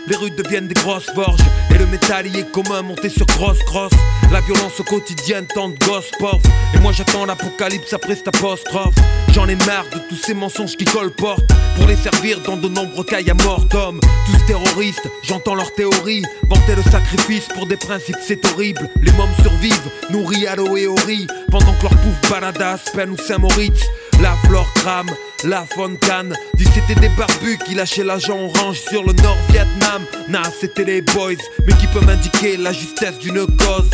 les 0.09 0.17
rues 0.17 0.31
deviennent 0.31 0.69
des 0.69 0.75
grosses 0.75 1.11
forges. 1.15 1.41
Et 1.75 1.79
le 1.79 1.87
métal 1.87 2.27
y 2.27 2.39
est 2.39 2.51
commun, 2.51 2.83
monté 2.83 3.09
sur 3.09 3.27
cross 3.27 3.59
cross. 3.65 3.93
La 4.33 4.41
violence 4.41 4.79
au 4.81 4.85
quotidien, 4.85 5.45
tant 5.55 5.69
de 5.69 5.79
gosses 5.85 6.11
pauvres. 6.19 6.41
Et 6.75 6.79
moi 6.79 6.93
j'attends 6.93 7.27
l'apocalypse 7.27 7.93
après 7.93 8.17
cette 8.17 8.29
apostrophe. 8.29 8.95
J'en 9.33 9.49
ai 9.49 9.57
marre 9.57 9.87
de 9.93 9.99
tous 10.09 10.17
ces 10.17 10.35
mensonges 10.35 10.77
qui 10.77 10.85
colportent. 10.85 11.47
Pour 11.77 11.87
les 11.87 11.97
servir 11.97 12.41
dans 12.41 12.57
de 12.57 12.69
nombreux 12.69 13.05
cas, 13.05 13.19
à 13.19 13.35
mort 13.45 13.65
d'hommes. 13.67 14.01
Tous 14.27 14.47
terroristes, 14.47 15.09
j'entends 15.23 15.55
leurs 15.55 15.73
théories. 15.75 16.23
Vanter 16.49 16.75
le 16.77 16.83
sacrifice 16.83 17.49
pour 17.55 17.67
des 17.67 17.77
principes, 17.77 18.17
c'est 18.23 18.45
horrible. 18.47 18.89
Les 19.03 19.13
mômes 19.13 19.35
survivent, 19.43 19.91
nourris 20.11 20.47
à 20.47 20.57
l'eau 20.57 20.77
et 20.77 20.87
au 20.87 20.95
riz. 20.95 21.27
Pendant 21.51 21.73
que 21.75 21.83
leur 21.83 21.97
pouf 21.97 22.31
balade 22.31 22.61
à 22.61 22.73
Aspen 22.73 23.11
ou 23.11 23.17
Saint-Moritz. 23.17 23.87
La 24.23 24.35
flore 24.47 24.73
crame, 24.75 25.11
la 25.45 25.67
fontaine. 25.75 26.35
Dis 26.55 26.65
c'était 26.75 26.99
des 26.99 27.11
barbus 27.11 27.59
qui 27.67 27.75
lâchaient 27.75 28.05
l'agent 28.05 28.39
orange 28.39 28.81
sur 28.81 29.03
le 29.03 29.13
Nord-Vietnam. 29.13 30.03
Nah, 30.29 30.43
c'était 30.59 30.85
les 30.85 31.03
boys, 31.03 31.35
mais 31.67 31.75
qui 31.75 31.87
peut 31.89 32.01
m'indiquer 32.01 32.57
la 32.57 32.73
justesse 32.73 33.19
d'une 33.19 33.47
cause 33.47 33.91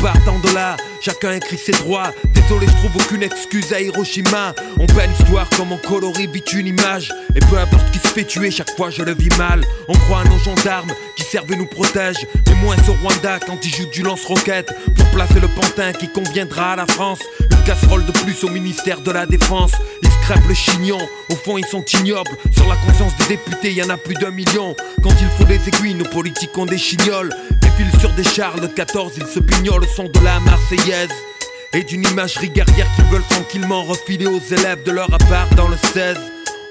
Partant 0.00 0.38
de 0.38 0.54
là, 0.54 0.76
chacun 1.00 1.32
écrit 1.32 1.58
ses 1.58 1.72
droits. 1.72 2.12
Désolé, 2.34 2.66
je 2.66 2.72
trouve 2.72 3.02
aucune 3.02 3.22
excuse 3.22 3.72
à 3.72 3.80
Hiroshima. 3.80 4.54
On 4.78 4.86
peint 4.86 5.06
l'histoire 5.06 5.48
comme 5.56 5.72
on 5.72 5.78
colorie 5.78 6.26
vite 6.26 6.52
une 6.52 6.66
image. 6.66 7.12
Et 7.34 7.40
peu 7.40 7.58
importe 7.58 7.90
qui 7.90 7.98
se 7.98 8.08
fait 8.08 8.24
tuer, 8.24 8.50
chaque 8.50 8.70
fois 8.76 8.90
je 8.90 9.02
le 9.02 9.14
vis 9.14 9.36
mal. 9.36 9.62
On 9.88 9.94
croit 9.94 10.20
à 10.20 10.24
nos 10.24 10.38
gendarmes 10.38 10.92
qui 11.16 11.24
servent 11.24 11.50
et 11.52 11.56
nous 11.56 11.66
protègent. 11.66 12.26
Mais 12.46 12.54
moins 12.56 12.76
au 12.88 12.92
Rwanda 13.02 13.40
quand 13.44 13.64
ils 13.64 13.74
jouent 13.74 13.90
du 13.90 14.02
lance-roquette. 14.02 14.72
Pour 14.96 15.06
placer 15.10 15.40
le 15.40 15.48
pantin 15.48 15.92
qui 15.92 16.08
conviendra 16.08 16.74
à 16.74 16.76
la 16.76 16.86
France. 16.86 17.20
Une 17.50 17.64
casserole 17.64 18.04
de 18.04 18.12
plus 18.12 18.44
au 18.44 18.50
ministère 18.50 19.00
de 19.00 19.10
la 19.10 19.26
Défense. 19.26 19.72
Se 20.26 20.32
crêpent 20.32 20.48
le 20.48 20.54
chignon, 20.54 20.98
au 21.30 21.36
fond 21.36 21.58
ils 21.58 21.66
sont 21.66 21.84
ignobles. 21.84 22.30
Sur 22.52 22.68
la 22.68 22.76
conscience 22.76 23.12
des 23.16 23.36
députés, 23.36 23.72
y 23.72 23.82
en 23.82 23.90
a 23.90 23.96
plus 23.96 24.14
d'un 24.14 24.30
million. 24.30 24.74
Quand 25.02 25.14
il 25.20 25.28
faut 25.36 25.44
des 25.44 25.60
aiguilles, 25.68 25.94
nos 25.94 26.04
politiques 26.04 26.56
ont 26.58 26.66
des 26.66 26.78
chignoles. 26.78 27.30
Défilent 27.60 28.00
sur 28.00 28.10
des 28.12 28.24
chars 28.24 28.60
de 28.60 28.66
14, 28.66 29.12
ils 29.16 29.26
se 29.26 29.40
pignolent 29.40 29.82
le 29.82 29.86
son 29.86 30.04
de 30.04 30.24
la 30.24 30.40
Marseillaise. 30.40 31.10
Et 31.74 31.82
d'une 31.82 32.04
imagerie 32.04 32.50
guerrière 32.50 32.86
qu'ils 32.94 33.04
veulent 33.06 33.26
tranquillement 33.28 33.84
refiler 33.84 34.26
aux 34.26 34.40
élèves 34.40 34.82
de 34.84 34.92
leur 34.92 35.12
appart 35.12 35.52
dans 35.54 35.68
le 35.68 35.76
16. 35.92 36.16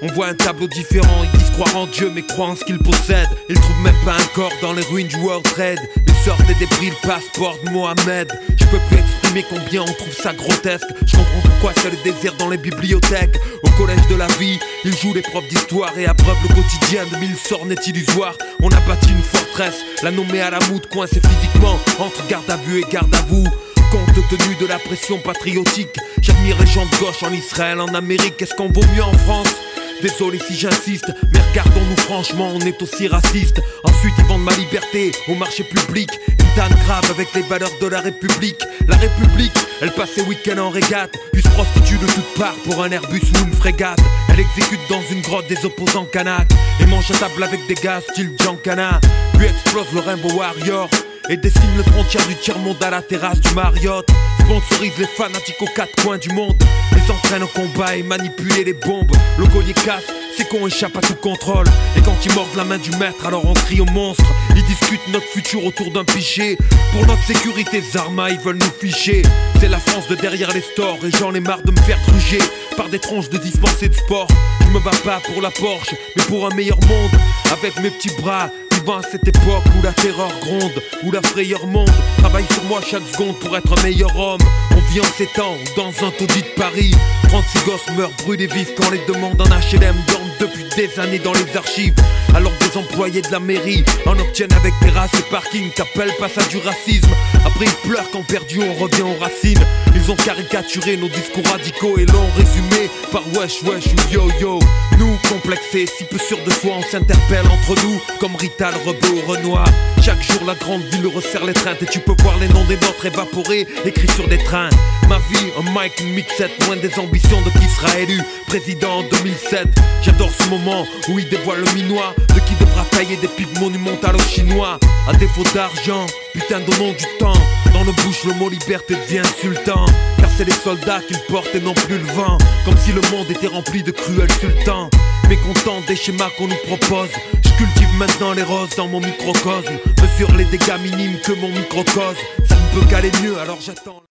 On 0.02 0.08
voit 0.08 0.28
un 0.28 0.34
tableau 0.34 0.66
différent, 0.66 1.24
ils 1.24 1.38
disent 1.38 1.50
croire 1.50 1.76
en 1.76 1.86
Dieu 1.86 2.10
mais 2.14 2.22
croient 2.22 2.48
en 2.48 2.56
ce 2.56 2.64
qu'ils 2.64 2.78
possèdent. 2.78 3.28
Ils 3.48 3.58
trouvent 3.58 3.82
même 3.82 3.96
pas 4.04 4.14
un 4.14 4.26
corps 4.34 4.52
dans 4.60 4.72
les 4.74 4.82
ruines 4.82 5.08
du 5.08 5.16
World 5.16 5.44
Trade. 5.44 5.78
Ils 6.06 6.24
sortent 6.24 6.46
des 6.46 6.54
débris, 6.54 6.90
le 6.90 7.08
passeport 7.08 7.58
de 7.64 7.70
Mohamed. 7.70 8.30
Je 8.58 8.64
peux 8.66 8.80
plus 8.90 8.98
exprimer 9.36 9.44
combien 9.48 9.82
on 9.82 9.92
trouve 9.92 10.12
ça 10.12 10.32
grotesque? 10.32 10.86
Je 11.06 11.16
comprends 11.16 11.40
pourquoi 11.42 11.72
c'est 11.76 11.90
le 11.90 11.96
désir 12.04 12.34
dans 12.38 12.48
les 12.48 12.56
bibliothèques. 12.56 13.36
Au 13.62 13.70
collège 13.70 14.06
de 14.08 14.16
la 14.16 14.26
vie, 14.38 14.58
ils 14.84 14.96
jouent 14.96 15.14
les 15.14 15.22
profs 15.22 15.48
d'histoire 15.48 15.96
et 15.98 16.06
abreuvent 16.06 16.36
le 16.42 16.54
quotidien 16.54 17.04
de 17.12 17.16
mille 17.18 17.36
sornettes 17.36 17.86
illusoires. 17.86 18.36
On 18.62 18.68
a 18.68 18.80
bâti 18.80 19.10
une 19.10 19.22
forteresse, 19.22 19.82
la 20.02 20.10
nommée 20.10 20.40
à 20.40 20.50
la 20.50 20.58
moute, 20.70 20.88
coincée 20.88 21.20
physiquement 21.20 21.78
entre 21.98 22.26
garde 22.28 22.50
à 22.50 22.56
vue 22.56 22.80
et 22.80 22.84
garde 22.90 23.14
à 23.14 23.22
vous. 23.28 23.44
Compte 23.90 24.28
tenu 24.28 24.56
de 24.56 24.66
la 24.66 24.78
pression 24.78 25.18
patriotique, 25.18 25.96
j'admire 26.20 26.56
les 26.58 26.66
gens 26.66 26.84
de 26.84 26.96
gauche 26.96 27.22
en 27.22 27.32
Israël, 27.32 27.80
en 27.80 27.94
Amérique. 27.94 28.42
Est-ce 28.42 28.54
qu'on 28.54 28.68
vaut 28.68 28.84
mieux 28.94 29.04
en 29.04 29.12
France? 29.12 29.54
Désolé 30.02 30.38
si 30.38 30.54
j'insiste, 30.54 31.10
mais 31.32 31.40
regardons-nous 31.50 31.96
franchement, 31.96 32.50
on 32.54 32.60
est 32.60 32.80
aussi 32.82 33.08
raciste. 33.08 33.62
Ensuite, 33.84 34.14
ils 34.18 34.24
vendent 34.26 34.44
ma 34.44 34.54
liberté 34.54 35.12
au 35.28 35.34
marché 35.34 35.64
public. 35.64 36.10
Une 36.28 36.54
tanne 36.54 36.78
grave 36.84 37.10
avec 37.10 37.28
les 37.34 37.42
valeurs 37.42 37.70
de 37.80 37.86
la 37.86 38.00
République. 38.00 38.60
La 38.88 38.96
République, 38.96 39.56
elle 39.80 39.90
passe 39.92 40.10
ses 40.10 40.22
week-ends 40.22 40.58
en 40.58 40.70
régate, 40.70 41.12
puis 41.32 41.42
se 41.42 41.48
prostitue 41.48 41.98
de 41.98 42.06
toutes 42.06 42.34
parts 42.38 42.56
pour 42.64 42.82
un 42.82 42.90
Airbus 42.90 43.22
ou 43.34 43.46
une 43.46 43.54
frégate. 43.54 44.00
Elle 44.28 44.40
exécute 44.40 44.80
dans 44.90 45.02
une 45.10 45.22
grotte 45.22 45.48
des 45.48 45.64
opposants 45.64 46.04
canaques 46.04 46.52
et 46.80 46.86
mange 46.86 47.10
à 47.10 47.14
table 47.14 47.42
avec 47.42 47.66
des 47.66 47.74
gars 47.74 48.00
style 48.12 48.32
Giancana. 48.38 49.00
Puis 49.38 49.46
explose 49.46 49.92
le 49.94 50.00
Rainbow 50.00 50.32
Warrior 50.32 50.88
et 51.28 51.36
dessine 51.36 51.76
le 51.76 51.82
frontière 51.82 52.26
du 52.26 52.36
tiers-monde 52.36 52.82
à 52.82 52.90
la 52.90 53.02
terrasse 53.02 53.40
du 53.40 53.54
Marriott. 53.54 54.06
Sponsorise 54.40 54.92
les 54.98 55.06
fanatiques 55.06 55.60
aux 55.60 55.74
quatre 55.74 56.02
coins 56.02 56.18
du 56.18 56.28
monde. 56.30 56.56
Les 56.92 57.10
entraîne 57.10 57.42
au 57.42 57.48
combat 57.48 57.96
et 57.96 58.02
manipule 58.02 58.64
les 58.64 58.72
bombes. 58.72 59.10
Le 59.38 59.46
collier 59.46 59.74
casse, 59.74 60.04
c'est 60.36 60.48
qu'on 60.48 60.66
échappe 60.66 60.96
à 60.96 61.00
tout 61.00 61.16
contrôle. 61.16 61.66
Et 61.96 62.00
quand 62.00 62.14
ils 62.24 62.32
mordent 62.32 62.54
la 62.56 62.64
main 62.64 62.78
du 62.78 62.90
maître, 62.92 63.26
alors 63.26 63.44
on 63.44 63.54
crie 63.54 63.80
au 63.80 63.86
monstre. 63.86 64.24
Ils 64.54 64.64
discutent 64.64 65.08
notre 65.12 65.26
futur 65.26 65.64
autour 65.64 65.90
d'un 65.90 66.04
pichet. 66.04 66.56
Pour 66.92 67.06
notre 67.06 67.24
sécurité, 67.24 67.80
Zarma, 67.80 68.30
ils 68.30 68.38
veulent 68.38 68.58
nous 68.60 68.80
ficher. 68.80 69.22
C'est 69.60 69.68
la 69.68 69.78
France 69.78 70.06
de 70.08 70.14
derrière 70.14 70.52
les 70.52 70.60
stores 70.60 70.98
et 71.04 71.10
j'en 71.18 71.34
ai 71.34 71.40
marre 71.40 71.62
de 71.62 71.72
me 71.72 71.80
faire 71.80 72.00
truger 72.06 72.38
par 72.76 72.88
des 72.88 72.98
tronches 72.98 73.30
de 73.30 73.38
dispensés 73.38 73.88
de 73.88 73.94
sport. 73.94 74.28
Je 74.60 74.68
me 74.68 74.80
bats 74.80 74.90
pas 75.04 75.20
pour 75.26 75.42
la 75.42 75.50
Porsche, 75.50 75.94
mais 76.16 76.22
pour 76.24 76.46
un 76.46 76.54
meilleur 76.54 76.78
monde. 76.86 77.10
Avec 77.52 77.80
mes 77.80 77.90
petits 77.90 78.14
bras, 78.20 78.50
vivant 78.86 78.98
à 78.98 79.02
cette 79.02 79.26
époque 79.26 79.64
où 79.78 79.82
la 79.82 79.92
terreur 79.92 80.30
gronde, 80.40 80.82
où 81.02 81.10
la 81.10 81.20
frayeur 81.22 81.66
monte. 81.66 81.90
Travaille 82.18 82.46
sur 82.52 82.62
moi 82.64 82.80
chaque 82.88 83.02
seconde 83.12 83.36
pour 83.40 83.56
être 83.56 83.78
un 83.78 83.82
meilleur 83.82 84.16
homme. 84.16 84.40
On 84.72 84.92
vit 84.92 85.00
en 85.00 85.04
ces 85.16 85.26
temps, 85.26 85.56
dans 85.76 85.88
un 85.88 86.10
taudis 86.12 86.42
de 86.42 86.54
Paris. 86.56 86.92
36 87.28 87.64
gosses 87.64 87.96
meurent 87.96 88.12
brûlés 88.24 88.46
vifs 88.46 88.74
quand 88.76 88.90
les 88.90 89.00
demandes 89.06 89.40
en 89.40 89.46
HLM 89.46 89.96
dorment 90.08 90.30
depuis 90.38 90.64
des 90.76 91.00
années 91.00 91.18
dans 91.18 91.32
les 91.32 91.56
archives. 91.56 91.94
Alors 92.34 92.52
des 92.60 92.78
employés 92.78 93.22
de 93.22 93.32
la 93.32 93.40
mairie 93.40 93.82
en 94.06 94.18
obtiennent 94.18 94.52
avec 94.52 94.72
terrasse 94.80 95.14
et 95.18 95.30
parking. 95.30 95.70
T'appelles 95.74 96.14
pas 96.18 96.28
ça 96.28 96.42
du 96.48 96.58
racisme. 96.58 97.10
Après 97.44 97.64
ils 97.64 97.88
pleurent 97.88 98.10
quand 98.12 98.24
perdu 98.26 98.60
on 98.62 98.74
revient 98.74 99.02
aux 99.02 99.18
racines. 99.18 99.64
Ils 100.06 100.12
ont 100.12 100.16
caricaturé 100.16 100.96
nos 100.96 101.08
discours 101.08 101.44
radicaux 101.50 101.98
et 101.98 102.06
l'ont 102.06 102.30
résumé 102.36 102.88
par 103.10 103.24
wesh 103.34 103.64
wesh 103.64 103.86
ou 103.86 104.12
yo 104.12 104.28
yo. 104.40 104.58
Nous 104.98 105.18
complexés, 105.28 105.86
si 105.86 106.04
peu 106.04 106.16
sûrs 106.16 106.38
de 106.44 106.50
soi, 106.52 106.74
on 106.78 106.82
s'interpelle 106.82 107.44
entre 107.46 107.74
nous 107.82 108.00
comme 108.20 108.36
Rital, 108.36 108.72
Rebeu 108.86 109.08
ou 109.16 109.28
Renoir. 109.28 109.66
Chaque 110.00 110.22
jour 110.22 110.44
la 110.46 110.54
grande 110.54 110.82
ville 110.92 111.08
resserre 111.08 111.44
les 111.44 111.54
trains 111.54 111.74
et 111.80 111.86
tu 111.86 111.98
peux 111.98 112.14
voir 112.22 112.38
les 112.38 112.46
noms 112.48 112.64
des 112.66 112.76
nôtres 112.76 113.06
évaporés 113.06 113.66
écrits 113.84 114.12
sur 114.12 114.28
des 114.28 114.38
trains. 114.38 114.70
Ma 115.08 115.18
vie, 115.18 115.50
un 115.58 115.62
mic, 115.72 115.98
une 116.00 116.12
mixette, 116.12 116.52
loin 116.66 116.76
des 116.76 116.96
ambitions 117.00 117.40
de 117.42 117.50
qui 117.50 117.68
sera 117.68 117.98
élu 117.98 118.22
président 118.46 118.98
en 118.98 119.02
2007. 119.02 119.66
J'adore 120.02 120.30
ce 120.40 120.48
moment 120.48 120.86
où 121.08 121.18
il 121.18 121.28
dévoile 121.28 121.64
le 121.64 121.72
minois 121.72 122.14
de 122.28 122.40
qui 122.40 122.54
devra 122.76 122.84
tailler 122.90 123.16
des 123.16 123.28
pipes 123.28 123.58
monumentales 123.58 124.16
aux 124.16 124.28
chinois. 124.28 124.78
À 125.08 125.14
défaut 125.14 125.44
d'argent, 125.54 126.06
putain 126.32 126.60
donnons 126.60 126.92
du 126.92 127.04
temps. 127.18 127.40
Dans 127.72 127.84
nos 127.84 127.92
bouches 127.92 128.24
le 128.24 128.34
mot 128.34 128.48
liberté 128.48 128.94
devient 128.94 129.20
insultant. 129.20 129.86
Car 130.18 130.28
c'est 130.36 130.44
les 130.44 130.52
soldats 130.52 131.00
qu'ils 131.06 131.20
portent 131.28 131.54
et 131.54 131.60
non 131.60 131.74
plus 131.74 131.98
le 131.98 132.12
vent. 132.12 132.38
Comme 132.64 132.76
si 132.78 132.92
le 132.92 133.00
monde 133.12 133.30
était 133.30 133.46
rempli 133.46 133.82
de 133.82 133.90
cruels 133.90 134.32
sultans. 134.32 134.90
Mécontent 135.28 135.80
des 135.88 135.96
schémas 135.96 136.30
qu'on 136.36 136.48
nous 136.48 136.62
propose. 136.66 137.10
Je 137.44 137.50
cultive 137.56 137.92
maintenant 137.98 138.32
les 138.32 138.42
roses 138.42 138.76
dans 138.76 138.88
mon 138.88 139.00
microcosme. 139.00 139.78
Mesure 140.02 140.34
les 140.36 140.44
dégâts 140.44 140.78
minimes 140.82 141.18
que 141.24 141.32
mon 141.32 141.48
microcosme. 141.48 142.18
Ça 142.48 142.56
ne 142.56 142.80
peut 142.80 142.86
qu'aller 142.88 143.12
mieux 143.22 143.38
alors 143.38 143.58
j'attends. 143.60 144.02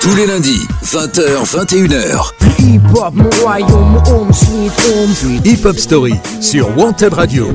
Tous 0.00 0.14
les 0.14 0.26
lundis, 0.26 0.66
20h, 0.84 1.44
21h. 1.44 2.32
Hip 2.58 2.80
Hop, 2.94 3.14
mon 3.14 3.30
royaume, 3.42 3.92
mon 3.92 4.02
home 4.10 4.32
sweet 4.32 4.72
home. 4.86 5.40
Hip 5.44 5.64
Hop 5.64 5.76
Story 5.76 6.14
sur 6.40 6.76
Wanted 6.76 7.12
Radio. 7.12 7.48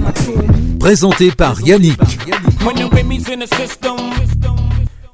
Présenté 0.80 1.32
par 1.32 1.62
Yannick. 1.62 2.00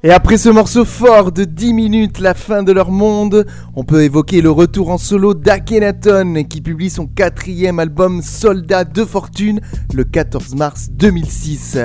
Et 0.04 0.10
après 0.10 0.36
ce 0.38 0.48
morceau 0.48 0.84
fort 0.84 1.32
de 1.32 1.44
10 1.44 1.72
minutes, 1.72 2.20
la 2.20 2.34
fin 2.34 2.62
de 2.62 2.70
leur 2.70 2.92
monde, 2.92 3.46
on 3.74 3.82
peut 3.82 4.04
évoquer 4.04 4.40
le 4.40 4.50
retour 4.50 4.90
en 4.90 4.98
solo 4.98 5.34
d'Akhenaton 5.34 6.44
qui 6.48 6.60
publie 6.60 6.88
son 6.88 7.06
quatrième 7.06 7.80
album 7.80 8.22
Soldat 8.22 8.84
de 8.84 9.04
Fortune 9.04 9.60
le 9.92 10.04
14 10.04 10.54
mars 10.54 10.88
2006. 10.90 11.78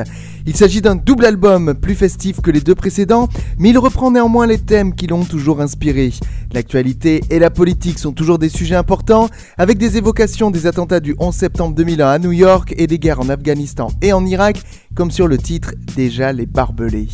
Il 0.46 0.58
s'agit 0.58 0.82
d'un 0.82 0.96
double 0.96 1.26
album, 1.26 1.74
plus 1.74 1.96
festif 1.96 2.42
que 2.42 2.52
les 2.52 2.60
deux 2.60 2.76
précédents, 2.76 3.30
mais 3.58 3.70
il 3.70 3.78
reprend 3.78 4.12
néanmoins 4.12 4.46
les 4.46 4.58
thèmes 4.58 4.94
qui 4.94 5.08
l'ont 5.08 5.24
toujours 5.24 5.62
inspiré. 5.62 6.12
L'actualité 6.54 7.22
et 7.30 7.40
la 7.40 7.50
politique 7.50 7.98
sont 7.98 8.12
toujours 8.12 8.40
des 8.40 8.50
sujets 8.50 8.76
importants, 8.76 9.30
avec 9.58 9.78
des 9.78 9.98
évocations 9.98 10.52
des 10.52 10.68
attentats 10.68 11.00
du 11.00 11.16
11 11.18 11.34
septembre 11.34 11.76
2001 11.76 12.08
à 12.08 12.20
New 12.20 12.34
York 12.34 12.74
et 12.78 12.88
des 12.88 13.00
guerres 13.00 13.22
en 13.22 13.30
Afghanistan 13.30 13.88
et 14.02 14.12
en 14.12 14.26
Irak, 14.26 14.62
comme 14.96 15.12
sur 15.12 15.28
le 15.28 15.38
titre 15.38 15.74
Déjà 15.96 16.34
les 16.34 16.46
barbelés. 16.46 17.08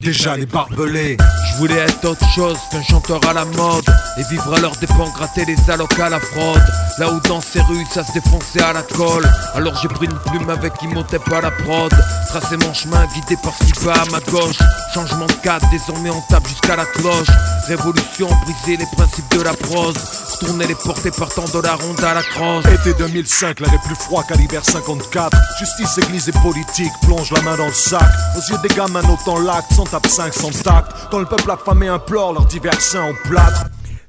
Déjà 0.00 0.36
les 0.36 0.46
barbelés. 0.46 1.16
Je 1.50 1.56
voulais 1.56 1.74
être 1.74 2.04
autre 2.04 2.24
chose 2.30 2.56
qu'un 2.70 2.82
chanteur 2.82 3.20
à 3.28 3.32
la 3.32 3.44
mode 3.44 3.84
Et 4.16 4.22
vivre 4.30 4.54
à 4.54 4.60
leur 4.60 4.70
dépens, 4.76 5.10
gratter 5.10 5.44
les 5.44 5.56
allocs 5.68 5.98
à 5.98 6.08
la 6.08 6.20
fraude 6.20 6.62
Là 6.98 7.12
où 7.12 7.18
dans 7.26 7.40
ces 7.40 7.60
rues 7.62 7.84
ça 7.92 8.04
se 8.04 8.12
défonçait 8.12 8.62
à 8.62 8.72
la 8.72 8.82
colle 8.82 9.28
Alors 9.54 9.76
j'ai 9.82 9.88
pris 9.88 10.06
une 10.06 10.18
plume 10.30 10.50
avec 10.50 10.72
Imhotep 10.82 11.32
à 11.32 11.40
la 11.40 11.50
prod 11.50 11.92
Tracé 12.28 12.56
mon 12.58 12.72
chemin 12.72 13.06
guidé 13.12 13.36
par 13.42 13.52
ce 13.54 13.72
qui 13.72 13.84
va 13.84 13.94
à 13.94 14.04
ma 14.12 14.20
gauche 14.20 14.58
Changement 14.94 15.26
de 15.26 15.32
cadre, 15.42 15.68
désormais 15.72 16.10
on 16.10 16.20
tape 16.28 16.46
jusqu'à 16.46 16.76
la 16.76 16.84
cloche 16.84 17.26
Révolution, 17.66 18.28
briser 18.44 18.76
les 18.76 18.86
principes 18.96 19.36
de 19.36 19.42
la 19.42 19.54
prose 19.54 19.96
Retourner 20.30 20.68
les 20.68 20.76
portées 20.76 21.10
partant 21.10 21.44
de 21.52 21.60
la 21.60 21.74
ronde 21.74 22.04
à 22.04 22.14
la 22.14 22.22
crosse 22.22 22.64
Été 22.66 22.94
2005, 22.94 23.58
l'air 23.58 23.74
est 23.74 23.86
plus 23.86 23.96
froid 23.96 24.22
qu'à 24.22 24.36
l'hiver 24.36 24.62
54. 24.64 25.36
Justice, 25.58 25.98
église 25.98 26.28
et 26.28 26.32
politique 26.32 26.92
plonge 27.02 27.32
la 27.32 27.40
main 27.42 27.56
dans 27.56 27.66
le 27.66 27.72
sac. 27.72 28.02
Aux 28.36 28.52
yeux 28.52 28.58
des 28.62 28.68
gamins, 28.68 29.02
autant 29.10 29.40
l'acte, 29.40 29.72
tape 29.90 30.06
5, 30.06 30.34
sans 30.34 30.62
tact. 30.62 30.92
Quand 31.10 31.18
le 31.18 31.26
peuple 31.26 31.50
affamé 31.50 31.88
implore 31.88 32.32
leur 32.32 32.44
divers 32.44 32.80
seins 32.80 33.08
au 33.10 33.28
plâtre. 33.28 33.66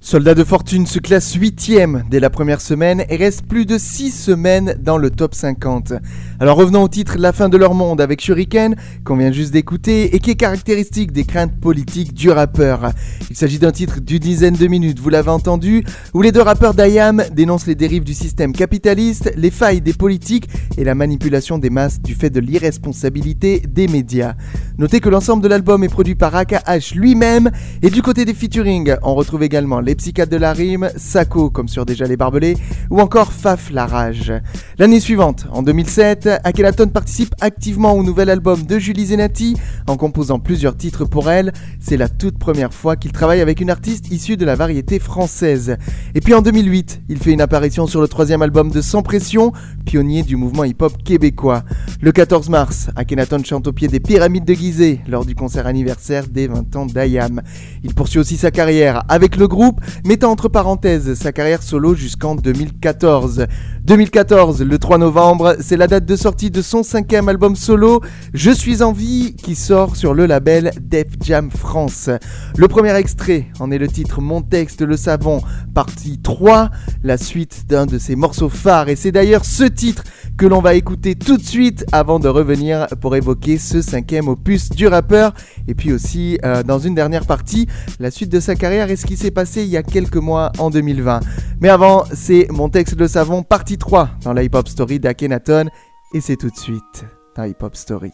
Soldat 0.10 0.34
de 0.34 0.44
Fortune 0.44 0.88
se 0.88 0.98
classe 0.98 1.38
8ème 1.38 2.02
dès 2.10 2.20
la 2.20 2.32
première 2.32 2.62
semaine 2.62 3.06
et 3.10 3.16
reste 3.16 3.44
plus 3.46 3.68
de 3.68 3.78
6 3.78 4.10
semaines 4.10 4.76
dans 4.82 4.98
le 4.98 5.12
top 5.12 5.36
50. 5.36 5.94
Alors 6.40 6.58
revenons 6.58 6.82
au 6.82 6.88
titre 6.88 7.18
La 7.20 7.32
fin 7.32 7.48
de 7.48 7.58
leur 7.58 7.76
monde 7.76 8.02
avec 8.02 8.20
Shuriken, 8.20 8.76
qu'on 9.04 9.18
vient 9.18 9.32
juste 9.32 9.54
d'écouter 9.54 10.16
et 10.16 10.20
qui 10.20 10.32
est 10.32 10.36
caractéristique 10.36 11.12
des 11.12 11.26
craintes 11.26 11.54
politiques 11.62 12.16
du 12.16 12.32
rappeur. 12.32 12.92
Il 13.30 13.36
s'agit 13.36 13.60
d'un 13.60 13.72
titre 13.72 14.00
d'une 14.00 14.18
dizaine 14.18 14.56
de 14.56 14.66
minutes, 14.66 15.00
vous 15.00 15.10
l'avez 15.10 15.30
entendu, 15.30 15.84
où 16.16 16.24
les 16.24 16.32
deux 16.32 16.42
rappeurs 16.42 16.74
d'Ayam 16.74 17.24
dénoncent 17.32 17.68
les 17.68 17.76
dérives 17.76 18.04
du 18.04 18.16
système 18.16 18.52
capitaliste, 18.52 19.32
les 19.36 19.52
failles 19.52 19.82
des 19.82 19.94
politiques 19.94 20.50
et 20.80 20.86
la 20.86 20.96
manipulation 20.96 21.60
des 21.60 21.70
masses 21.70 22.02
du 22.02 22.16
fait 22.16 22.32
de 22.32 22.40
l'irresponsabilité 22.40 23.60
des 23.60 23.88
médias. 23.88 24.34
Notez 24.80 25.02
que 25.02 25.10
l'ensemble 25.10 25.44
de 25.44 25.50
l'album 25.50 25.84
est 25.84 25.90
produit 25.90 26.16
par 26.16 26.36
AKH 26.36 26.96
lui-même 26.96 27.52
et 27.84 27.92
du 27.92 28.02
côté 28.02 28.26
des 28.26 28.34
featuring, 28.34 28.96
on 29.04 29.14
retrouve 29.14 29.44
également 29.44 29.82
les 29.82 29.99
psychiatres 30.00 30.32
de 30.32 30.38
la 30.38 30.54
rime, 30.54 30.90
Sako 30.96 31.50
comme 31.50 31.68
sur 31.68 31.86
Déjà 31.86 32.06
les 32.06 32.16
Barbelés, 32.16 32.56
ou 32.90 33.02
encore 33.02 33.34
Faf 33.34 33.70
la 33.70 33.86
Rage. 33.86 34.32
L'année 34.78 35.02
suivante, 35.02 35.46
en 35.52 35.62
2007, 35.62 36.30
Akhenaton 36.46 36.88
participe 36.88 37.36
activement 37.42 37.92
au 37.92 38.02
nouvel 38.02 38.30
album 38.30 38.64
de 38.64 38.80
Julie 38.80 39.08
Zenati 39.08 39.58
en 39.88 39.98
composant 39.98 40.40
plusieurs 40.40 40.78
titres 40.78 41.04
pour 41.04 41.30
elle. 41.30 41.52
C'est 41.82 41.98
la 41.98 42.08
toute 42.08 42.40
première 42.40 42.74
fois 42.74 42.96
qu'il 42.96 43.12
travaille 43.12 43.42
avec 43.42 43.60
une 43.60 43.70
artiste 43.70 44.10
issue 44.10 44.38
de 44.38 44.46
la 44.46 44.56
variété 44.56 45.00
française. 45.00 45.76
Et 46.16 46.22
puis 46.22 46.34
en 46.34 46.42
2008, 46.42 47.02
il 47.10 47.18
fait 47.18 47.34
une 47.34 47.42
apparition 47.42 47.86
sur 47.86 48.00
le 48.00 48.08
troisième 48.08 48.42
album 48.42 48.72
de 48.72 48.80
Sans 48.80 49.02
Pression, 49.02 49.52
pionnier 49.86 50.24
du 50.24 50.38
mouvement 50.38 50.64
hip-hop 50.64 50.94
québécois. 51.04 51.64
Le 52.02 52.14
14 52.14 52.48
mars, 52.48 52.90
Akhenaton 52.96 53.44
chante 53.44 53.68
au 53.68 53.74
pied 53.74 53.90
des 53.90 54.00
pyramides 54.00 54.46
de 54.46 54.54
Gizeh 54.54 55.02
lors 55.10 55.26
du 55.26 55.36
concert 55.36 55.68
anniversaire 55.68 56.28
des 56.28 56.48
20 56.48 56.76
ans 56.78 56.86
d'Ayam. 56.86 57.42
Il 57.84 57.94
poursuit 57.94 58.20
aussi 58.20 58.38
sa 58.38 58.50
carrière 58.50 59.04
avec 59.10 59.36
le 59.36 59.50
groupe 59.50 59.79
mettant 60.06 60.32
entre 60.32 60.48
parenthèses 60.48 61.14
sa 61.16 61.32
carrière 61.32 61.64
solo 61.64 61.96
jusqu'en 61.96 62.36
2014. 62.36 63.46
2014, 63.84 64.62
le 64.62 64.78
3 64.78 64.98
novembre, 65.00 65.56
c'est 65.60 65.78
la 65.78 65.88
date 65.88 66.06
de 66.06 66.16
sortie 66.16 66.52
de 66.52 66.62
son 66.62 66.84
cinquième 66.84 67.28
album 67.30 67.56
solo, 67.56 68.02
Je 68.34 68.52
suis 68.52 68.84
en 68.84 68.92
vie, 68.92 69.36
qui 69.36 69.56
sort 69.56 69.96
sur 69.96 70.14
le 70.14 70.26
label 70.26 70.72
Def 70.80 71.08
Jam 71.24 71.50
France. 71.50 72.10
Le 72.58 72.68
premier 72.68 72.96
extrait 72.96 73.48
en 73.60 73.72
est 73.72 73.78
le 73.78 73.88
titre 73.88 74.22
Mon 74.22 74.42
texte, 74.42 74.82
le 74.82 74.98
savon, 74.98 75.42
partie 75.74 76.20
3, 76.20 76.70
la 77.04 77.18
suite 77.18 77.66
d'un 77.68 77.86
de 77.86 77.98
ses 77.98 78.16
morceaux 78.16 78.50
phares. 78.50 78.90
Et 78.90 78.96
c'est 78.96 79.12
d'ailleurs 79.12 79.46
ce 79.46 79.64
titre 79.64 80.04
que 80.38 80.46
l'on 80.46 80.62
va 80.62 80.76
écouter 80.76 81.16
tout 81.16 81.38
de 81.38 81.44
suite 81.44 81.86
avant 81.92 82.20
de 82.20 82.28
revenir 82.28 82.88
pour 83.02 83.16
évoquer 83.16 83.58
ce 83.58 83.82
cinquième 83.82 84.28
opus 84.28 84.70
du 84.70 84.88
rappeur. 84.88 85.34
Et 85.68 85.74
puis 85.74 85.92
aussi, 85.92 86.38
euh, 86.46 86.64
dans 86.64 86.80
une 86.80 86.96
dernière 86.96 87.26
partie, 87.26 87.68
la 88.00 88.12
suite 88.12 88.32
de 88.32 88.40
sa 88.40 88.56
carrière 88.56 88.90
et 88.90 88.96
ce 88.96 89.06
qui 89.06 89.18
s'est 89.18 89.32
passé 89.32 89.64
il 89.70 89.74
y 89.74 89.78
a 89.78 89.84
quelques 89.84 90.18
mois 90.18 90.52
en 90.58 90.70
2020. 90.70 91.22
Mais 91.62 91.70
avant, 91.70 92.04
c'est 92.14 92.48
Mon 92.50 92.70
texte 92.70 92.96
de 92.96 93.08
savon 93.08 93.44
partie 93.44 93.78
3 93.78 94.10
dans 94.24 94.34
la 94.34 94.44
hip-hop 94.44 94.68
story 94.68 95.00
d'Akenaton 95.00 95.70
et 96.14 96.22
c'est 96.22 96.36
tout 96.36 96.50
de 96.50 96.58
suite 96.58 97.06
dans 97.36 97.44
Hip 97.44 97.58
Hop 97.62 97.76
Story. 97.76 98.12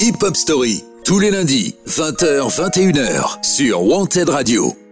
Hip 0.00 0.22
Hop 0.22 0.36
Story, 0.36 0.84
tous 1.04 1.18
les 1.18 1.30
lundis, 1.30 1.74
20h, 1.86 2.48
21h, 2.48 3.44
sur 3.44 3.82
Wanted 3.82 4.28
Radio. 4.28 4.87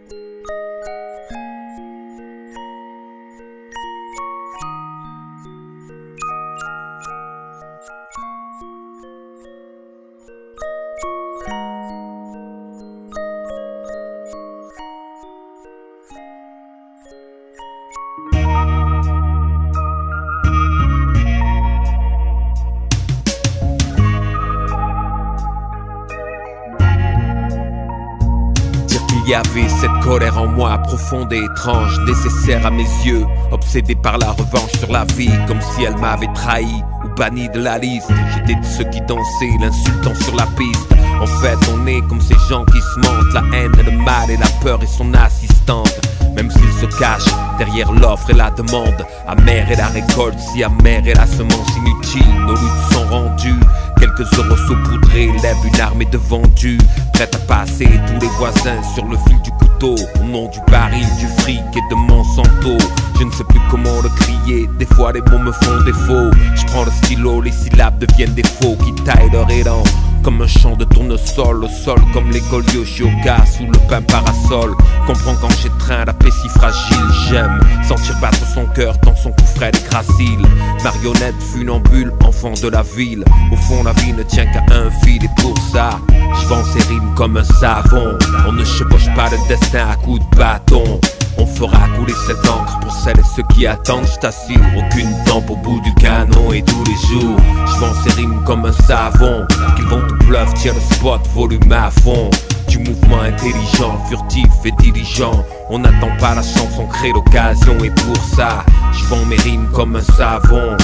Il 29.27 29.31
y 29.31 29.35
avait 29.35 29.68
cette 29.68 30.05
colère 30.05 30.39
en 30.39 30.47
moi 30.47 30.79
profonde 30.79 31.33
et 31.33 31.43
étrange, 31.43 31.99
nécessaire 32.07 32.64
à 32.64 32.70
mes 32.70 32.87
yeux, 33.05 33.27
obsédé 33.51 33.97
par 33.97 34.18
la 34.18 34.31
revanche 34.31 34.70
sur 34.79 34.93
la 34.93 35.05
vie, 35.16 35.33
comme 35.49 35.61
si 35.61 35.83
elle 35.83 35.97
m'avait 35.97 36.33
trahi 36.33 36.85
ou 37.05 37.09
banni 37.16 37.49
de 37.49 37.59
la 37.59 37.77
liste. 37.77 38.09
J'étais 38.37 38.55
de 38.55 38.64
ceux 38.64 38.85
qui 38.85 39.01
dansaient, 39.01 39.51
l'insultant 39.61 40.14
sur 40.14 40.37
la 40.37 40.47
piste. 40.57 40.95
En 41.20 41.27
fait, 41.27 41.59
on 41.74 41.85
est 41.89 42.07
comme 42.09 42.20
ces 42.20 42.37
gens 42.49 42.64
qui 42.66 42.79
se 42.81 43.01
mentent, 43.01 43.33
la 43.35 43.59
haine, 43.59 43.72
le 43.72 43.91
mal 44.05 44.31
et 44.31 44.37
la 44.37 44.47
peur 44.62 44.81
et 44.81 44.87
son 44.87 45.12
assistante. 45.12 46.01
Même 46.37 46.51
s'ils 46.51 46.72
se 46.74 46.87
cachent 46.97 47.35
derrière 47.59 47.91
l'offre 47.91 48.31
et 48.31 48.35
la 48.35 48.53
demande, 48.53 49.05
amère 49.27 49.72
est 49.72 49.77
la 49.77 49.89
récolte, 49.89 50.39
si 50.39 50.62
amère 50.62 51.05
est 51.05 51.14
la 51.14 51.27
semence 51.27 51.77
inutile. 51.77 52.45
Nos 52.47 52.53
luttes 52.53 52.93
sont 52.93 53.07
rendues, 53.09 53.61
quelques 53.99 54.33
euros 54.39 54.57
saupoudrés 54.69 55.31
lèvent 55.43 55.65
une 55.65 55.81
armée 55.81 56.05
de 56.07 56.19
vendus, 56.19 56.79
prête 57.13 57.35
à 57.35 57.39
passer 57.39 57.89
tous 58.07 58.21
les 58.21 58.33
voisins 58.39 58.83
sur 58.95 59.05
le 59.05 59.17
fil 59.27 59.41
du 59.43 59.51
couteau. 59.53 59.95
Au 60.21 60.25
nom 60.25 60.49
du 60.49 60.59
baril, 60.71 61.07
du 61.19 61.27
fric 61.43 61.61
et 61.75 61.91
de 61.91 61.95
Monsanto. 61.95 62.77
Je 63.19 63.25
ne 63.25 63.31
sais 63.31 63.45
plus 63.45 63.61
comment 63.71 64.01
le 64.03 64.09
crier, 64.09 64.69
des 64.79 64.87
fois 64.87 65.13
les 65.13 65.21
mots 65.23 65.39
me 65.39 65.53
font 65.53 65.83
défaut. 65.85 66.31
Je 66.55 66.65
prends 66.67 66.85
le 66.85 66.91
stylo, 66.91 67.41
les 67.41 67.53
syllabes 67.53 67.99
deviennent 67.99 68.35
des 68.35 68.45
faux 68.45 68.77
qui 68.85 68.93
taillent 69.05 69.31
leur 69.33 69.51
élan. 69.51 69.83
Comme 70.27 70.43
un 70.43 70.49
champ 70.49 70.74
de 70.74 70.83
tournesol, 70.83 71.62
au 71.62 71.68
sol 71.68 72.01
comme 72.12 72.29
les 72.33 72.43
Yoshioka 72.74 73.47
sous 73.47 73.64
le 73.64 73.79
pain 73.89 74.03
parasol. 74.03 74.74
Comprends 75.07 75.37
quand 75.41 75.53
j'étreins 75.62 76.05
la 76.05 76.12
paix 76.12 76.33
si 76.43 76.49
fragile, 76.49 77.07
j'aime 77.29 77.61
sentir 77.87 78.18
battre 78.20 78.45
son 78.53 78.66
cœur 78.74 78.99
tant 78.99 79.14
son 79.14 79.31
coup 79.31 79.47
frais 79.55 79.70
gracile. 79.89 80.43
Marionnette, 80.83 81.41
funambule, 81.41 82.12
enfant 82.24 82.55
de 82.61 82.66
la 82.66 82.83
ville. 82.83 83.22
Au 83.53 83.57
fond, 83.57 83.85
la 83.85 83.93
vie 83.93 84.12
ne 84.14 84.24
tient 84.24 84.47
qu'à 84.47 84.64
un 84.74 84.91
fil 85.05 85.24
et 85.24 85.31
pour 85.41 85.57
ça, 85.72 86.01
je 86.11 86.47
vends 86.49 86.64
ces 86.64 86.83
rimes 86.89 87.14
comme 87.14 87.37
un 87.37 87.45
savon. 87.45 88.18
On 88.49 88.53
ne 88.53 88.64
chevauche 88.64 89.07
pas 89.14 89.31
le 89.31 89.39
destin 89.47 89.91
à 89.91 89.95
coups 89.95 90.18
de 90.29 90.37
bâton. 90.37 91.01
On 91.39 91.47
fera 91.47 91.89
couler 91.97 92.14
cette 92.26 92.49
encre 92.49 92.78
pour 92.80 92.93
celles 92.93 93.18
et 93.18 93.24
ceux 93.34 93.43
qui 93.55 93.66
attendent, 93.66 94.07
je 94.07 94.18
t'assure. 94.18 94.57
Aucune 94.76 95.12
tempe 95.24 95.51
au 95.51 95.57
bout 95.57 95.80
du 95.80 95.95
canon 95.95 96.53
et 96.53 96.62
tous 96.62 96.82
les 96.84 96.95
jours. 97.09 97.37
Je 97.66 97.78
vends 97.78 97.95
ces 98.05 98.12
rimes 98.14 98.43
comme 98.45 98.64
un 98.64 98.72
savon. 98.72 99.47
Qu'ils 99.76 99.84
vont 99.87 100.01
tout 100.07 100.16
bluff, 100.26 100.53
tiens 100.55 100.72
le 100.72 100.95
spot, 100.95 101.20
volume 101.34 101.72
à 101.72 101.91
fond. 101.91 102.30
Du 102.68 102.78
mouvement 102.78 103.20
intelligent, 103.20 104.03
furtif 104.09 104.47
et 104.64 104.72
diligent. 104.72 105.45
On 105.68 105.78
n'attend 105.78 106.11
pas 106.18 106.34
la 106.34 106.43
chance, 106.43 106.78
on 106.78 106.87
crée 106.87 107.12
l'occasion. 107.12 107.76
Et 107.84 107.91
pour 107.91 108.16
ça, 108.34 108.64
je 108.93 109.05
vends 109.05 109.24
mes 109.26 109.37
rimes 109.37 109.68
comme 109.72 109.97
un 109.97 110.03
savon. 110.03 110.76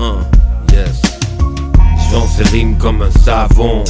Hein, 0.00 0.18
yes. 0.72 1.02
Je 2.10 2.42
ces 2.42 2.50
rimes 2.50 2.76
comme 2.78 3.02
un 3.02 3.10
savon. 3.10 3.84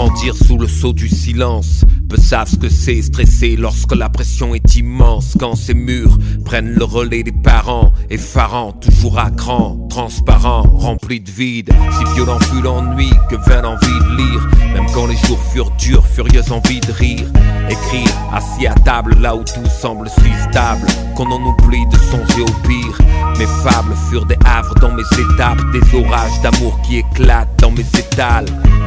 Grandir 0.00 0.34
sous 0.34 0.56
le 0.56 0.66
sceau 0.66 0.94
du 0.94 1.10
silence. 1.10 1.84
Peu 2.08 2.16
savent 2.16 2.48
ce 2.48 2.56
que 2.56 2.70
c'est 2.70 3.02
stresser 3.02 3.54
lorsque 3.54 3.94
la 3.94 4.08
pression 4.08 4.54
est 4.54 4.76
immense. 4.76 5.34
Quand 5.38 5.54
ces 5.54 5.74
murs 5.74 6.16
prennent 6.42 6.70
le 6.70 6.84
relais 6.84 7.22
des 7.22 7.32
parents, 7.32 7.92
effarant, 8.08 8.72
toujours 8.72 9.18
à 9.18 9.30
cran, 9.30 9.76
transparent, 9.90 10.62
rempli 10.62 11.20
de 11.20 11.30
vide. 11.30 11.70
Si 11.98 12.14
violent 12.14 12.38
fut 12.40 12.62
l'ennui 12.62 13.10
que 13.28 13.36
vint 13.36 13.60
l'envie 13.60 13.86
de 13.86 14.16
lire. 14.16 14.48
Même 14.72 14.86
quand 14.94 15.06
les 15.06 15.18
jours 15.18 15.38
furent 15.52 15.70
durs, 15.72 16.06
furieuse 16.06 16.50
envie 16.50 16.80
de 16.80 16.92
rire. 16.92 17.26
Écrire, 17.68 18.10
assis 18.32 18.66
à 18.66 18.72
table 18.76 19.18
là 19.20 19.36
où 19.36 19.44
tout 19.44 19.68
semble 19.82 20.08
si 20.08 20.50
stable. 20.50 20.86
Qu'on 21.14 21.30
en 21.30 21.42
oublie 21.42 21.86
de 21.92 21.98
songer 21.98 22.40
au 22.40 22.66
pire. 22.66 22.98
Mes 23.38 23.46
fables 23.62 23.94
furent 24.08 24.24
des 24.24 24.38
havres 24.46 24.74
dans 24.76 24.94
mes 24.94 25.02
étapes, 25.34 25.60
des 25.72 25.94
orages 25.94 26.40
d'amour 26.42 26.80
qui 26.86 26.96
éclatent 26.96 27.54
dans 27.60 27.70
mes 27.70 27.84
étals. 27.98 28.46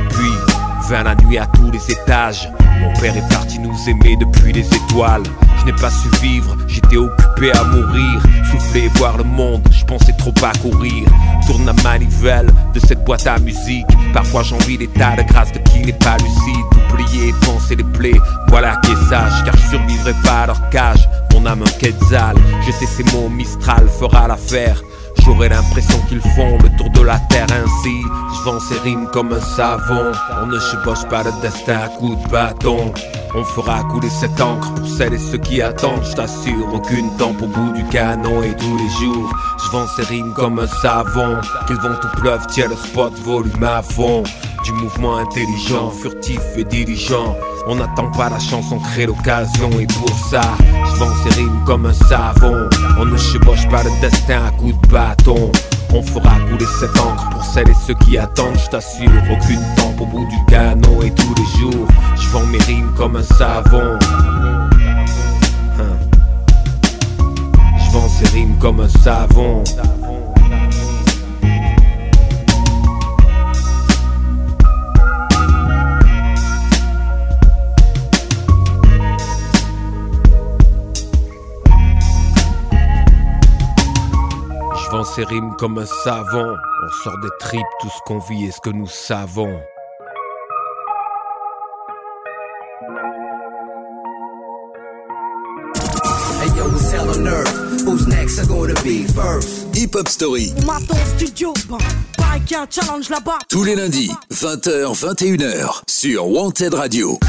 Puis, 0.10 0.53
Vint 0.90 1.04
la 1.04 1.16
nuit 1.16 1.38
à 1.38 1.46
tous 1.48 1.72
les 1.72 1.92
étages. 1.92 2.50
Mon 2.82 2.92
père 3.00 3.16
est 3.16 3.30
parti 3.30 3.58
nous 3.58 3.74
aimer 3.88 4.18
depuis 4.18 4.52
les 4.52 4.68
étoiles. 4.68 5.24
Je 5.60 5.66
n'ai 5.66 5.74
pas 5.74 5.90
su 5.90 6.10
vivre, 6.22 6.58
j'étais 6.68 6.98
occupé 6.98 7.52
à 7.54 7.64
mourir. 7.64 8.22
Souffler 8.52 8.90
voir 8.96 9.18
le 9.18 9.24
monde, 9.24 9.66
je 9.72 9.86
pensais 9.86 10.14
trop 10.18 10.34
à 10.44 10.52
courir. 10.60 11.06
Tourne 11.48 11.66
la 11.66 11.74
manivelle 11.84 12.48
de 12.74 12.80
cette 12.80 13.04
boîte 13.06 13.26
à 13.28 13.40
musique. 13.40 13.88
Parfois 14.14 14.44
j'envie 14.44 14.78
l'état 14.78 15.16
de 15.16 15.24
grâce 15.24 15.54
de 15.54 15.60
qui 15.60 15.80
n'est 15.80 15.94
pas 15.94 16.18
lucide. 16.18 16.66
Oublier 16.92 17.34
penser 17.46 17.78
les 17.78 17.84
plaies, 17.86 18.20
voilà 18.50 18.76
qui 18.84 18.92
est 18.92 19.10
sage. 19.10 19.44
Car 19.46 19.56
je 19.56 19.70
survivrai 19.70 20.14
pas 20.24 20.42
à 20.42 20.48
leur 20.48 20.70
cage. 20.70 21.08
Mon 21.32 21.46
âme 21.46 21.64
un 21.64 21.80
quetzal, 21.80 22.36
jeter 22.66 22.86
ces 22.86 23.04
mots 23.16 23.30
Mistral 23.30 23.88
fera 23.88 24.28
l'affaire. 24.28 24.82
J'aurais 25.26 25.50
l'impression 25.50 26.00
qu'ils 26.10 26.22
font 26.22 26.58
le 26.62 26.70
tour 26.78 26.90
de 26.90 27.02
la 27.02 27.18
terre 27.30 27.48
ainsi. 27.52 28.02
Je 28.36 28.44
vends 28.44 28.60
ces 28.60 28.78
rimes 28.80 29.08
comme 29.12 29.32
un 29.32 29.40
savon. 29.40 30.12
On 30.42 30.48
ne 30.48 30.60
chevauche 30.60 31.08
pas 31.10 31.24
le 31.24 31.32
destin 31.42 31.80
à 31.80 31.88
coups 31.88 32.22
de 32.22 32.30
bâton. 32.30 32.94
On 33.36 33.44
fera 33.44 33.84
couler 33.86 34.10
cette 34.10 34.40
encre 34.42 34.74
pour 34.74 34.88
celles 34.88 35.14
et 35.14 35.18
ceux 35.18 35.38
qui 35.38 35.62
attendent. 35.62 36.04
Je 36.04 36.16
t'assure, 36.16 36.74
aucune 36.74 37.10
tempe 37.18 37.42
au 37.42 37.48
bout 37.48 37.72
du 37.72 37.84
canon 37.86 38.44
et 38.44 38.56
tous 38.56 38.78
les 38.78 38.90
jours. 39.06 39.34
Je 39.64 39.72
vends 39.72 39.88
ces 39.96 40.04
rimes 40.04 40.34
comme 40.34 40.60
un 40.60 40.68
savon. 40.68 41.40
Qu'ils 41.68 41.78
vont 41.78 41.96
tout 42.02 42.22
pleuve, 42.22 42.46
tiens 42.48 42.68
le 42.68 42.76
spot, 42.76 43.14
volume 43.20 43.64
à 43.64 43.82
fond. 43.82 44.24
Du 44.66 44.72
mouvement 44.74 45.18
intelligent, 45.18 45.90
furtif 45.90 46.42
et 46.58 46.64
diligent. 46.64 47.36
On 47.66 47.76
n'attend 47.76 48.12
pas 48.12 48.30
la 48.30 48.40
chance, 48.40 48.66
on 48.72 48.80
crée 48.80 49.06
l'occasion. 49.06 49.70
Et 49.80 49.88
pour 49.88 50.10
ça, 50.30 50.42
je 50.86 51.00
vends 51.00 51.14
ces 51.24 51.40
rimes 51.40 51.64
comme 51.66 51.86
un 51.86 51.94
savon. 51.94 52.70
On 53.00 53.06
ne 53.06 53.18
chevauche 53.18 53.68
pas 53.70 53.84
le 53.84 53.90
destin 54.02 54.46
à 54.46 54.52
coups 54.52 54.76
de 54.82 54.88
bâton. 54.88 55.52
On 55.94 56.02
fera 56.02 56.40
couler 56.50 56.66
cette 56.80 56.98
encre 57.00 57.30
pour 57.30 57.46
celles 57.46 57.70
et 57.70 57.76
ceux 57.88 57.94
qui 57.94 58.18
attendent, 58.18 58.58
je 58.58 58.70
t'assure, 58.70 59.12
aucune 59.32 59.62
tempe 59.78 60.02
au 60.02 60.06
bout 60.08 60.26
du 60.26 60.46
canon 60.48 61.02
et 61.04 61.12
tous 61.12 61.36
les 61.38 61.60
jours, 61.60 61.88
je 62.16 62.30
vends 62.30 62.46
mes 62.48 62.58
rimes 62.60 62.92
comme 62.98 63.16
un 63.16 63.24
savon. 63.24 64.00
Hein. 65.80 66.04
Ces 68.20 68.28
rimes 68.30 68.58
comme 68.60 68.80
un 68.80 68.90
savon. 68.90 69.64
Ces 85.06 85.26
rimes 85.26 85.54
comme 85.60 85.78
un 85.78 85.86
savon. 85.86 86.56
On 86.56 87.04
sort 87.04 87.18
des 87.22 87.30
tripes 87.40 87.62
tout 87.82 87.90
ce 87.90 88.00
qu'on 88.06 88.20
vit 88.20 88.46
et 88.46 88.52
ce 88.52 88.60
que 88.62 88.70
nous 88.70 88.88
savons. 88.88 89.60
Hey 96.42 96.50
yo, 96.56 96.66
what's 96.70 96.92
hell 96.92 97.10
on 97.10 97.28
earth? 97.28 97.84
Who's 97.86 98.08
next? 98.08 98.40
Are 98.40 98.48
gonna 98.48 98.74
be 98.82 99.04
first? 99.04 99.76
Hip 99.76 99.94
Hop 99.94 100.08
Story. 100.08 100.54
Maton 100.66 100.98
studio, 101.18 101.54
challenge 102.70 103.10
là-bas. 103.10 103.40
Tous 103.50 103.64
les 103.64 103.76
lundis, 103.76 104.12
20h, 104.32 104.96
21h, 104.96 105.82
sur 105.90 106.28
Wanted 106.28 106.74
Radio. 106.74 107.20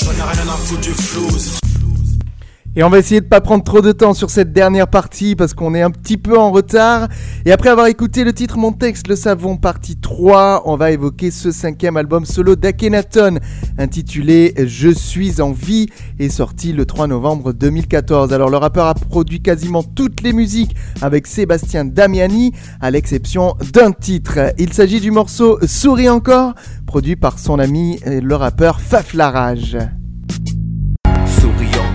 J'en 0.00 0.12
ai 0.12 0.22
rien 0.22 0.48
à 0.48 0.56
foutre 0.56 0.80
du 0.82 0.92
flouze. 0.92 1.58
Et 2.78 2.84
on 2.84 2.90
va 2.90 3.00
essayer 3.00 3.20
de 3.20 3.26
pas 3.26 3.40
prendre 3.40 3.64
trop 3.64 3.80
de 3.80 3.90
temps 3.90 4.14
sur 4.14 4.30
cette 4.30 4.52
dernière 4.52 4.86
partie 4.86 5.34
parce 5.34 5.52
qu'on 5.52 5.74
est 5.74 5.82
un 5.82 5.90
petit 5.90 6.16
peu 6.16 6.38
en 6.38 6.52
retard. 6.52 7.08
Et 7.44 7.50
après 7.50 7.70
avoir 7.70 7.88
écouté 7.88 8.22
le 8.22 8.32
titre 8.32 8.56
Mon 8.56 8.70
texte, 8.70 9.08
le 9.08 9.16
savon, 9.16 9.56
partie 9.56 9.96
3, 9.96 10.62
on 10.64 10.76
va 10.76 10.92
évoquer 10.92 11.32
ce 11.32 11.50
cinquième 11.50 11.96
album 11.96 12.24
solo 12.24 12.54
d'Akhenaton 12.54 13.40
intitulé 13.78 14.54
Je 14.64 14.90
suis 14.90 15.40
en 15.40 15.50
vie 15.50 15.88
et 16.20 16.28
sorti 16.28 16.72
le 16.72 16.86
3 16.86 17.08
novembre 17.08 17.52
2014. 17.52 18.32
Alors 18.32 18.48
le 18.48 18.58
rappeur 18.58 18.86
a 18.86 18.94
produit 18.94 19.42
quasiment 19.42 19.82
toutes 19.82 20.20
les 20.20 20.32
musiques 20.32 20.76
avec 21.02 21.26
Sébastien 21.26 21.84
Damiani 21.84 22.52
à 22.80 22.92
l'exception 22.92 23.56
d'un 23.72 23.90
titre. 23.90 24.54
Il 24.56 24.72
s'agit 24.72 25.00
du 25.00 25.10
morceau 25.10 25.58
Souris 25.66 26.08
encore, 26.08 26.54
produit 26.86 27.16
par 27.16 27.40
son 27.40 27.58
ami 27.58 27.98
euh, 28.06 28.20
le 28.20 28.36
rappeur 28.36 28.80
Faflarage. 28.80 29.76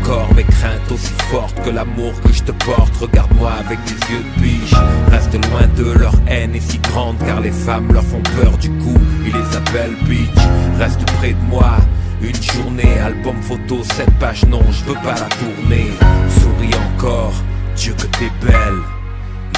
Encore 0.03 0.33
mes 0.35 0.43
craintes 0.43 0.91
aussi 0.91 1.13
fortes 1.31 1.63
que 1.63 1.69
l'amour 1.69 2.11
que 2.21 2.33
je 2.33 2.43
te 2.43 2.51
porte. 2.51 2.93
Regarde-moi 2.97 3.51
avec 3.65 3.79
des 3.85 3.93
yeux 4.13 4.21
de 4.21 4.41
biche. 4.41 4.73
Reste 5.09 5.33
loin 5.49 5.65
de 5.77 5.97
leur 5.97 6.13
haine 6.27 6.53
est 6.53 6.59
si 6.59 6.77
grande 6.79 7.17
car 7.19 7.39
les 7.39 7.51
femmes 7.51 7.89
leur 7.93 8.03
font 8.03 8.21
peur. 8.35 8.57
Du 8.57 8.69
coup, 8.69 8.97
ils 9.25 9.31
les 9.31 9.55
appellent 9.55 9.95
bitch. 10.03 10.43
Reste 10.77 11.05
près 11.13 11.31
de 11.31 11.49
moi. 11.49 11.77
Une 12.21 12.35
journée, 12.35 12.99
album 12.99 13.41
photo, 13.41 13.81
cette 13.95 14.13
page 14.19 14.45
non, 14.45 14.61
je 14.71 14.83
veux 14.83 14.95
pas 14.95 15.15
la 15.15 15.29
tourner. 15.37 15.91
Souris 16.29 16.75
encore, 16.93 17.33
Dieu 17.77 17.93
que 17.93 18.07
t'es 18.07 18.31
belle. 18.45 18.92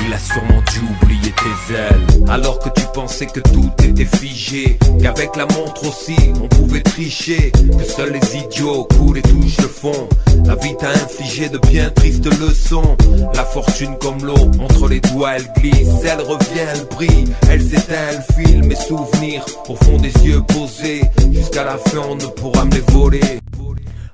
Il 0.04 0.14
a 0.14 0.20
sûrement 0.20 0.62
dû 0.72 0.80
oublier 0.80 1.32
tes 1.32 1.74
ailes. 1.74 2.26
Alors 2.30 2.60
que 2.60 2.70
tu 2.70 2.86
pensais 2.94 3.26
que 3.26 3.40
tout 3.40 3.72
était 3.84 4.06
figé. 4.06 4.78
Qu'avec 5.02 5.36
la 5.36 5.46
montre 5.46 5.88
aussi 5.88 6.16
on 6.42 6.48
pouvait 6.48 6.82
tricher. 6.82 7.52
Que 7.52 7.84
seuls 7.84 8.14
les 8.14 8.38
idiots 8.38 8.88
coulent 8.98 9.18
et 9.18 9.22
touchent 9.22 9.58
le 9.62 9.68
fond. 9.68 10.10
La 10.46 10.56
vie 10.56 10.76
t'a 10.78 10.90
infligé 10.90 11.50
de 11.50 11.58
bien 11.58 11.90
tristes 11.90 12.28
leçons. 12.40 12.98
La 13.34 13.44
fortune 13.44 13.96
comme 14.00 14.24
l'eau 14.24 14.52
entre 14.60 14.88
les 14.88 15.00
doigts 15.00 15.34
elle 15.36 15.52
glisse. 15.62 16.04
Elle 16.04 16.22
revient, 16.22 16.68
elle 16.74 16.86
brille, 16.86 17.26
elle 17.50 17.62
s'éteint, 17.62 17.96
elle 18.12 18.36
file 18.36 18.64
Mes 18.64 18.76
souvenirs 18.76 19.46
au 19.68 19.76
fond 19.76 19.98
des 19.98 20.14
yeux 20.26 20.42
posés. 20.44 21.04
Jusqu'à 21.32 21.64
la 21.64 21.78
fin 21.78 22.02
on 22.10 22.16
ne 22.16 22.26
pourra 22.26 22.66
me 22.66 22.72
les 22.72 22.82
voler 22.92 23.40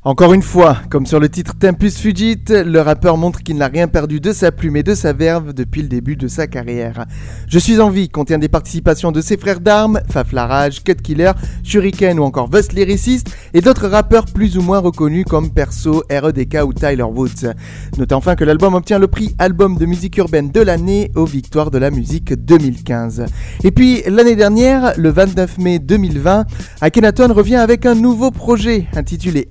Encore 0.04 0.34
une 0.34 0.42
fois, 0.42 0.78
comme 0.90 1.06
sur 1.06 1.20
le 1.20 1.30
titre 1.30 1.54
Tempus 1.56 2.00
Fugit, 2.00 2.42
le 2.50 2.80
rappeur 2.80 3.18
montre 3.18 3.44
qu'il 3.44 3.58
n'a 3.58 3.68
rien 3.68 3.88
perdu 3.88 4.20
de 4.20 4.34
sa 4.34 4.52
plume 4.52 4.78
et 4.78 4.82
de 4.82 4.96
sa 4.96 5.14
verve 5.14 5.54
depuis 5.54 5.84
le 5.84 5.88
début 5.88 6.16
de 6.16 6.28
sa 6.28 6.48
carrière. 6.48 7.06
Je 7.48 7.60
suis 7.60 7.80
en 7.80 7.92
vie 7.92 8.10
contient 8.10 8.40
des 8.40 8.50
participations 8.50 9.12
de 9.12 9.22
ses 9.22 9.38
frères 9.38 9.60
d'armes, 9.60 10.02
Faflarage, 10.10 10.84
Cut 10.84 10.96
Killer, 10.96 11.34
Shuriken 11.64 12.18
ou 12.18 12.24
encore 12.24 12.50
Vust 12.50 12.74
Lyricist 12.74 13.28
et 13.54 13.62
d'autres 13.62 13.88
rappeurs 13.88 14.26
plus 14.26 14.58
ou 14.58 14.64
moins 14.64 14.80
reconnus 14.80 15.24
comme 15.30 15.52
Perso, 15.52 16.04
REDK 16.10 16.66
ou 16.66 16.74
Tyler 16.74 17.04
Woods. 17.04 17.54
Notez 18.00 18.16
enfin 18.16 18.36
que 18.36 18.44
l'album 18.44 18.74
obtient 18.74 18.98
le 18.98 19.08
prix 19.08 19.36
Album 19.38 19.78
de 19.78 19.86
musique 19.86 20.18
urbaine 20.18 20.50
de 20.50 20.62
l'année 20.62 21.12
aux 21.14 21.26
Victoires 21.26 21.70
de 21.70 21.78
la 21.78 21.92
musique 21.92 22.34
2015. 22.34 23.26
Et 23.64 23.70
puis 23.70 24.02
l'année 24.08 24.36
dernière, 24.36 24.94
le 24.98 25.12
29 25.12 25.60
mai 25.60 25.78
2020, 25.78 26.46
Akhenaton 26.82 27.32
revient 27.32 27.58
avec 27.58 27.86
un 27.86 27.94
nouveau 27.94 28.32
projet 28.32 28.88
intitulé 28.96 29.48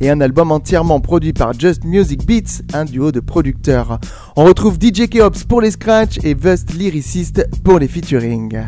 Et 0.00 0.10
un 0.10 0.20
album 0.20 0.52
entièrement 0.52 1.00
produit 1.00 1.32
par 1.32 1.58
Just 1.58 1.84
Music 1.84 2.24
Beats, 2.24 2.62
un 2.72 2.84
duo 2.84 3.10
de 3.10 3.20
producteurs. 3.20 3.98
On 4.36 4.44
retrouve 4.44 4.78
DJ 4.80 5.08
Keops 5.08 5.44
pour 5.48 5.60
les 5.60 5.72
scratchs 5.72 6.18
et 6.22 6.34
Vust 6.34 6.72
Lyricist 6.74 7.48
pour 7.64 7.80
les 7.80 7.88
featuring. 7.88 8.60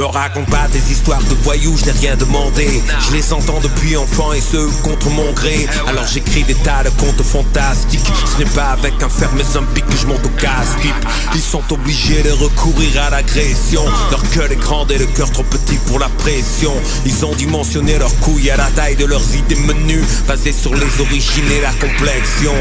Me 0.00 0.06
raconte 0.06 0.48
pas 0.48 0.66
des 0.72 0.92
histoires 0.92 1.22
de 1.24 1.34
voyous, 1.42 1.76
je 1.76 1.84
n'ai 1.84 1.90
rien 1.90 2.16
demandé. 2.16 2.82
Je 3.06 3.14
les 3.14 3.34
entends 3.34 3.60
depuis 3.60 3.98
enfant 3.98 4.32
et 4.32 4.40
ce 4.40 4.56
contre 4.82 5.10
mon 5.10 5.30
gré. 5.32 5.66
Alors 5.86 6.06
j'écris 6.06 6.42
des 6.42 6.54
tas 6.54 6.82
de 6.82 6.88
contes 6.88 7.22
fantastiques. 7.22 8.10
Ce 8.24 8.42
n'est 8.42 8.48
pas 8.48 8.70
avec 8.70 8.94
un 9.02 9.10
ferme 9.10 9.42
zombie 9.42 9.82
que 9.82 9.94
je 9.94 10.06
monte 10.06 10.24
au 10.24 10.30
casse-pipe. 10.40 11.06
Ils 11.34 11.42
sont 11.42 11.62
obligés 11.70 12.22
de 12.22 12.30
recourir 12.30 13.02
à 13.02 13.10
l'agression. 13.10 13.84
Leur 14.10 14.22
cœur 14.30 14.50
est 14.50 14.56
grand 14.56 14.90
et 14.90 14.96
le 14.96 15.04
cœur 15.04 15.30
trop 15.32 15.42
petit 15.42 15.76
pour 15.86 15.98
la 15.98 16.08
pression. 16.08 16.72
Ils 17.04 17.26
ont 17.26 17.34
dimensionné 17.34 17.98
leurs 17.98 18.16
couilles 18.20 18.50
à 18.50 18.56
la 18.56 18.70
taille 18.70 18.96
de 18.96 19.04
leurs 19.04 19.36
idées 19.36 19.56
menues, 19.56 20.02
basées 20.26 20.52
sur 20.52 20.74
les 20.74 21.00
origines 21.02 21.52
et 21.52 21.60
la 21.60 21.72
complexion. 21.72 22.54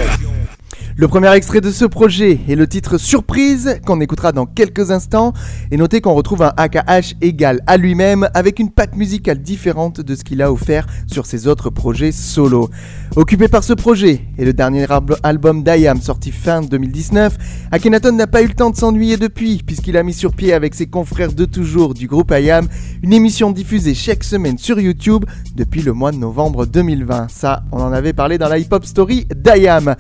Le 1.00 1.08
premier 1.08 1.32
extrait 1.32 1.62
de 1.62 1.72
ce 1.72 1.86
projet 1.86 2.42
est 2.50 2.56
le 2.56 2.68
titre 2.68 2.98
Surprise 2.98 3.80
qu'on 3.86 4.02
écoutera 4.02 4.34
dans 4.34 4.46
quelques 4.46 4.92
instants 4.92 5.32
et 5.72 5.78
notez 5.78 6.02
qu'on 6.02 6.14
retrouve 6.14 6.42
un 6.42 6.52
AKH 6.58 7.16
égal 7.22 7.62
à 7.68 7.78
lui-même 7.78 8.28
avec 8.34 8.60
une 8.60 8.70
patte 8.70 8.98
musicale 8.98 9.42
différente 9.42 10.02
de 10.02 10.14
ce 10.14 10.26
qu'il 10.26 10.42
a 10.42 10.52
offert 10.52 10.88
sur 11.08 11.26
ses 11.26 11.48
autres 11.48 11.70
projets 11.70 12.12
solo. 12.12 12.70
Occupé 13.16 13.48
par 13.48 13.64
ce 13.64 13.72
projet 13.72 14.26
et 14.38 14.44
le 14.44 14.52
dernier 14.52 14.88
album 15.24 15.64
d'Ayam 15.64 16.02
sorti 16.02 16.34
fin 16.34 16.60
2019, 16.60 17.38
Akhenaton 17.72 18.12
n'a 18.12 18.28
pas 18.28 18.42
eu 18.42 18.48
le 18.48 18.54
temps 18.54 18.70
de 18.70 18.76
s'ennuyer 18.76 19.16
depuis 19.16 19.64
puisqu'il 19.66 19.96
a 19.96 20.04
mis 20.04 20.12
sur 20.12 20.34
pied 20.34 20.52
avec 20.52 20.76
ses 20.76 20.88
confrères 20.88 21.32
de 21.32 21.46
toujours 21.46 21.94
du 21.94 22.08
groupe 22.08 22.34
Ayam 22.34 22.68
une 23.04 23.14
émission 23.14 23.52
diffusée 23.52 23.94
chaque 23.94 24.26
semaine 24.26 24.58
sur 24.58 24.78
YouTube 24.82 25.24
depuis 25.56 25.82
le 25.82 25.94
mois 25.94 26.12
de 26.12 26.18
novembre 26.18 26.66
2020. 26.66 27.30
Ça, 27.30 27.64
on 27.72 27.80
en 27.80 27.94
avait 27.94 28.12
parlé 28.12 28.38
dans 28.38 28.50
la 28.50 28.58
hip-hop 28.58 28.84
story 28.84 29.28
d'Ayam. 29.34 29.96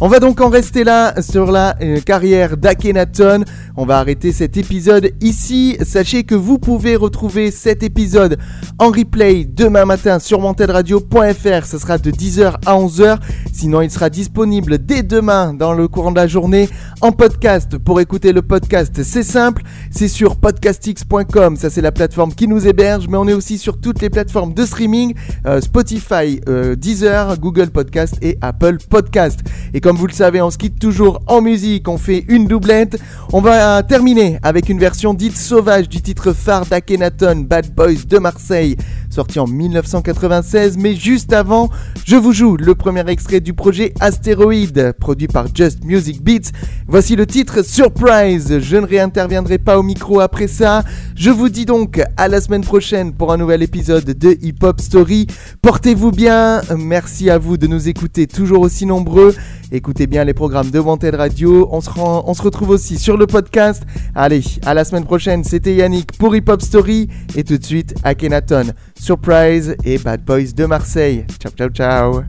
On 0.00 0.08
va 0.08 0.18
donc 0.18 0.40
en 0.40 0.48
rester 0.48 0.84
là 0.84 1.20
sur 1.20 1.50
la 1.50 1.76
euh, 1.82 2.00
carrière 2.00 2.56
d'Akhenaton. 2.56 3.44
On 3.76 3.84
va 3.84 3.98
arrêter 3.98 4.32
cet 4.32 4.56
épisode 4.56 5.10
ici. 5.20 5.76
Sachez 5.82 6.24
que 6.24 6.34
vous 6.34 6.58
pouvez 6.58 6.96
retrouver 6.96 7.50
cet 7.50 7.82
épisode 7.82 8.38
en 8.78 8.90
replay 8.90 9.44
demain 9.44 9.84
matin 9.84 10.18
sur 10.18 10.40
montedradio.fr. 10.40 11.66
Ce 11.66 11.78
sera 11.78 11.98
de 11.98 12.10
10h 12.10 12.54
à 12.66 12.74
11h. 12.76 13.18
Sinon, 13.52 13.82
il 13.82 13.90
sera 13.90 14.10
disponible 14.10 14.78
dès 14.78 15.02
demain 15.02 15.54
dans 15.54 15.74
le 15.74 15.88
courant 15.88 16.12
de 16.12 16.16
la 16.16 16.26
journée 16.26 16.68
en 17.00 17.12
podcast. 17.12 17.78
Pour 17.78 18.00
écouter 18.00 18.32
le 18.32 18.42
podcast, 18.42 19.02
c'est 19.02 19.22
simple. 19.22 19.62
C'est 19.90 20.08
sur 20.08 20.36
podcastx.com. 20.36 21.56
Ça, 21.56 21.70
c'est 21.70 21.82
la 21.82 21.92
plateforme 21.92 22.34
qui 22.34 22.48
nous 22.48 22.66
héberge. 22.66 23.06
Mais 23.08 23.16
on 23.16 23.28
est 23.28 23.34
aussi 23.34 23.58
sur 23.58 23.78
toutes 23.78 24.00
les 24.00 24.10
plateformes 24.10 24.54
de 24.54 24.64
streaming 24.64 25.14
euh, 25.46 25.60
Spotify, 25.60 26.40
euh, 26.48 26.76
Deezer, 26.76 27.38
Google 27.38 27.70
Podcast 27.70 28.16
et 28.22 28.38
Apple 28.40 28.78
Podcast. 28.88 29.40
Comme 29.80 29.96
vous 29.96 30.06
le 30.06 30.12
savez, 30.12 30.42
on 30.42 30.50
se 30.50 30.58
quitte 30.58 30.78
toujours 30.78 31.20
en 31.26 31.40
musique, 31.40 31.88
on 31.88 31.98
fait 31.98 32.24
une 32.28 32.46
doublette. 32.46 32.98
On 33.32 33.40
va 33.40 33.82
terminer 33.82 34.38
avec 34.42 34.68
une 34.68 34.78
version 34.78 35.14
dite 35.14 35.36
sauvage 35.36 35.88
du 35.88 36.02
titre 36.02 36.32
phare 36.32 36.66
d'Akhenaton, 36.66 37.44
Bad 37.48 37.74
Boys 37.74 38.04
de 38.08 38.18
Marseille. 38.18 38.76
sorti 39.10 39.38
en 39.38 39.46
1996, 39.46 40.76
mais 40.78 40.94
juste 40.94 41.32
avant, 41.32 41.68
je 42.04 42.16
vous 42.16 42.32
joue 42.32 42.56
le 42.56 42.74
premier 42.74 43.08
extrait 43.08 43.40
du 43.40 43.54
projet 43.54 43.92
Astéroïde, 44.00 44.92
produit 45.00 45.28
par 45.28 45.46
Just 45.54 45.84
Music 45.84 46.22
Beats. 46.22 46.50
Voici 46.86 47.16
le 47.16 47.26
titre 47.26 47.64
Surprise. 47.64 48.58
Je 48.60 48.76
ne 48.76 48.86
réinterviendrai 48.86 49.58
pas 49.58 49.78
au 49.78 49.82
micro 49.82 50.20
après 50.20 50.48
ça. 50.48 50.82
Je 51.14 51.30
vous 51.30 51.48
dis 51.48 51.66
donc 51.66 52.02
à 52.16 52.28
la 52.28 52.40
semaine 52.40 52.62
prochaine 52.64 53.12
pour 53.12 53.32
un 53.32 53.36
nouvel 53.36 53.62
épisode 53.62 54.04
de 54.04 54.36
Hip 54.42 54.62
Hop 54.62 54.80
Story. 54.80 55.26
Portez-vous 55.62 56.10
bien. 56.10 56.62
Merci 56.76 57.30
à 57.30 57.38
vous 57.38 57.56
de 57.56 57.66
nous 57.66 57.88
écouter 57.88 58.26
toujours 58.26 58.60
aussi 58.60 58.86
nombreux. 58.86 59.34
Écoutez 59.72 60.06
bien 60.06 60.24
les 60.24 60.34
programmes 60.34 60.70
de 60.70 60.78
Wanted 60.78 61.14
Radio. 61.14 61.68
On 61.70 61.80
se, 61.80 61.90
rend- 61.90 62.24
on 62.26 62.34
se 62.34 62.42
retrouve 62.42 62.70
aussi 62.70 62.98
sur 62.98 63.16
le 63.16 63.26
podcast. 63.26 63.82
Allez, 64.14 64.42
à 64.64 64.74
la 64.74 64.84
semaine 64.84 65.04
prochaine. 65.04 65.44
C'était 65.44 65.74
Yannick 65.74 66.12
pour 66.18 66.34
Hip 66.34 66.44
Hop 66.48 66.62
Story. 66.62 67.08
Et 67.36 67.44
tout 67.44 67.56
de 67.58 67.64
suite, 67.64 67.94
Akhenaton, 68.02 68.72
Surprise 69.00 69.76
et 69.84 69.98
Bad 69.98 70.24
Boys 70.24 70.52
de 70.56 70.66
Marseille. 70.66 71.24
Ciao, 71.40 71.52
ciao, 71.52 71.68
ciao. 71.68 72.22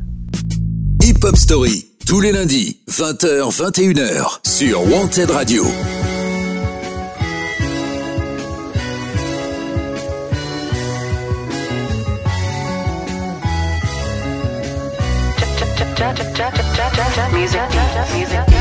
Hip 1.04 1.24
Hop 1.24 1.36
Story, 1.36 1.86
tous 2.08 2.22
les 2.22 2.32
lundis, 2.32 2.80
20h, 2.89 3.52
21h, 3.52 4.39
sur 4.48 4.80
Wanted 4.92 5.32
Radio. 5.32 5.64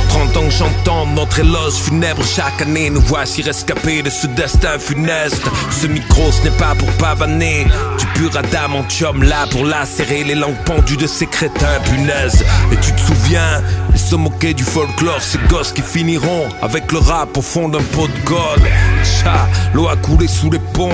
30 0.09 0.37
ans 0.37 0.45
que 0.45 0.51
j'entends 0.51 1.07
notre 1.07 1.41
éloge 1.41 1.75
funèbre 1.75 2.23
chaque 2.25 2.63
année. 2.63 2.91
Nous 2.91 3.01
voici 3.01 3.43
rescapés 3.43 4.03
de 4.03 4.11
ce 4.11 4.27
destin 4.27 4.79
funeste. 4.79 5.43
Ce 5.71 5.87
micro 5.87 6.31
ce 6.31 6.43
n'est 6.43 6.57
pas 6.57 6.75
pour 6.75 6.91
pavaner. 6.93 7.67
Du 7.99 8.07
pur 8.07 8.37
adamantium 8.37 9.23
là 9.23 9.47
pour 9.51 9.65
lacérer 9.65 10.25
les 10.25 10.35
langues 10.35 10.63
pendues 10.65 10.97
de 10.97 11.07
ces 11.07 11.27
crétins 11.27 11.81
punaises. 11.85 12.45
Et 12.73 12.77
tu 12.77 12.93
te 12.93 13.01
souviens, 13.01 13.63
ils 13.93 13.99
se 13.99 14.17
moquaient 14.17 14.55
du 14.55 14.65
folklore 14.65 15.23
Ces 15.23 15.39
gosses 15.49 15.73
qui 15.73 15.83
finiront 15.83 16.49
avec 16.61 16.93
le 16.93 16.99
rap 16.99 17.37
au 17.37 17.43
fond 17.43 17.69
d'un 17.69 17.83
pot 17.83 18.09
de 18.09 18.27
gold 18.27 18.63
L'eau 19.75 19.89
a 19.89 19.97
coulé 19.97 20.27
sous 20.27 20.51
les 20.51 20.59
ponts. 20.59 20.89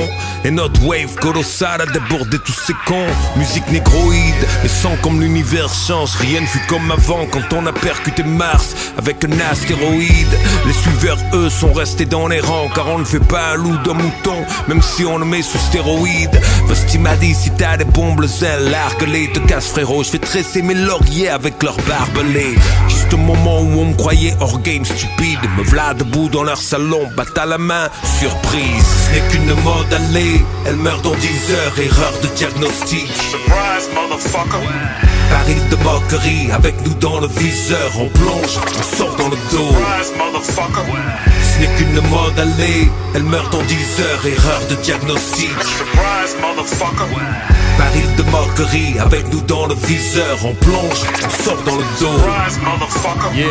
Et 0.44 0.50
notre 0.50 0.84
wave 0.84 1.14
colossale 1.16 1.82
a 1.82 1.86
débordé 1.86 2.38
tous 2.38 2.56
ces 2.66 2.74
cons 2.86 3.06
Musique 3.36 3.68
négroïde, 3.70 4.46
mais 4.62 4.68
sans 4.68 4.96
comme 5.02 5.20
l'univers 5.20 5.72
change. 5.72 6.14
Rien 6.16 6.40
ne 6.40 6.46
fut 6.46 6.64
comme 6.68 6.90
avant 6.90 7.26
quand 7.30 7.52
on 7.56 7.66
a 7.66 7.72
percuté 7.72 8.22
Mars 8.22 8.74
avec 8.96 9.24
un 9.24 9.50
astéroïde. 9.50 10.38
Les 10.66 10.72
suiveurs 10.72 11.18
eux 11.34 11.50
sont 11.50 11.72
restés 11.72 12.04
dans 12.04 12.28
les 12.28 12.40
rangs 12.40 12.68
Car 12.74 12.88
on 12.88 12.98
ne 12.98 13.04
fait 13.04 13.20
pas 13.20 13.52
un 13.52 13.56
loup 13.56 13.76
d'un 13.78 13.94
mouton 13.94 14.44
Même 14.68 14.82
si 14.82 15.04
on 15.04 15.18
le 15.18 15.24
met 15.24 15.42
sous 15.42 15.58
stéroïde. 15.58 16.40
Vesti 16.68 16.98
m'a 16.98 17.16
dit 17.16 17.34
si 17.34 17.50
t'as 17.50 17.76
des 17.76 17.84
bombes 17.84 18.24
ailes 18.42 18.70
Largue-les, 18.70 19.32
te 19.32 19.38
casse 19.40 19.68
frérot. 19.68 20.04
Je 20.04 20.12
vais 20.12 20.18
tresser 20.18 20.62
mes 20.62 20.74
lauriers 20.74 21.28
avec 21.28 21.62
leurs 21.62 21.76
barbelés 21.88 22.56
Juste 22.88 23.12
au 23.14 23.18
moment 23.18 23.60
où 23.60 23.80
on 23.80 23.86
me 23.86 23.94
croyait 23.94 24.34
hors 24.40 24.60
game 24.60 24.84
stupide. 24.84 25.38
Me 25.56 25.62
v'là 25.62 25.94
debout 25.94 26.28
dans 26.28 26.42
leur 26.42 26.60
salon 26.60 27.08
Batte 27.16 27.36
à 27.38 27.46
la 27.46 27.58
main, 27.58 27.88
surprise 28.06 28.86
Ce 29.06 29.14
n'est 29.14 29.28
qu'une 29.28 29.54
mode 29.62 29.92
allée 29.92 30.44
Elle 30.66 30.76
meurt 30.76 31.02
dans 31.02 31.14
10 31.14 31.52
heures, 31.52 31.78
erreur 31.78 32.12
de 32.22 32.28
diagnostic 32.28 33.08
Surprise, 33.12 33.88
motherfucker. 33.94 34.62
Baril 35.30 35.68
de 35.68 35.76
moquerie, 35.76 36.50
avec 36.52 36.74
nous 36.86 36.94
dans 36.94 37.20
le 37.20 37.28
viseur 37.28 37.90
On 37.98 38.08
plonge, 38.08 38.58
on 38.78 38.96
sort 38.96 39.16
dans 39.16 39.28
le 39.28 39.36
dos 39.50 39.72
Surprise, 39.72 40.12
motherfucker. 40.18 40.86
Ce 41.42 41.60
n'est 41.60 41.74
qu'une 41.76 42.00
mode 42.08 42.38
allée 42.38 42.88
Elle 43.14 43.24
meurt 43.24 43.50
dans 43.52 43.62
10 43.62 44.00
heures, 44.00 44.26
erreur 44.26 44.60
de 44.70 44.74
diagnostic 44.76 45.50
Surprise, 45.62 46.36
motherfucker. 46.40 47.65
Baril 47.78 48.14
de 48.16 48.22
moquerie, 48.24 48.98
avec 48.98 49.32
nous 49.32 49.40
dans 49.42 49.66
le 49.66 49.74
viseur. 49.74 50.38
On 50.44 50.54
plonge, 50.54 51.04
on 51.24 51.44
sort 51.44 51.62
dans 51.64 51.76
le 51.76 51.84
dos. 52.00 53.34
Yeah. 53.34 53.46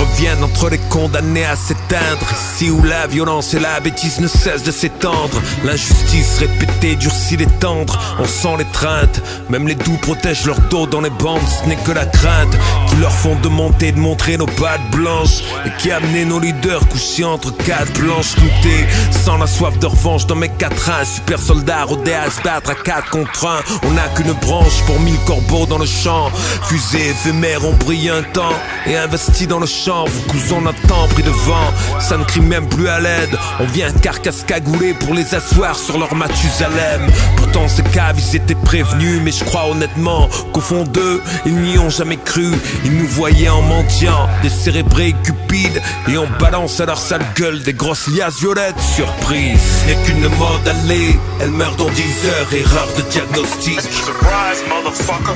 Je 0.00 0.02
reviens 0.02 0.42
entre 0.42 0.70
les 0.70 0.78
condamnés 0.78 1.44
à 1.44 1.56
s'éteindre. 1.56 2.26
Ici 2.32 2.70
où 2.70 2.82
la 2.82 3.06
violence 3.06 3.54
et 3.54 3.60
la 3.60 3.80
bêtise 3.80 4.20
ne 4.20 4.28
cessent 4.28 4.62
de 4.62 4.70
s'étendre 4.70 5.40
L'injustice 5.64 6.38
répétée 6.38 6.96
durcit 6.96 7.36
les 7.36 7.46
tendres. 7.46 7.98
On 8.18 8.24
sent 8.26 8.56
l'étreinte 8.58 9.20
Même 9.48 9.68
les 9.68 9.74
doux 9.74 9.98
protègent 9.98 10.46
leur 10.46 10.58
dos 10.70 10.86
dans 10.86 11.00
les 11.00 11.10
bandes. 11.10 11.40
Ce 11.62 11.68
n'est 11.68 11.76
que 11.76 11.92
la 11.92 12.06
crainte 12.06 12.56
Qui 12.88 12.96
leur 12.96 13.12
font 13.12 13.36
de 13.36 13.48
monter 13.48 13.92
de 13.92 13.98
montrer 13.98 14.36
nos 14.36 14.46
pattes 14.46 14.90
blanches 14.90 15.42
Et 15.66 15.70
qui 15.78 15.90
a 15.90 15.96
amené 15.96 16.24
nos 16.24 16.40
leaders 16.40 16.86
couchés 16.88 17.24
entre 17.24 17.54
quatre 17.56 17.92
planches 17.92 18.36
loutées 18.36 18.86
Sans 19.24 19.36
la 19.36 19.46
soif 19.46 19.78
de 19.78 19.86
revanche 19.86 20.26
dans 20.26 20.36
mes 20.36 20.48
quatrains 20.48 21.04
Super 21.04 21.38
soldats 21.38 21.84
rodés 21.84 22.14
à 22.14 22.30
se 22.30 22.40
battre 22.42 22.70
à 22.70 22.74
quatre 22.74 23.10
contre 23.10 23.46
un 23.46 23.59
On 23.84 23.92
n'a 23.92 24.08
qu'une 24.08 24.32
branche 24.32 24.82
pour 24.86 24.98
mille 25.00 25.18
corbeaux 25.26 25.66
dans 25.66 25.78
le 25.78 25.86
champ. 25.86 26.30
Fusées 26.64 27.10
éphémères 27.10 27.64
ont 27.64 27.74
brillé 27.74 28.10
un 28.10 28.22
temps 28.22 28.52
Et 28.86 28.96
investi 28.96 29.46
dans 29.46 29.58
le 29.58 29.66
champ. 29.66 30.04
Vous 30.06 30.22
cousons 30.32 30.60
notre 30.62 30.80
temps 30.82 31.06
pris 31.08 31.22
de 31.22 31.30
vent 31.30 31.72
Ça 32.00 32.16
ne 32.16 32.24
crie 32.24 32.40
même 32.40 32.68
plus 32.68 32.88
à 32.88 33.00
l'aide. 33.00 33.38
On 33.60 33.64
vient 33.66 33.90
carcasse 33.92 34.44
cagoulée 34.44 34.94
pour 34.94 35.14
les 35.14 35.34
asseoir 35.34 35.76
sur 35.76 35.98
leur 35.98 36.14
Mathusalem. 36.14 37.10
Pourtant 37.36 37.68
ces 37.68 37.82
caves 37.82 38.18
ils 38.18 38.36
étaient 38.36 38.54
prévenus 38.54 39.20
Mais 39.22 39.32
je 39.32 39.44
crois 39.44 39.66
honnêtement 39.68 40.28
qu'au 40.52 40.60
fond 40.60 40.84
d'eux 40.84 41.22
Ils 41.46 41.54
n'y 41.54 41.78
ont 41.78 41.90
jamais 41.90 42.16
cru. 42.16 42.50
Ils 42.84 42.96
nous 42.96 43.08
voyaient 43.08 43.48
en 43.48 43.62
mendiant 43.62 44.28
Décérébrés 44.42 45.08
et 45.08 45.16
cupides 45.24 45.82
Et 46.08 46.16
on 46.16 46.26
balance 46.38 46.80
à 46.80 46.86
leur 46.86 46.98
sale 46.98 47.24
gueule 47.36 47.62
Des 47.62 47.74
grosses 47.74 48.08
liasses 48.08 48.40
violettes. 48.40 48.80
Surprise 48.80 49.60
n'est 49.86 49.96
qu'une 50.06 50.22
mode 50.22 50.66
allée 50.66 51.18
Elle 51.40 51.50
meurt 51.50 51.76
dans 51.78 51.90
10 51.90 52.02
heures 52.26 52.52
Erreur 52.52 52.88
de 52.96 53.02
diagnostic 53.02 53.49
Surprise, 53.58 54.62
motherfucker. 54.68 55.34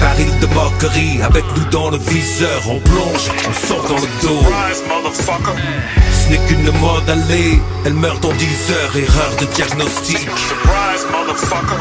Baril 0.00 0.38
de 0.40 0.46
moquerie 0.46 1.22
Avec 1.22 1.44
nous 1.56 1.64
dans 1.70 1.90
le 1.90 1.98
viseur 1.98 2.60
On 2.68 2.80
plonge, 2.80 3.30
on 3.48 3.52
sort 3.66 3.82
dans 3.88 3.94
le 3.94 4.08
dos 4.22 4.40
Surprise, 4.40 4.82
motherfucker. 4.88 5.56
Ce 6.12 6.30
n'est 6.30 6.38
qu'une 6.48 6.70
mode 6.80 7.08
allée 7.08 7.60
Elle 7.84 7.94
meurt 7.94 8.20
dans 8.20 8.32
10 8.32 8.70
heures 8.72 8.96
Erreur 8.96 9.36
de 9.40 9.46
diagnostic 9.46 10.18
Surprise, 10.18 11.06
motherfucker. 11.12 11.80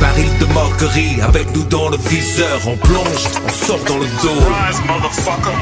Baril 0.00 0.38
de 0.38 0.46
moquerie 0.46 1.20
Avec 1.22 1.54
nous 1.54 1.64
dans 1.64 1.90
le 1.90 1.96
viseur 1.96 2.60
On 2.66 2.76
plonge, 2.76 3.28
on 3.46 3.66
sort 3.66 3.84
dans 3.86 3.98
le 3.98 4.06
dos 4.22 4.40
Surprise, 4.40 4.80
motherfucker. 4.86 5.54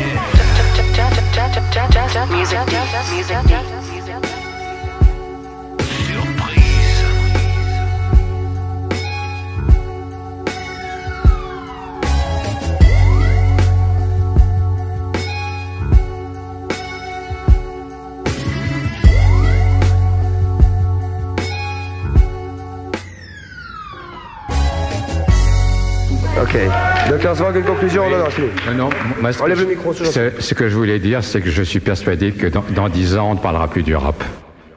Ok. 26.56 27.10
Docteur 27.10 27.34
Zwang, 27.36 27.54
une 27.54 27.64
conclusion 27.64 28.08
Non, 28.08 28.18
non. 28.18 28.24
Non, 28.24 28.74
non, 28.74 28.90
moi, 29.20 29.32
ce, 29.32 29.42
Enlève 29.42 29.58
que 29.58 29.62
le 29.62 29.68
micro, 29.68 29.92
ce, 29.92 30.04
ce 30.38 30.54
que 30.54 30.68
je 30.68 30.74
voulais 30.74 30.98
dire, 30.98 31.22
c'est 31.22 31.40
que 31.40 31.50
je 31.50 31.62
suis 31.62 31.80
persuadé 31.80 32.32
que 32.32 32.46
dans, 32.46 32.64
dans 32.70 32.88
10 32.88 33.16
ans, 33.16 33.30
on 33.30 33.34
ne 33.34 33.38
parlera 33.40 33.68
plus 33.68 33.82
du 33.82 33.94
rap. 33.94 34.22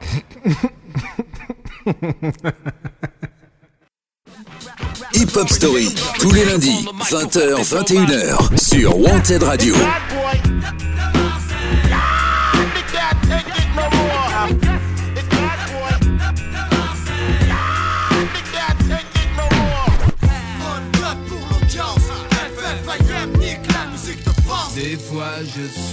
Hip 5.14 5.36
Hop 5.36 5.48
Story, 5.48 5.94
tous 6.18 6.32
les 6.32 6.44
lundis, 6.44 6.86
20h, 7.10 7.62
21h, 7.62 8.58
sur 8.58 8.98
Wanted 8.98 9.42
Radio. 9.42 9.74
Des 25.20 25.26
fois 25.26 25.44
je 25.44 25.66
suis 25.68 25.89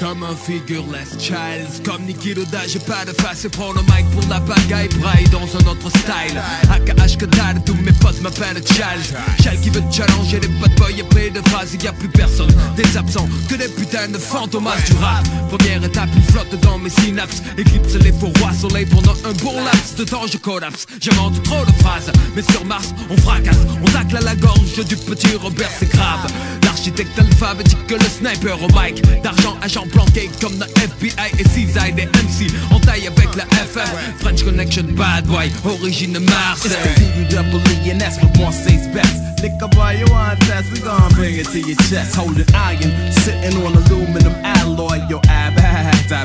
comme 0.00 0.22
un 0.22 0.34
figureless 0.34 1.18
child. 1.18 1.68
Comme 1.84 2.02
Niki 2.06 2.32
Loda, 2.32 2.66
j'ai 2.66 2.78
pas 2.78 3.04
de 3.04 3.12
face. 3.20 3.44
Et 3.44 3.48
prends 3.50 3.72
le 3.72 3.82
mic 3.82 4.10
pour 4.12 4.26
la 4.28 4.40
bagaille 4.40 4.88
Braille 4.98 5.28
dans 5.30 5.44
un 5.44 5.70
autre 5.70 5.90
style. 5.90 6.40
AKH 6.70 7.18
que 7.18 7.26
dalle, 7.26 7.62
tous 7.64 7.74
mes 7.74 7.92
potes 7.92 8.20
m'appellent 8.22 8.62
Child 8.66 9.04
Child 9.42 9.60
qui 9.60 9.70
veut 9.70 9.82
challenger 9.92 10.40
les 10.40 10.48
bad 10.48 10.74
boys. 10.76 10.90
Et 10.98 11.02
plein 11.04 11.30
de 11.30 11.46
phrases 11.48 11.74
Il 11.74 11.84
y 11.84 11.86
a 11.86 11.92
plus 11.92 12.08
personne, 12.08 12.52
des 12.76 12.96
absents, 12.96 13.28
que 13.48 13.54
des 13.54 13.68
putains 13.68 14.08
de 14.08 14.18
fantomas. 14.18 14.76
Du 14.86 14.94
rap 14.94 15.26
Première 15.50 15.84
étape, 15.84 16.08
il 16.16 16.22
flotte 16.32 16.58
dans 16.62 16.78
mes 16.78 16.90
synapses. 16.90 17.42
Éclipse 17.58 17.94
les 17.94 18.12
faux 18.12 18.32
rois 18.38 18.52
soleil 18.52 18.86
pendant 18.86 19.14
un 19.24 19.32
bon 19.44 19.62
laps 19.64 19.96
de 19.96 20.04
temps 20.04 20.26
je 20.26 20.38
collapse. 20.38 20.86
J'invente 21.00 21.42
trop 21.42 21.64
de 21.66 21.72
phrases, 21.82 22.10
mais 22.34 22.42
sur 22.42 22.64
Mars 22.64 22.94
on 23.10 23.16
fracasse. 23.18 23.58
On 23.82 23.90
tacle 23.90 24.16
à 24.16 24.20
la 24.20 24.34
gorge 24.34 24.84
du 24.88 24.96
petit 24.96 25.34
Robert 25.36 25.70
c'est 25.78 25.90
grave. 25.90 26.26
L'architecte 26.64 27.18
alphabétique 27.18 27.86
que 27.86 27.94
le 27.94 28.08
sniper 28.08 28.62
au 28.62 28.68
mic. 28.68 29.02
D'argent, 29.22 29.56
agent, 29.60 29.86
planqués 30.00 30.30
comme 30.40 30.58
la 30.58 30.66
FBI 30.66 31.30
et 31.38 31.48
Cisaille 31.48 31.92
des 31.92 32.06
MC. 32.06 32.50
On 32.70 32.80
taille 32.80 33.06
avec 33.06 33.34
la 33.36 33.44
FF, 33.44 33.90
French 34.20 34.42
Connection, 34.42 34.84
bad 34.96 35.26
boy, 35.26 35.50
origine 35.64 36.18
Marseille. 36.18 36.70
It's 36.96 37.30
the 37.30 37.36
double 37.36 37.60
and 37.90 38.00
that's 38.00 38.20
what 38.22 38.36
Marseille's 38.38 38.88
best. 38.88 39.42
Lick 39.42 39.62
up 39.62 39.76
all 39.76 39.92
you 39.92 40.04
want 40.10 40.38
test, 40.40 40.70
we 40.72 40.80
gon' 40.80 41.12
bring 41.14 41.36
it 41.36 41.48
to 41.48 41.60
your 41.60 41.76
chest. 41.88 42.14
Holding 42.14 42.46
iron, 42.54 43.12
sitting 43.12 43.56
on 43.64 43.74
aluminum 43.74 44.34
alloy. 44.44 45.00
Yo, 45.08 45.20
ab, 45.28 45.58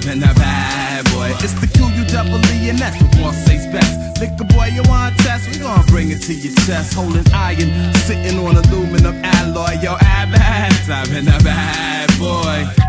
and 0.08 0.24
a 0.24 0.34
bad 0.36 1.06
boy. 1.12 1.32
It's 1.40 1.54
the 1.54 1.68
QU 1.68 2.06
double 2.12 2.44
and 2.70 2.80
that's 2.80 3.02
what 3.02 3.18
Marseille's 3.20 3.68
best. 3.68 4.20
Lick 4.20 4.36
boy, 4.50 4.68
you 4.74 4.84
want 4.88 5.18
test, 5.20 5.50
we 5.52 5.60
gon' 5.60 5.86
bring 5.88 6.10
it 6.12 6.22
to 6.24 6.34
your 6.34 6.54
chest. 6.66 6.94
Holding 6.94 7.26
iron, 7.34 7.94
sitting 8.08 8.40
on 8.40 8.56
aluminum 8.56 9.16
alloy. 9.24 9.80
Yo, 9.82 9.96
ab, 10.00 10.34
and 10.36 11.28
a 11.28 11.44
bad 11.44 12.10
boy. 12.20 12.85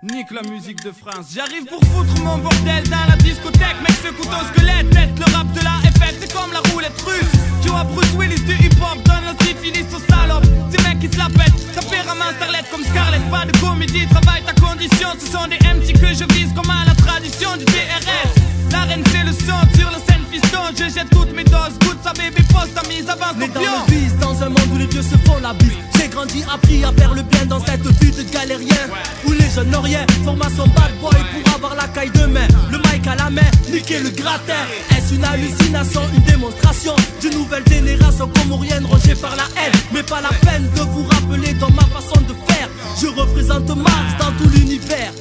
Nique 0.00 0.30
la 0.30 0.42
musique 0.42 0.84
de 0.84 0.92
France. 0.92 1.34
J'arrive 1.34 1.64
pour 1.64 1.82
foutre 1.90 2.22
mon 2.22 2.38
bordel 2.38 2.88
dans 2.88 3.04
la 3.08 3.16
discothèque. 3.16 3.80
Mec, 3.82 3.98
ce 4.00 4.12
couteau 4.12 4.38
squelette, 4.54 4.88
tête 4.90 5.10
le 5.18 5.24
rap 5.34 5.50
de 5.52 5.58
la 5.58 5.74
FF, 5.90 6.14
c'est 6.20 6.32
comme 6.32 6.52
la 6.52 6.60
roulette 6.70 7.00
russe. 7.04 7.32
Tu 7.62 7.68
vois 7.68 7.82
Bruce 7.82 8.12
Willis 8.16 8.40
du 8.42 8.52
hip 8.64 8.78
hop, 8.80 9.02
donne 9.02 9.24
le 9.26 9.44
syphilis 9.44 9.86
aux 9.92 10.12
salopes. 10.12 10.46
Ces 10.70 10.80
mecs 10.86 11.00
qui 11.00 11.08
se 11.08 11.18
la 11.18 11.26
pètent, 11.26 11.58
ça 11.74 11.82
fait 11.82 12.02
ramasser 12.02 12.36
starlet 12.36 12.62
comme 12.70 12.84
Scarlett. 12.84 13.28
Pas 13.28 13.44
de 13.44 13.58
comédie, 13.58 14.06
travaille 14.06 14.44
ta 14.44 14.52
condition. 14.52 15.08
Ce 15.18 15.26
sont 15.26 15.48
des 15.48 15.58
MC 15.66 15.92
que 15.98 16.14
je 16.14 16.32
vise 16.32 16.52
comme 16.54 16.70
à 16.70 16.84
la 16.86 16.94
tradition 16.94 17.56
du 17.56 17.64
DRS. 17.64 18.70
La 18.70 18.82
reine, 18.84 19.02
c'est 19.10 19.24
le 19.24 19.32
son 19.32 19.58
sur 19.74 19.90
la 19.90 19.98
fiston. 20.30 20.58
Je 20.76 20.84
jette 20.84 21.10
toutes 21.10 21.34
mes 21.34 21.44
doses, 21.44 21.78
goûte 21.80 21.98
sa 22.02 22.12
baby 22.12 22.42
poste, 22.52 22.74
ta 22.74 22.86
mise 22.88 23.08
avance 23.08 23.34
Mais 23.38 23.48
ton 23.48 23.60
dans 23.60 23.86
le 23.86 23.92
vice, 23.92 24.16
dans 24.20 24.42
un 24.42 24.48
monde 24.48 24.70
où 24.72 24.78
les 24.78 24.86
vieux 24.86 25.02
se 25.02 25.16
font 25.26 25.38
la 25.40 25.52
bise. 25.54 25.72
J'ai 25.98 26.08
grandi, 26.08 26.44
appris 26.52 26.84
à 26.84 26.92
faire 26.92 27.14
le 27.14 27.22
bien 27.22 27.44
dans 27.46 27.60
cette 27.64 27.86
vie 27.86 28.12
de 28.12 28.22
galérien 28.30 28.84
Où 29.26 29.32
les 29.32 29.50
jeunes 29.54 29.70
n'ont 29.70 29.80
rien, 29.80 30.06
formation 30.24 30.66
bad 30.68 30.92
boy 31.00 31.10
pour 31.10 31.54
avoir 31.54 31.74
la 31.74 31.88
caille 31.88 32.10
de 32.10 32.26
main. 32.26 32.46
Le 32.70 32.78
mic 32.78 33.06
à 33.06 33.16
la 33.16 33.30
main, 33.30 33.50
niquer 33.70 34.00
le 34.00 34.10
gratin. 34.10 34.62
Est-ce 34.96 35.14
une 35.14 35.24
hallucination, 35.24 36.02
une 36.14 36.22
démonstration 36.24 36.94
D'une 37.20 37.34
nouvelle 37.34 37.64
génération 37.68 38.28
comorienne 38.28 38.86
rongée 38.86 39.14
par 39.14 39.34
la 39.36 39.44
haine? 39.60 39.72
Mais 39.92 40.02
pas 40.02 40.20
la 40.20 40.30
peine 40.46 40.68
de 40.76 40.80
vous 40.80 41.04
rappeler 41.04 41.54
dans 41.54 41.70
ma 41.70 41.84
façon 41.84 42.20
de 42.22 42.34
faire. 42.52 42.68
Je 43.00 43.06
représente 43.08 43.68
Mars 43.76 44.14
dans 44.18 44.32
tout 44.38 44.50
l'univers 44.50 45.12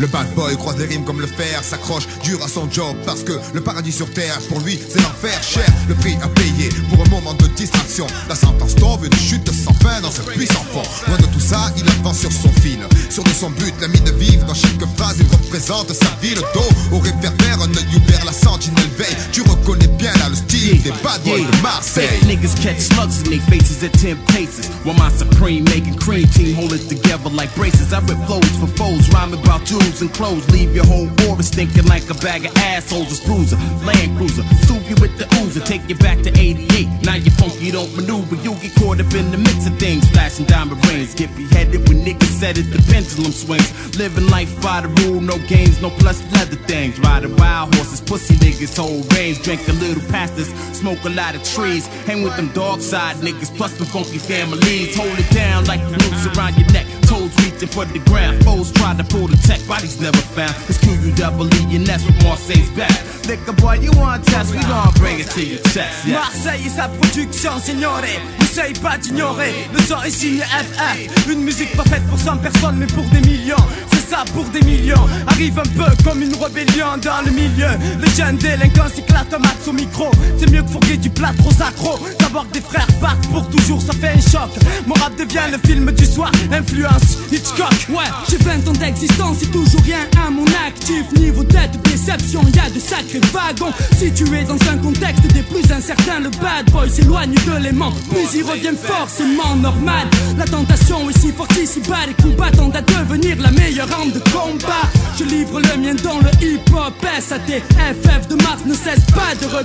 Le 0.00 0.06
bad 0.06 0.34
boy 0.34 0.56
croise 0.56 0.78
les 0.78 0.86
rimes 0.86 1.04
comme 1.04 1.20
le 1.20 1.26
fer, 1.26 1.62
s'accroche 1.62 2.06
dur 2.24 2.42
à 2.42 2.48
son 2.48 2.70
job 2.70 2.96
parce 3.04 3.22
que 3.22 3.38
le 3.52 3.60
paradis 3.60 3.92
sur 3.92 4.10
terre, 4.10 4.38
pour 4.48 4.58
lui, 4.60 4.80
c'est 4.88 5.02
l'enfer 5.02 5.42
cher. 5.42 5.66
Le 5.88 5.94
prix 5.94 6.16
à 6.22 6.28
payer 6.28 6.70
pour 6.88 7.04
un 7.04 7.08
moment 7.10 7.34
de 7.34 7.46
distraction. 7.48 8.06
La 8.26 8.34
sentence 8.34 8.74
tombe, 8.76 9.04
une 9.04 9.18
chute 9.18 9.52
sans 9.52 9.74
fin 9.74 10.00
dans 10.00 10.10
ce 10.10 10.22
puissant 10.22 10.64
fond. 10.72 10.82
Loin 11.06 11.18
de 11.18 11.26
tout 11.26 11.40
ça, 11.40 11.70
il 11.76 11.86
avance 12.00 12.20
sur 12.20 12.32
son 12.32 12.48
fil. 12.62 12.78
Sûr 13.10 13.24
de 13.24 13.28
son 13.28 13.50
but, 13.50 13.74
la 13.82 13.88
mine 13.88 14.10
vive 14.18 14.42
dans 14.46 14.54
chaque 14.54 14.80
phrase, 14.96 15.16
il 15.20 15.26
représente 15.30 15.92
sa 15.92 16.08
vie. 16.22 16.34
Le 16.34 16.40
dos 16.54 16.96
au 16.96 16.98
réverbère, 16.98 17.60
un 17.60 17.68
œil 17.68 17.86
ouvert, 17.94 18.24
la 18.24 18.32
sentinelle 18.32 18.88
veille. 18.96 19.16
Tu 19.32 19.42
reconnais 19.42 19.88
bien 19.98 20.12
là 20.14 20.30
le 20.30 20.36
style 20.36 20.80
des 20.80 20.92
bad 21.04 21.20
boys 21.26 21.40
de 21.40 21.62
Marseille. 21.62 22.08
Fake 22.08 22.26
niggas 22.26 22.54
catch 22.62 22.78
slugs 22.78 23.20
in 23.20 23.30
their 23.32 23.42
faces 23.50 23.84
at 23.84 23.92
10 23.92 24.16
paces. 24.32 24.70
While 24.84 24.96
my 24.96 25.10
supreme 25.10 25.64
making 25.64 25.96
cream 25.96 26.26
team 26.28 26.56
hold 26.56 26.72
it 26.72 26.88
together 26.88 27.28
like 27.28 27.54
braces. 27.54 27.92
I 27.92 28.00
rip 28.08 28.16
flows 28.24 28.48
for 28.56 28.68
foes, 28.78 29.06
rhyming 29.12 29.42
about 29.44 29.66
and 29.98 30.12
clothes. 30.14 30.48
Leave 30.50 30.74
your 30.74 30.86
whole 30.86 31.10
aura 31.26 31.42
stinking 31.42 31.86
like 31.86 32.08
a 32.08 32.14
bag 32.14 32.46
of 32.46 32.56
assholes. 32.56 33.10
A 33.10 33.26
bruiser, 33.26 33.56
Land 33.84 34.16
Cruiser, 34.16 34.44
soothe 34.66 34.86
you 34.88 34.94
with 35.02 35.18
the 35.18 35.24
oozer, 35.42 35.64
take 35.66 35.82
you 35.88 35.96
back 35.96 36.22
to 36.22 36.30
88. 36.38 36.86
Now 37.02 37.16
you 37.16 37.30
funky, 37.32 37.70
don't 37.72 37.90
maneuver, 37.96 38.36
you 38.36 38.54
get 38.62 38.74
caught 38.76 39.00
up 39.00 39.12
in 39.12 39.30
the 39.30 39.38
mix 39.38 39.66
of 39.66 39.76
things. 39.78 40.08
Flashing 40.10 40.46
diamond 40.46 40.84
rings, 40.86 41.14
get 41.14 41.34
beheaded 41.34 41.88
when 41.88 42.04
niggas 42.06 42.30
said 42.38 42.56
it, 42.56 42.70
the 42.70 42.78
pendulum 42.90 43.32
swings. 43.32 43.98
Living 43.98 44.28
life 44.28 44.54
by 44.62 44.80
the 44.80 44.88
rule, 45.02 45.20
no 45.20 45.36
games, 45.48 45.82
no 45.82 45.90
plus 45.90 46.22
leather 46.32 46.56
things. 46.70 46.98
Riding 47.00 47.34
wild 47.36 47.74
horses, 47.74 48.00
pussy 48.00 48.34
niggas, 48.36 48.76
hold 48.76 49.12
range, 49.14 49.42
drink 49.42 49.66
a 49.68 49.72
little 49.72 50.02
pastas, 50.14 50.50
smoke 50.72 51.02
a 51.04 51.10
lot 51.10 51.34
of 51.34 51.42
trees. 51.42 51.86
Hang 52.06 52.22
with 52.22 52.36
them 52.36 52.48
dog 52.52 52.80
side 52.80 53.16
niggas, 53.16 53.50
plus 53.56 53.76
them 53.76 53.86
funky 53.86 54.18
families. 54.18 54.96
Hold 54.96 55.18
it 55.18 55.30
down 55.34 55.64
like 55.64 55.82
the 55.90 55.96
noose 55.98 56.26
around 56.36 56.56
your 56.56 56.70
neck, 56.72 56.86
toes 57.02 57.34
reaching 57.42 57.68
for 57.68 57.84
the 57.84 57.98
ground. 58.10 58.44
Foes 58.44 58.70
try 58.72 58.94
to 58.94 59.04
pull 59.04 59.26
the 59.26 59.36
tech, 59.48 59.60
bodies 59.80 60.00
never 60.00 60.20
found. 60.36 60.54
It's 60.68 60.78
QU 60.78 61.12
double 61.14 61.46
E, 61.46 61.76
and 61.76 61.86
that's 61.86 62.04
what 62.04 62.40
back. 62.76 63.10
Boy, 63.58 63.78
you 63.80 63.92
want 63.96 64.24
test, 64.24 64.52
we 64.52 64.60
gon' 64.60 64.92
bring 64.94 65.20
it 65.20 65.28
to 65.30 65.44
your 65.44 65.62
chest. 65.72 66.06
Marseille 66.06 66.66
et 66.66 66.68
sa 66.68 66.88
production, 66.88 67.52
signoré. 67.62 68.18
N'essaye 68.40 68.72
pas 68.74 68.98
d'ignorer. 68.98 69.54
Le 69.72 69.80
son 69.80 70.02
est 70.02 70.10
FF. 70.10 71.28
Une 71.28 71.42
musique 71.42 71.74
pas 71.76 71.84
faite 71.84 72.02
pour 72.08 72.18
100 72.18 72.38
personnes, 72.38 72.76
mais 72.78 72.86
pour 72.86 73.04
des 73.04 73.20
millions. 73.20 73.64
C'est 73.92 74.10
ça 74.10 74.24
pour 74.34 74.44
des 74.44 74.62
millions. 74.62 75.06
Arrive 75.28 75.58
un 75.58 75.62
peu 75.62 75.90
comme 76.04 76.22
une 76.22 76.34
rébellion 76.34 76.98
dans 77.02 77.22
le 77.24 77.30
milieu. 77.30 77.70
Les 78.00 78.10
jeunes 78.10 78.36
délinquants 78.36 78.88
s'éclatent 78.94 79.32
max 79.38 79.68
au 79.68 79.72
micro. 79.72 80.10
C'est 80.38 80.50
mieux 80.50 80.62
que 80.62 80.70
fourguer 80.70 80.96
du 80.96 81.10
plat 81.10 81.32
trop 81.38 81.52
accro. 81.62 81.98
Savoir 82.30 82.46
que 82.46 82.52
des 82.52 82.60
frères 82.60 82.86
partent 83.00 83.26
pour 83.26 83.44
toujours, 83.50 83.82
ça 83.82 83.92
fait 83.92 84.10
un 84.10 84.20
choc. 84.20 84.50
Mon 84.86 84.94
rap 84.94 85.16
devient 85.18 85.50
le 85.50 85.58
film 85.68 85.90
du 85.90 86.06
soir. 86.06 86.30
Influence 86.52 87.18
Hitchcock. 87.32 87.74
Ouais, 87.88 88.04
j'ai 88.28 88.36
20 88.36 88.68
ans 88.68 88.72
d'existence 88.72 89.42
et 89.42 89.46
toujours 89.46 89.80
rien 89.82 90.06
à 90.24 90.30
mon 90.30 90.44
actif. 90.64 91.10
Niveau 91.18 91.42
tête, 91.42 91.72
déception, 91.82 92.42
y 92.54 92.58
a 92.60 92.70
de 92.70 92.78
sacrés 92.78 93.20
wagons. 93.32 93.72
Situé 93.98 94.44
dans 94.44 94.58
un 94.70 94.78
contexte 94.78 95.26
des 95.32 95.42
plus 95.42 95.72
incertains, 95.72 96.20
le 96.20 96.30
bad 96.40 96.70
boy 96.70 96.88
s'éloigne 96.88 97.34
de 97.34 97.64
l'aimant. 97.64 97.92
Puis 98.10 98.38
il 98.38 98.44
revient 98.44 98.76
forcément 98.80 99.56
normal. 99.56 100.06
La 100.38 100.44
tentation 100.44 101.10
est 101.10 101.18
si 101.18 101.32
forte, 101.32 101.52
si 101.66 101.80
bas, 101.80 102.06
les 102.06 102.14
coups 102.14 102.36
tendent 102.56 102.76
à 102.76 102.82
devenir 102.82 103.38
la 103.40 103.50
meilleure 103.50 103.90
arme 103.92 104.12
de 104.12 104.20
combat. 104.30 104.86
Je 105.18 105.24
livre 105.24 105.60
le 105.60 105.76
mien 105.82 105.94
dans 106.04 106.20
le 106.20 106.30
hip-hop, 106.46 106.94
SAT, 107.20 107.58
FF 107.76 108.28
de 108.28 108.36
Mars 108.36 108.62
ne 108.64 108.74
cesse 108.74 109.04
pas 109.12 109.34
de 109.34 109.50
Sans 109.50 109.56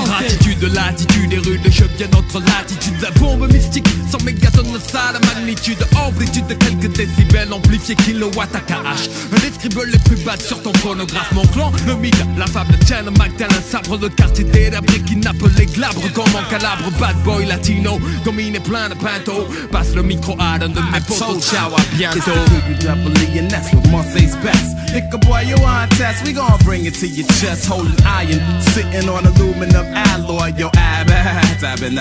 représenter. 0.00 0.08
gratitude, 0.08 0.62
latitude 0.72 1.32
et 1.34 1.38
rude, 1.38 1.60
je 1.70 1.84
viens 1.98 2.08
notre 2.14 2.40
latitude. 2.40 2.94
La 3.02 3.10
bombe 3.12 3.52
mystique, 3.52 3.86
sans 4.10 4.22
mégatonnes, 4.24 4.78
ça 4.86 5.12
la 5.12 5.20
magnitude. 5.34 5.78
Amplitude 6.06 6.46
de 6.46 6.54
quelques 6.54 6.92
décibels, 6.96 7.52
amplifié 7.52 7.94
kilowatt 7.96 8.54
à 8.54 8.60
KH. 8.60 9.08
Scribbles 9.54 9.90
les 9.92 9.98
plus 9.98 10.22
bad 10.24 10.40
sur 10.42 10.62
ton 10.62 10.72
chronographe. 10.72 11.32
Mon 11.32 11.46
clan, 11.46 11.72
le 11.86 11.94
mythe, 11.96 12.22
la 12.36 12.46
fable 12.46 12.76
tient 12.86 13.02
le 13.02 13.10
Magdalene, 13.12 13.62
sabre 13.66 13.98
le 13.98 14.08
quartier 14.08 14.44
délabré 14.44 15.00
qui 15.00 15.16
nappe 15.16 15.36
les 15.56 15.66
glabres 15.66 16.02
comme 16.12 16.34
en 16.34 16.48
calabre. 16.50 16.90
Bad 17.00 17.16
boy 17.24 17.46
latino, 17.46 17.98
comme 18.24 18.40
il 18.40 18.54
est 18.54 18.60
plein 18.60 18.88
de 18.88 18.94
pinto. 18.94 19.48
Passe 19.70 19.94
le 19.94 20.02
micro 20.02 20.36
à 20.38 20.58
l'un 20.58 20.68
de 20.68 20.80
mes 20.80 21.00
potos, 21.06 21.40
ciao, 21.40 21.72
à 21.72 21.96
bientôt. 21.96 22.20
the 22.20 22.60
QU 22.66 22.86
double 22.86 23.38
and 23.38 23.50
that's 23.50 23.72
what 23.72 23.88
Marseille's 23.90 24.36
best. 24.36 24.76
Liquor 24.92 25.18
boy, 25.18 25.42
you 25.46 25.56
want 25.62 25.90
test, 25.92 26.24
we 26.24 26.32
gon' 26.32 26.58
bring 26.64 26.84
it 26.84 26.94
to 26.94 27.06
your 27.06 27.26
chest. 27.40 27.66
Holding 27.66 27.96
iron, 28.04 28.40
sitting 28.60 29.08
on 29.08 29.24
aluminum 29.24 29.86
alloy. 29.94 30.52
Yo, 30.56 30.70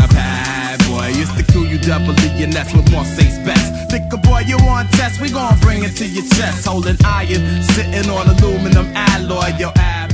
and 0.03 0.11
a 0.11 0.13
bad 0.13 0.79
boy. 0.87 1.07
It's 1.11 1.31
the 1.33 1.43
QU 1.51 1.77
double 1.79 2.15
and 2.41 2.53
that's 2.53 2.73
what 2.73 2.89
Marseille's 2.91 3.37
best. 3.45 3.91
Liquor 3.91 4.17
boy, 4.17 4.41
you 4.45 4.57
want 4.65 4.89
test, 4.91 5.21
we 5.21 5.29
gon' 5.29 5.57
bring 5.59 5.83
it 5.83 5.95
to 5.97 6.05
your 6.05 6.25
chest. 6.35 6.65
Holding 6.65 6.97
iron, 7.05 7.63
sitting 7.63 8.09
on 8.09 8.27
aluminum 8.27 8.87
alloy. 8.95 9.51
Yo, 9.59 9.69
ab, 9.75 10.11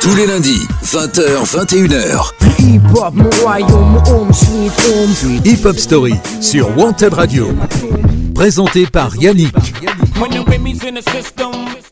Tous 0.00 0.14
les 0.14 0.26
lundis, 0.26 0.66
20h, 0.82 1.44
21h. 1.44 2.32
Hip 2.58 2.82
hop, 2.94 3.14
mon 3.14 3.30
royaume, 3.42 3.92
mon 3.92 4.04
home 4.06 4.32
sweet 4.32 4.72
home. 4.86 5.40
Hip 5.44 5.64
Hop 5.64 5.78
Story 5.78 6.14
sur 6.40 6.76
Wanted 6.76 7.14
Radio. 7.14 7.48
Présenté 8.34 8.86
par 8.86 9.14
Yannick. 9.16 9.54
When 10.18 10.30
the 10.30 11.89